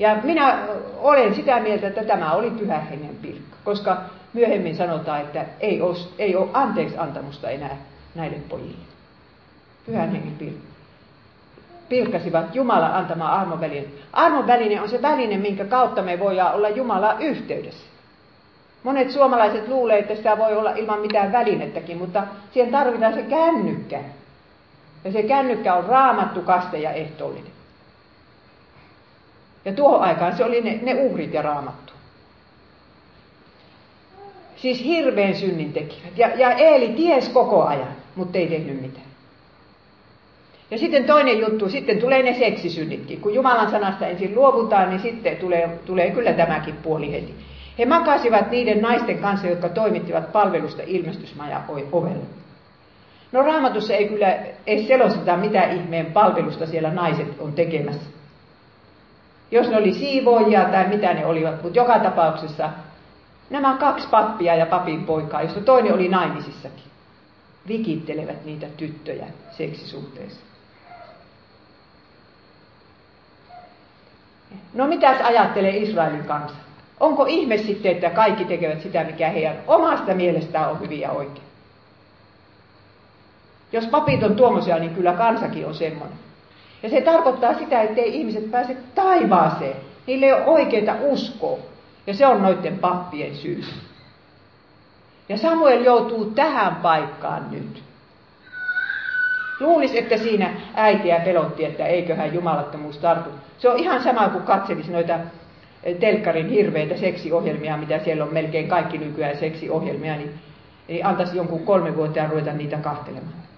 Ja 0.00 0.16
minä 0.22 0.58
olen 0.98 1.34
sitä 1.34 1.60
mieltä, 1.60 1.86
että 1.86 2.04
tämä 2.04 2.32
oli 2.32 2.50
pyhä 2.50 2.80
hengen 2.80 3.16
pilkka, 3.22 3.56
koska 3.64 3.96
myöhemmin 4.32 4.76
sanotaan, 4.76 5.20
että 5.20 5.44
ei 5.60 5.80
ole, 5.80 5.96
ei 6.18 6.36
ole 6.36 6.50
anteeksi 6.52 6.98
antamusta 6.98 7.50
enää 7.50 7.76
näille 8.14 8.36
pojille. 8.48 8.84
Pyhän 9.86 10.10
hengen 10.10 10.36
pilkka 10.38 10.70
pilkkasivat 11.90 12.54
Jumalan 12.54 12.94
antama 12.94 13.28
armoväline. 13.28 13.88
Armoväline 14.12 14.80
on 14.80 14.88
se 14.88 15.02
väline, 15.02 15.38
minkä 15.38 15.64
kautta 15.64 16.02
me 16.02 16.18
voidaan 16.18 16.54
olla 16.54 16.68
Jumalan 16.68 17.22
yhteydessä. 17.22 17.86
Monet 18.82 19.10
suomalaiset 19.10 19.68
luulee, 19.68 19.98
että 19.98 20.14
sitä 20.14 20.38
voi 20.38 20.56
olla 20.56 20.70
ilman 20.70 21.00
mitään 21.00 21.32
välinettäkin, 21.32 21.98
mutta 21.98 22.22
siihen 22.52 22.72
tarvitaan 22.72 23.14
se 23.14 23.22
kännykkä. 23.22 24.00
Ja 25.04 25.12
se 25.12 25.22
kännykkä 25.22 25.74
on 25.74 25.84
raamattu, 25.84 26.42
kaste 26.42 26.78
ja 26.78 26.92
ehtoollinen. 26.92 27.52
Ja 29.64 29.72
tuohon 29.72 30.00
aikaan 30.00 30.36
se 30.36 30.44
oli 30.44 30.60
ne, 30.60 30.78
ne 30.82 30.94
uhrit 30.94 31.34
ja 31.34 31.42
raamattu. 31.42 31.92
Siis 34.56 34.84
hirveän 34.84 35.34
synnin 35.34 35.72
tekivät. 35.72 36.18
Ja, 36.18 36.28
ja 36.36 36.52
Eeli 36.52 36.88
ties 36.88 37.28
koko 37.28 37.64
ajan, 37.64 37.96
mutta 38.16 38.38
ei 38.38 38.46
tehnyt 38.46 38.82
mitään. 38.82 39.06
Ja 40.70 40.78
sitten 40.78 41.04
toinen 41.04 41.38
juttu, 41.38 41.68
sitten 41.68 41.98
tulee 41.98 42.22
ne 42.22 42.34
seksisynnitkin. 42.38 43.20
Kun 43.20 43.34
Jumalan 43.34 43.70
sanasta 43.70 44.06
ensin 44.06 44.34
luovutaan, 44.34 44.90
niin 44.90 45.00
sitten 45.00 45.36
tulee, 45.36 45.78
tulee 45.86 46.10
kyllä 46.10 46.32
tämäkin 46.32 46.74
puoli 46.76 47.12
heti. 47.12 47.34
He 47.78 47.86
makasivat 47.86 48.50
niiden 48.50 48.82
naisten 48.82 49.18
kanssa, 49.18 49.46
jotka 49.46 49.68
toimittivat 49.68 50.32
palvelusta 50.32 50.82
ilmestysmaja 50.86 51.60
ovella. 51.92 52.24
No 53.32 53.42
raamatussa 53.42 53.94
ei 53.94 54.08
kyllä 54.08 54.38
edes 54.66 54.88
selosteta, 54.88 55.36
mitä 55.36 55.62
ihmeen 55.62 56.06
palvelusta 56.06 56.66
siellä 56.66 56.90
naiset 56.90 57.28
on 57.38 57.52
tekemässä. 57.52 58.19
Jos 59.50 59.68
ne 59.68 59.76
oli 59.76 59.94
siivoojia 59.94 60.64
tai 60.64 60.88
mitä 60.88 61.14
ne 61.14 61.26
olivat, 61.26 61.62
mutta 61.62 61.78
joka 61.78 61.98
tapauksessa 61.98 62.70
nämä 63.50 63.76
kaksi 63.80 64.08
pappia 64.08 64.54
ja 64.54 64.66
papin 64.66 65.04
poikaa, 65.04 65.42
josta 65.42 65.60
toinen 65.60 65.94
oli 65.94 66.08
naimisissakin, 66.08 66.84
vikittelevät 67.68 68.44
niitä 68.44 68.66
tyttöjä 68.76 69.26
seksisuhteessa. 69.50 70.40
No 74.74 74.86
mitä 74.86 75.16
ajattelee 75.22 75.76
Israelin 75.76 76.24
kanssa? 76.24 76.58
Onko 77.00 77.26
ihme 77.26 77.56
sitten, 77.56 77.92
että 77.92 78.10
kaikki 78.10 78.44
tekevät 78.44 78.80
sitä, 78.80 79.04
mikä 79.04 79.28
heidän 79.28 79.56
omasta 79.66 80.14
mielestään 80.14 80.70
on 80.70 80.80
hyvin 80.80 81.00
ja 81.00 81.10
oikein? 81.10 81.46
Jos 83.72 83.86
papit 83.86 84.22
on 84.22 84.36
tuommoisia, 84.36 84.78
niin 84.78 84.94
kyllä 84.94 85.12
kansakin 85.12 85.66
on 85.66 85.74
semmoinen. 85.74 86.18
Ja 86.82 86.90
se 86.90 87.00
tarkoittaa 87.00 87.58
sitä, 87.58 87.82
ettei 87.82 88.16
ihmiset 88.18 88.50
pääse 88.50 88.76
taivaaseen. 88.94 89.76
Niille 90.06 90.26
ei 90.26 90.32
ole 90.32 90.46
oikeita 90.46 90.94
uskoa. 91.00 91.58
Ja 92.06 92.14
se 92.14 92.26
on 92.26 92.42
noiden 92.42 92.78
pappien 92.78 93.34
syy. 93.34 93.64
Ja 95.28 95.38
Samuel 95.38 95.84
joutuu 95.84 96.24
tähän 96.24 96.76
paikkaan 96.76 97.50
nyt. 97.50 97.82
Luulisi, 99.60 99.98
että 99.98 100.16
siinä 100.16 100.54
äitiä 100.74 101.20
pelotti, 101.20 101.64
että 101.64 101.86
eiköhän 101.86 102.34
jumalattomuus 102.34 102.98
tartu. 102.98 103.30
Se 103.58 103.68
on 103.68 103.78
ihan 103.78 104.02
sama 104.02 104.28
kuin 104.28 104.44
katselisi 104.44 104.92
noita 104.92 105.18
telkkarin 106.00 106.48
hirveitä 106.48 106.96
seksiohjelmia, 106.96 107.76
mitä 107.76 107.98
siellä 107.98 108.24
on 108.24 108.32
melkein 108.32 108.68
kaikki 108.68 108.98
nykyään 108.98 109.36
seksiohjelmia, 109.36 110.16
niin, 110.16 110.34
niin 110.88 111.06
antaisi 111.06 111.36
jonkun 111.36 111.66
vuotta 111.96 112.26
ruveta 112.26 112.52
niitä 112.52 112.76
kahtelemaan. 112.76 113.49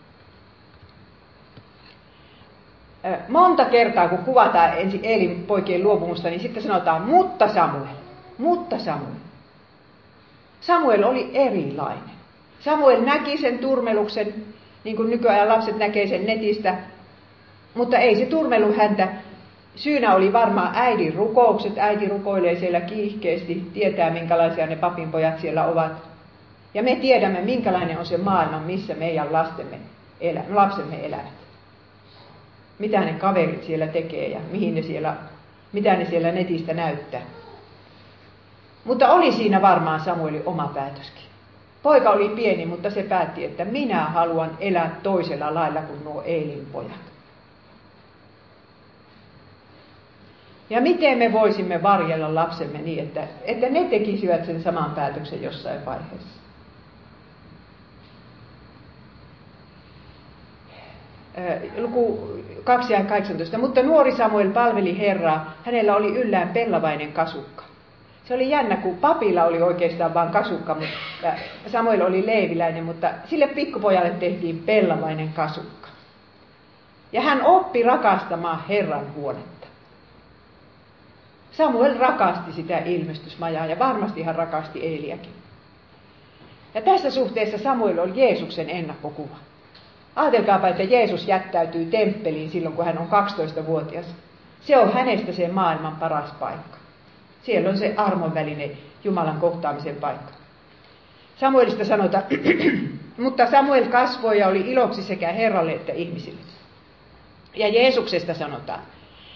Monta 3.29 3.65
kertaa, 3.65 4.09
kun 4.09 4.19
kuvataan 4.19 4.79
ensin 4.79 5.01
Eelin 5.03 5.45
poikien 5.47 5.83
luopumusta, 5.83 6.29
niin 6.29 6.41
sitten 6.41 6.63
sanotaan, 6.63 7.03
mutta 7.03 7.49
Samuel, 7.49 7.95
mutta 8.39 8.79
Samuel. 8.79 9.15
Samuel 10.61 11.03
oli 11.03 11.31
erilainen. 11.35 12.13
Samuel 12.61 13.01
näki 13.01 13.39
sen 13.39 13.59
turmeluksen, 13.59 14.35
niin 14.85 14.97
kuin 14.97 15.11
nykyajan 15.11 15.49
lapset 15.49 15.79
näkee 15.79 16.07
sen 16.07 16.27
netistä, 16.27 16.75
mutta 17.75 17.99
ei 17.99 18.17
se 18.17 18.27
turmelu 18.27 18.73
häntä. 18.73 19.09
Syynä 19.77 20.15
oli 20.15 20.33
varmaan 20.33 20.71
äidin 20.75 21.15
rukoukset. 21.15 21.79
Äiti 21.79 22.09
rukoilee 22.09 22.57
siellä 22.57 22.81
kiihkeästi, 22.81 23.71
tietää 23.75 24.11
minkälaisia 24.11 24.67
ne 24.67 24.77
papinpojat 24.77 25.41
siellä 25.41 25.65
ovat. 25.65 25.93
Ja 26.75 26.83
me 26.83 26.97
tiedämme, 26.97 27.41
minkälainen 27.41 27.99
on 27.99 28.07
se 28.07 28.19
maailma, 28.19 28.61
missä 28.61 28.95
meidän 28.95 29.33
lastemme 29.33 29.79
elä, 30.21 30.43
lapsemme 30.51 31.07
elävät. 31.07 31.42
Mitä 32.83 33.01
ne 33.01 33.13
kaverit 33.13 33.65
siellä 33.65 33.87
tekee 33.87 34.29
ja 34.29 34.41
mihin 34.51 34.75
ne 34.75 34.83
siellä, 34.83 35.17
mitä 35.73 35.97
ne 35.97 36.05
siellä 36.05 36.33
netistä 36.33 36.75
näyttää. 36.75 37.23
Mutta 38.85 39.13
oli 39.13 39.33
siinä 39.33 39.63
varmaan 39.63 40.01
Samuelin 40.01 40.43
oma 40.47 40.71
päätöskin. 40.75 41.25
Poika 41.83 42.11
oli 42.11 42.29
pieni, 42.29 42.67
mutta 42.67 42.91
se 42.91 43.03
päätti, 43.03 43.45
että 43.45 43.65
minä 43.65 44.05
haluan 44.05 44.57
elää 44.61 44.97
toisella 45.03 45.55
lailla 45.55 45.83
kuin 45.83 46.05
nuo 46.05 46.23
Eelin 46.27 46.67
pojat. 46.73 47.13
Ja 50.71 50.81
miten 50.81 51.19
me 51.19 51.33
voisimme 51.33 51.83
varjella 51.83 52.35
lapsemme 52.35 52.79
niin, 52.79 52.99
että, 52.99 53.29
että 53.45 53.69
ne 53.69 53.85
tekisivät 53.85 54.47
sen 54.47 54.63
saman 54.63 54.91
päätöksen 54.91 55.43
jossain 55.43 55.85
vaiheessa? 55.87 56.42
Luku 61.79 62.29
2 62.65 62.93
ja 62.93 63.05
18. 63.05 63.59
Mutta 63.59 63.83
nuori 63.83 64.17
Samuel 64.17 64.51
palveli 64.51 64.99
Herraa, 64.99 65.55
hänellä 65.65 65.97
oli 65.97 66.17
yllään 66.17 66.49
pellavainen 66.49 67.13
kasukka. 67.13 67.65
Se 68.25 68.35
oli 68.35 68.51
jännä, 68.51 68.77
kun 68.77 68.99
papilla 68.99 69.45
oli 69.45 69.63
oikeastaan 69.63 70.15
vain 70.15 70.31
kasukka, 70.31 70.75
mutta 70.75 71.33
Samuel 71.67 72.03
oli 72.03 72.27
leiviläinen, 72.27 72.85
mutta 72.85 73.11
sille 73.25 73.47
pikkupojalle 73.47 74.11
tehtiin 74.11 74.63
pellavainen 74.67 75.33
kasukka. 75.33 75.89
Ja 77.13 77.21
hän 77.21 77.43
oppi 77.43 77.83
rakastamaan 77.83 78.65
Herran 78.69 79.15
huonetta. 79.15 79.67
Samuel 81.53 81.99
rakasti 81.99 82.53
sitä 82.53 82.79
ilmestysmajaa 82.79 83.67
ja 83.67 83.79
varmasti 83.79 84.23
hän 84.23 84.35
rakasti 84.35 84.87
Eeliäkin. 84.87 85.33
Ja 86.75 86.83
tässä 86.83 87.11
suhteessa 87.11 87.59
Samuel 87.59 87.99
on 87.99 88.17
Jeesuksen 88.17 88.71
ennakkokuva. 88.71 89.37
Ajatelkaapa, 90.17 90.69
että 90.69 90.83
Jeesus 90.83 91.29
jättäytyy 91.29 91.85
temppeliin 91.85 92.51
silloin, 92.51 92.75
kun 92.75 92.85
hän 92.85 92.99
on 92.99 93.09
12-vuotias. 93.09 94.07
Se 94.61 94.79
on 94.79 94.93
hänestä 94.93 95.33
se 95.33 95.49
maailman 95.49 95.97
paras 95.97 96.33
paikka. 96.33 96.77
Siellä 97.43 97.71
on 97.71 97.79
se 97.79 97.95
armon 97.97 98.35
väline, 98.35 98.71
Jumalan 99.05 99.41
kohtaamisen 99.41 99.97
paikka. 99.97 100.33
Samuelista 101.37 101.85
sanotaan, 101.85 102.25
mutta 103.25 103.51
Samuel 103.51 103.87
kasvoi 103.87 104.39
ja 104.39 104.49
oli 104.49 104.61
iloksi 104.61 105.03
sekä 105.03 105.33
Herralle 105.33 105.73
että 105.73 105.93
ihmisille. 105.93 106.41
Ja 107.55 107.69
Jeesuksesta 107.69 108.35
sanotaan, 108.35 108.81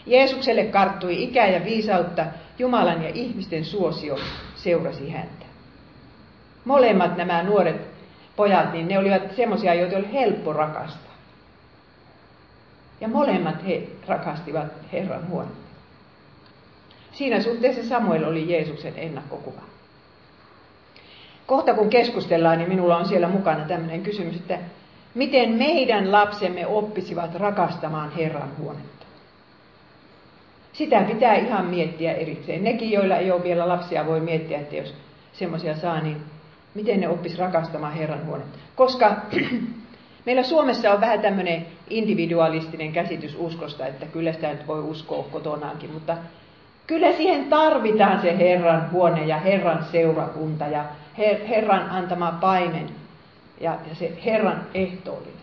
Jeesukselle 0.06 0.64
karttui 0.64 1.22
ikä 1.22 1.46
ja 1.46 1.64
viisautta, 1.64 2.26
Jumalan 2.58 3.02
ja 3.02 3.10
ihmisten 3.14 3.64
suosio 3.64 4.18
seurasi 4.54 5.10
häntä. 5.10 5.46
Molemmat 6.64 7.16
nämä 7.16 7.42
nuoret 7.42 7.95
pojat, 8.36 8.72
niin 8.72 8.88
ne 8.88 8.98
olivat 8.98 9.22
semmoisia, 9.36 9.74
joita 9.74 9.96
oli 9.96 10.12
helppo 10.12 10.52
rakastaa. 10.52 11.16
Ja 13.00 13.08
molemmat 13.08 13.66
he 13.66 13.82
rakastivat 14.06 14.66
Herran 14.92 15.28
huonetta. 15.28 15.66
Siinä 17.12 17.40
suhteessa 17.40 17.88
Samuel 17.88 18.24
oli 18.24 18.52
Jeesuksen 18.52 18.92
ennakkokuva. 18.96 19.60
Kohta 21.46 21.74
kun 21.74 21.90
keskustellaan, 21.90 22.58
niin 22.58 22.68
minulla 22.68 22.96
on 22.96 23.08
siellä 23.08 23.28
mukana 23.28 23.64
tämmöinen 23.64 24.02
kysymys, 24.02 24.36
että 24.36 24.58
miten 25.14 25.50
meidän 25.50 26.12
lapsemme 26.12 26.66
oppisivat 26.66 27.34
rakastamaan 27.34 28.12
Herran 28.12 28.50
huonetta. 28.58 29.06
Sitä 30.72 31.00
pitää 31.00 31.34
ihan 31.34 31.66
miettiä 31.66 32.12
erikseen. 32.12 32.64
Nekin, 32.64 32.90
joilla 32.90 33.16
ei 33.16 33.30
ole 33.30 33.42
vielä 33.42 33.68
lapsia, 33.68 34.06
voi 34.06 34.20
miettiä, 34.20 34.58
että 34.58 34.76
jos 34.76 34.94
semmoisia 35.32 35.76
saa, 35.76 36.00
niin 36.00 36.16
miten 36.76 37.00
ne 37.00 37.08
oppis 37.08 37.38
rakastamaan 37.38 37.92
Herran 37.92 38.26
huonetta. 38.26 38.58
Koska 38.76 39.16
meillä 40.26 40.42
Suomessa 40.42 40.92
on 40.92 41.00
vähän 41.00 41.20
tämmöinen 41.20 41.66
individualistinen 41.90 42.92
käsitys 42.92 43.36
uskosta, 43.38 43.86
että 43.86 44.06
kyllä 44.06 44.32
sitä 44.32 44.50
nyt 44.50 44.66
voi 44.66 44.80
uskoa 44.80 45.26
kotonaankin, 45.32 45.92
mutta 45.92 46.16
Kyllä 46.86 47.12
siihen 47.12 47.44
tarvitaan 47.44 48.20
se 48.20 48.38
Herran 48.38 48.90
huone 48.92 49.26
ja 49.26 49.38
Herran 49.38 49.84
seurakunta 49.92 50.66
ja 50.66 50.84
Herran 51.48 51.90
antama 51.90 52.38
paimen 52.40 52.86
ja 53.60 53.78
se 53.92 54.18
Herran 54.24 54.66
ehtoollinen. 54.74 55.36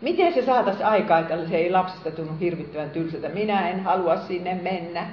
Miten 0.00 0.34
se 0.34 0.42
saataisiin 0.42 0.86
aikaa, 0.86 1.18
että 1.18 1.48
se 1.48 1.56
ei 1.56 1.70
lapsesta 1.70 2.10
tunnu 2.10 2.32
hirvittävän 2.40 2.90
tylsältä? 2.90 3.28
Minä 3.28 3.68
en 3.68 3.80
halua 3.80 4.16
sinne 4.16 4.54
mennä. 4.54 5.06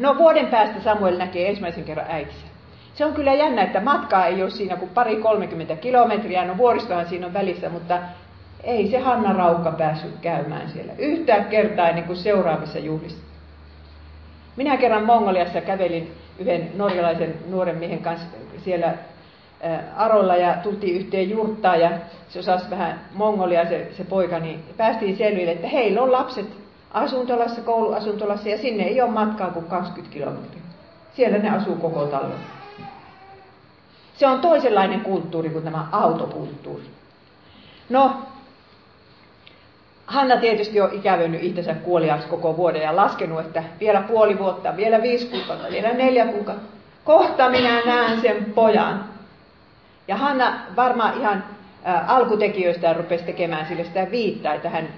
No 0.00 0.18
vuoden 0.18 0.46
päästä 0.46 0.80
Samuel 0.80 1.18
näkee 1.18 1.48
ensimmäisen 1.48 1.84
kerran 1.84 2.06
äitinsä. 2.08 2.46
Se 2.94 3.04
on 3.04 3.14
kyllä 3.14 3.34
jännä, 3.34 3.62
että 3.62 3.80
matkaa 3.80 4.26
ei 4.26 4.42
ole 4.42 4.50
siinä 4.50 4.76
kuin 4.76 4.90
pari 4.90 5.16
30 5.16 5.76
kilometriä. 5.76 6.44
No 6.44 6.56
vuoristohan 6.56 7.08
siinä 7.08 7.26
on 7.26 7.32
välissä, 7.32 7.68
mutta 7.68 7.98
ei 8.64 8.90
se 8.90 8.98
Hanna 8.98 9.32
Raukka 9.32 9.72
päässyt 9.72 10.14
käymään 10.22 10.70
siellä 10.70 10.92
yhtään 10.98 11.44
kertaa 11.44 11.88
ennen 11.88 12.04
kuin 12.04 12.16
seuraavissa 12.16 12.78
juhlissa. 12.78 13.24
Minä 14.56 14.76
kerran 14.76 15.04
Mongoliassa 15.04 15.60
kävelin 15.60 16.12
yhden 16.38 16.72
norjalaisen 16.76 17.34
nuoren 17.50 17.76
miehen 17.76 17.98
kanssa 17.98 18.26
siellä 18.64 18.94
Arolla 19.96 20.36
ja 20.36 20.54
tultiin 20.62 20.96
yhteen 20.96 21.30
jurttaan 21.30 21.80
ja 21.80 21.90
se 22.28 22.38
osasi 22.38 22.70
vähän 22.70 23.00
mongolia 23.14 23.68
se, 23.68 23.88
se 23.96 24.04
poika, 24.04 24.38
niin 24.38 24.64
päästiin 24.76 25.16
selville, 25.16 25.52
että 25.52 25.68
heillä 25.68 26.02
on 26.02 26.12
lapset 26.12 26.46
asuntolassa, 26.90 27.60
kouluasuntolassa 27.60 28.48
ja 28.48 28.58
sinne 28.58 28.82
ei 28.82 29.02
ole 29.02 29.10
matkaa 29.10 29.50
kuin 29.50 29.66
20 29.66 30.14
kilometriä. 30.14 30.62
Siellä 31.12 31.38
ne 31.38 31.50
asuu 31.50 31.76
koko 31.76 32.06
talon. 32.06 32.34
Se 34.16 34.26
on 34.26 34.40
toisenlainen 34.40 35.00
kulttuuri 35.00 35.50
kuin 35.50 35.64
tämä 35.64 35.86
autokulttuuri. 35.92 36.84
No, 37.88 38.12
Hanna 40.06 40.36
tietysti 40.36 40.80
on 40.80 40.90
ikävönyt 40.92 41.42
itsensä 41.44 41.74
kuoliaksi 41.74 42.28
koko 42.28 42.56
vuoden 42.56 42.82
ja 42.82 42.96
laskenut, 42.96 43.40
että 43.40 43.64
vielä 43.80 44.00
puoli 44.00 44.38
vuotta, 44.38 44.76
vielä 44.76 45.02
viisi 45.02 45.26
kuukautta, 45.26 45.70
vielä 45.70 45.92
neljä 45.92 46.26
kuukautta. 46.26 46.72
Kohta 47.04 47.50
minä 47.50 47.80
näen 47.86 48.20
sen 48.20 48.44
pojan. 48.54 49.04
Ja 50.08 50.16
Hanna 50.16 50.52
varmaan 50.76 51.20
ihan 51.20 51.44
alkutekijöistä 52.06 52.92
rupesi 52.92 53.24
tekemään 53.24 53.66
sille 53.66 53.84
sitä 53.84 54.10
viittaa, 54.10 54.54
että 54.54 54.70
hän, 54.70 54.88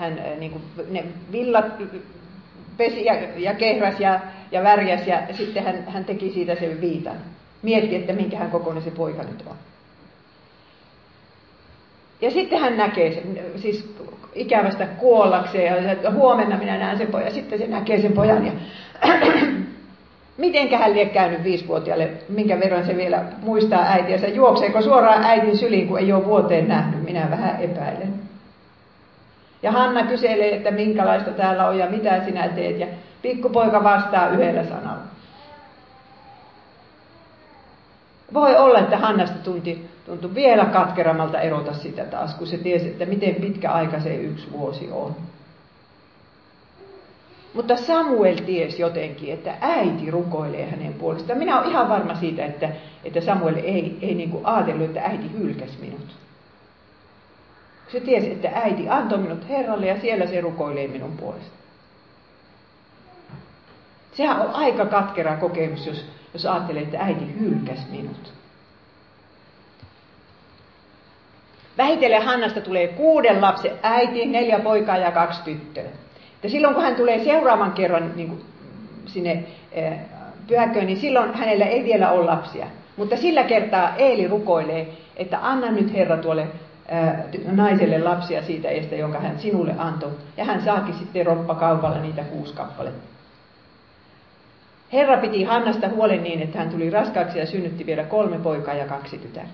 hän 0.00 0.20
niin 0.38 0.52
kuin, 0.52 0.62
ne 0.90 1.04
villat 1.32 1.66
pesi 2.76 3.04
ja, 3.04 3.14
ja 3.36 3.54
kehräs 3.54 4.00
ja, 4.00 4.20
ja 4.52 4.62
värjäs 4.62 5.06
ja 5.06 5.22
sitten 5.32 5.64
hän, 5.64 5.84
hän 5.86 6.04
teki 6.04 6.30
siitä 6.30 6.54
sen 6.54 6.80
viitan. 6.80 7.16
Mietti, 7.62 7.96
että 7.96 8.12
minkähän 8.12 8.50
kokoinen 8.50 8.82
se 8.82 8.90
poika 8.90 9.22
nyt 9.22 9.44
on. 9.46 9.56
Ja 12.20 12.30
sitten 12.30 12.60
hän 12.60 12.76
näkee 12.76 13.12
sen, 13.12 13.38
siis 13.56 13.94
ikävästä 14.34 14.86
kuollakseen 14.86 15.84
ja 16.02 16.10
huomenna 16.10 16.58
minä 16.58 16.78
näen 16.78 16.98
sen 16.98 17.06
pojan. 17.06 17.32
Sitten 17.32 17.58
se 17.58 17.66
näkee 17.66 18.00
sen 18.00 18.12
pojan 18.12 18.46
ja 18.46 18.52
mitenkä 20.36 20.78
hän 20.78 20.94
lie 20.94 21.06
käynyt 21.06 21.44
viisivuotiaalle, 21.44 22.10
minkä 22.28 22.60
verran 22.60 22.86
se 22.86 22.96
vielä 22.96 23.24
muistaa 23.42 23.82
äitiänsä. 23.82 24.28
Juokseeko 24.28 24.82
suoraan 24.82 25.24
äitin 25.24 25.58
syliin, 25.58 25.88
kun 25.88 25.98
ei 25.98 26.12
ole 26.12 26.24
vuoteen 26.24 26.68
nähnyt? 26.68 27.04
Minä 27.04 27.30
vähän 27.30 27.62
epäilen. 27.62 28.29
Ja 29.62 29.72
Hanna 29.72 30.02
kyselee, 30.02 30.56
että 30.56 30.70
minkälaista 30.70 31.30
täällä 31.30 31.66
on 31.66 31.78
ja 31.78 31.90
mitä 31.90 32.24
sinä 32.24 32.48
teet. 32.48 32.78
Ja 32.78 32.86
pikkupoika 33.22 33.84
vastaa 33.84 34.28
yhdellä 34.28 34.64
sanalla. 34.64 35.02
Voi 38.34 38.56
olla, 38.56 38.78
että 38.78 38.98
Hannasta 38.98 39.38
tunti, 39.38 39.88
tuntui 40.06 40.34
vielä 40.34 40.64
katkerammalta 40.64 41.40
erota 41.40 41.74
sitä 41.74 42.04
taas, 42.04 42.34
kun 42.34 42.46
se 42.46 42.58
tiesi, 42.58 42.88
että 42.88 43.06
miten 43.06 43.34
pitkä 43.34 43.70
aika 43.70 44.00
se 44.00 44.14
yksi 44.14 44.52
vuosi 44.52 44.88
on. 44.92 45.16
Mutta 47.54 47.76
Samuel 47.76 48.36
tiesi 48.36 48.82
jotenkin, 48.82 49.34
että 49.34 49.54
äiti 49.60 50.10
rukoilee 50.10 50.70
hänen 50.70 50.94
puolestaan. 50.94 51.38
Minä 51.38 51.58
olen 51.58 51.70
ihan 51.70 51.88
varma 51.88 52.14
siitä, 52.14 52.44
että, 52.44 52.68
että 53.04 53.20
Samuel 53.20 53.56
ei, 53.56 53.98
ei 54.02 54.14
niin 54.14 54.30
kuin 54.30 54.46
ajatellut, 54.46 54.86
että 54.86 55.00
äiti 55.00 55.30
hylkäsi 55.38 55.78
minut. 55.80 56.16
Se 57.92 58.00
tiesi, 58.00 58.32
että 58.32 58.50
äiti 58.54 58.88
antoi 58.88 59.18
minut 59.18 59.48
Herralle 59.48 59.86
ja 59.86 60.00
siellä 60.00 60.26
se 60.26 60.40
rukoilee 60.40 60.88
minun 60.88 61.16
puolesta. 61.16 61.60
Sehän 64.12 64.40
on 64.40 64.50
aika 64.50 64.86
katkera 64.86 65.36
kokemus, 65.36 65.86
jos, 65.86 66.04
jos 66.32 66.46
ajattelee, 66.46 66.82
että 66.82 66.98
äiti 66.98 67.34
hylkäsi 67.40 67.82
minut. 67.90 68.32
Vähitellen 71.78 72.24
Hannasta 72.24 72.60
tulee 72.60 72.88
kuuden 72.88 73.40
lapsen 73.40 73.72
äiti, 73.82 74.26
neljä 74.26 74.58
poikaa 74.58 74.96
ja 74.96 75.10
kaksi 75.10 75.42
tyttöä. 75.44 75.90
Ja 76.42 76.50
silloin 76.50 76.74
kun 76.74 76.82
hän 76.82 76.96
tulee 76.96 77.24
seuraavan 77.24 77.72
kerran 77.72 78.12
niin 78.16 78.28
kuin 78.28 78.44
sinne 79.06 79.44
eh, 79.72 79.98
pyhäköön, 80.46 80.86
niin 80.86 81.00
silloin 81.00 81.34
hänellä 81.34 81.64
ei 81.64 81.84
vielä 81.84 82.10
ole 82.10 82.24
lapsia. 82.24 82.66
Mutta 82.96 83.16
sillä 83.16 83.44
kertaa 83.44 83.96
Eeli 83.96 84.28
rukoilee, 84.28 84.88
että 85.16 85.38
anna 85.42 85.70
nyt 85.70 85.92
Herra 85.94 86.16
tuolle 86.16 86.46
naiselle 87.52 87.98
lapsia 87.98 88.42
siitä 88.42 88.68
estä, 88.68 88.94
jonka 88.96 89.20
hän 89.20 89.38
sinulle 89.38 89.74
antoi. 89.78 90.10
Ja 90.36 90.44
hän 90.44 90.64
saakin 90.64 90.94
sitten 90.94 91.26
roppakaupalla 91.26 91.98
niitä 91.98 92.22
kuusi 92.22 92.54
kappaletta. 92.54 93.10
Herra 94.92 95.16
piti 95.16 95.44
Hannasta 95.44 95.88
huolen 95.88 96.22
niin, 96.22 96.42
että 96.42 96.58
hän 96.58 96.70
tuli 96.70 96.90
raskaaksi 96.90 97.38
ja 97.38 97.46
synnytti 97.46 97.86
vielä 97.86 98.04
kolme 98.04 98.38
poikaa 98.38 98.74
ja 98.74 98.86
kaksi 98.86 99.18
tytärtä. 99.18 99.50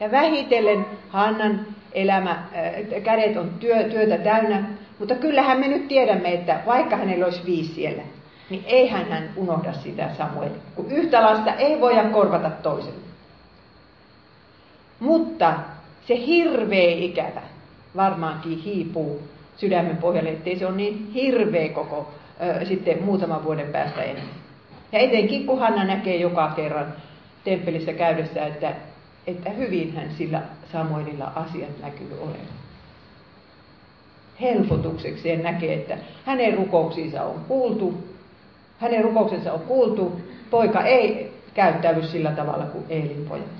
Ja 0.00 0.10
vähitellen 0.10 0.86
Hannan 1.08 1.66
elämä, 1.92 2.30
äh, 2.30 3.02
kädet 3.02 3.36
on 3.36 3.50
työ, 3.60 3.84
työtä 3.84 4.18
täynnä, 4.18 4.64
mutta 4.98 5.14
kyllähän 5.14 5.60
me 5.60 5.68
nyt 5.68 5.88
tiedämme, 5.88 6.32
että 6.34 6.60
vaikka 6.66 6.96
hänellä 6.96 7.24
olisi 7.24 7.42
viisi 7.46 7.74
siellä, 7.74 8.02
niin 8.50 8.64
eihän 8.66 9.10
hän 9.10 9.30
unohda 9.36 9.72
sitä 9.72 10.10
Samuel, 10.18 10.50
kun 10.74 10.90
yhtä 10.90 11.22
lasta 11.22 11.54
ei 11.54 11.80
voida 11.80 12.04
korvata 12.04 12.50
toiselle. 12.50 13.00
Mutta 15.00 15.54
se 16.10 16.26
hirveä 16.26 16.90
ikävä 16.90 17.42
varmaankin 17.96 18.58
hiipuu 18.58 19.22
sydämen 19.56 19.96
pohjalle, 19.96 20.30
ettei 20.30 20.58
se 20.58 20.66
ole 20.66 20.76
niin 20.76 21.10
hirveä 21.14 21.68
koko 21.68 22.10
ö, 22.60 22.64
sitten 22.64 23.02
muutaman 23.02 23.44
vuoden 23.44 23.66
päästä 23.66 24.02
enää. 24.02 24.24
Ja 24.92 24.98
etenkin 24.98 25.46
kun 25.46 25.58
Hanna 25.58 25.84
näkee 25.84 26.16
joka 26.16 26.52
kerran 26.56 26.94
temppelissä 27.44 27.92
käydessä, 27.92 28.46
että, 28.46 28.74
että 29.26 29.50
hyvin 29.50 29.92
hän 29.96 30.10
sillä 30.18 30.42
Samuelilla 30.72 31.32
asiat 31.34 31.80
näkyy 31.82 32.18
olevan. 32.20 32.60
Helpotuksekseen 34.40 35.42
näkee, 35.42 35.74
että 35.74 35.98
hänen 36.24 36.54
rukouksiinsa 36.54 37.22
on 37.22 37.44
kuultu, 37.48 37.94
hänen 38.78 39.04
rukouksensa 39.04 39.52
on 39.52 39.60
kuultu, 39.60 40.20
poika 40.50 40.82
ei 40.82 41.32
käyttäydy 41.54 42.02
sillä 42.02 42.30
tavalla 42.30 42.64
kuin 42.64 42.84
Eelin 42.88 43.26
pojat. 43.28 43.59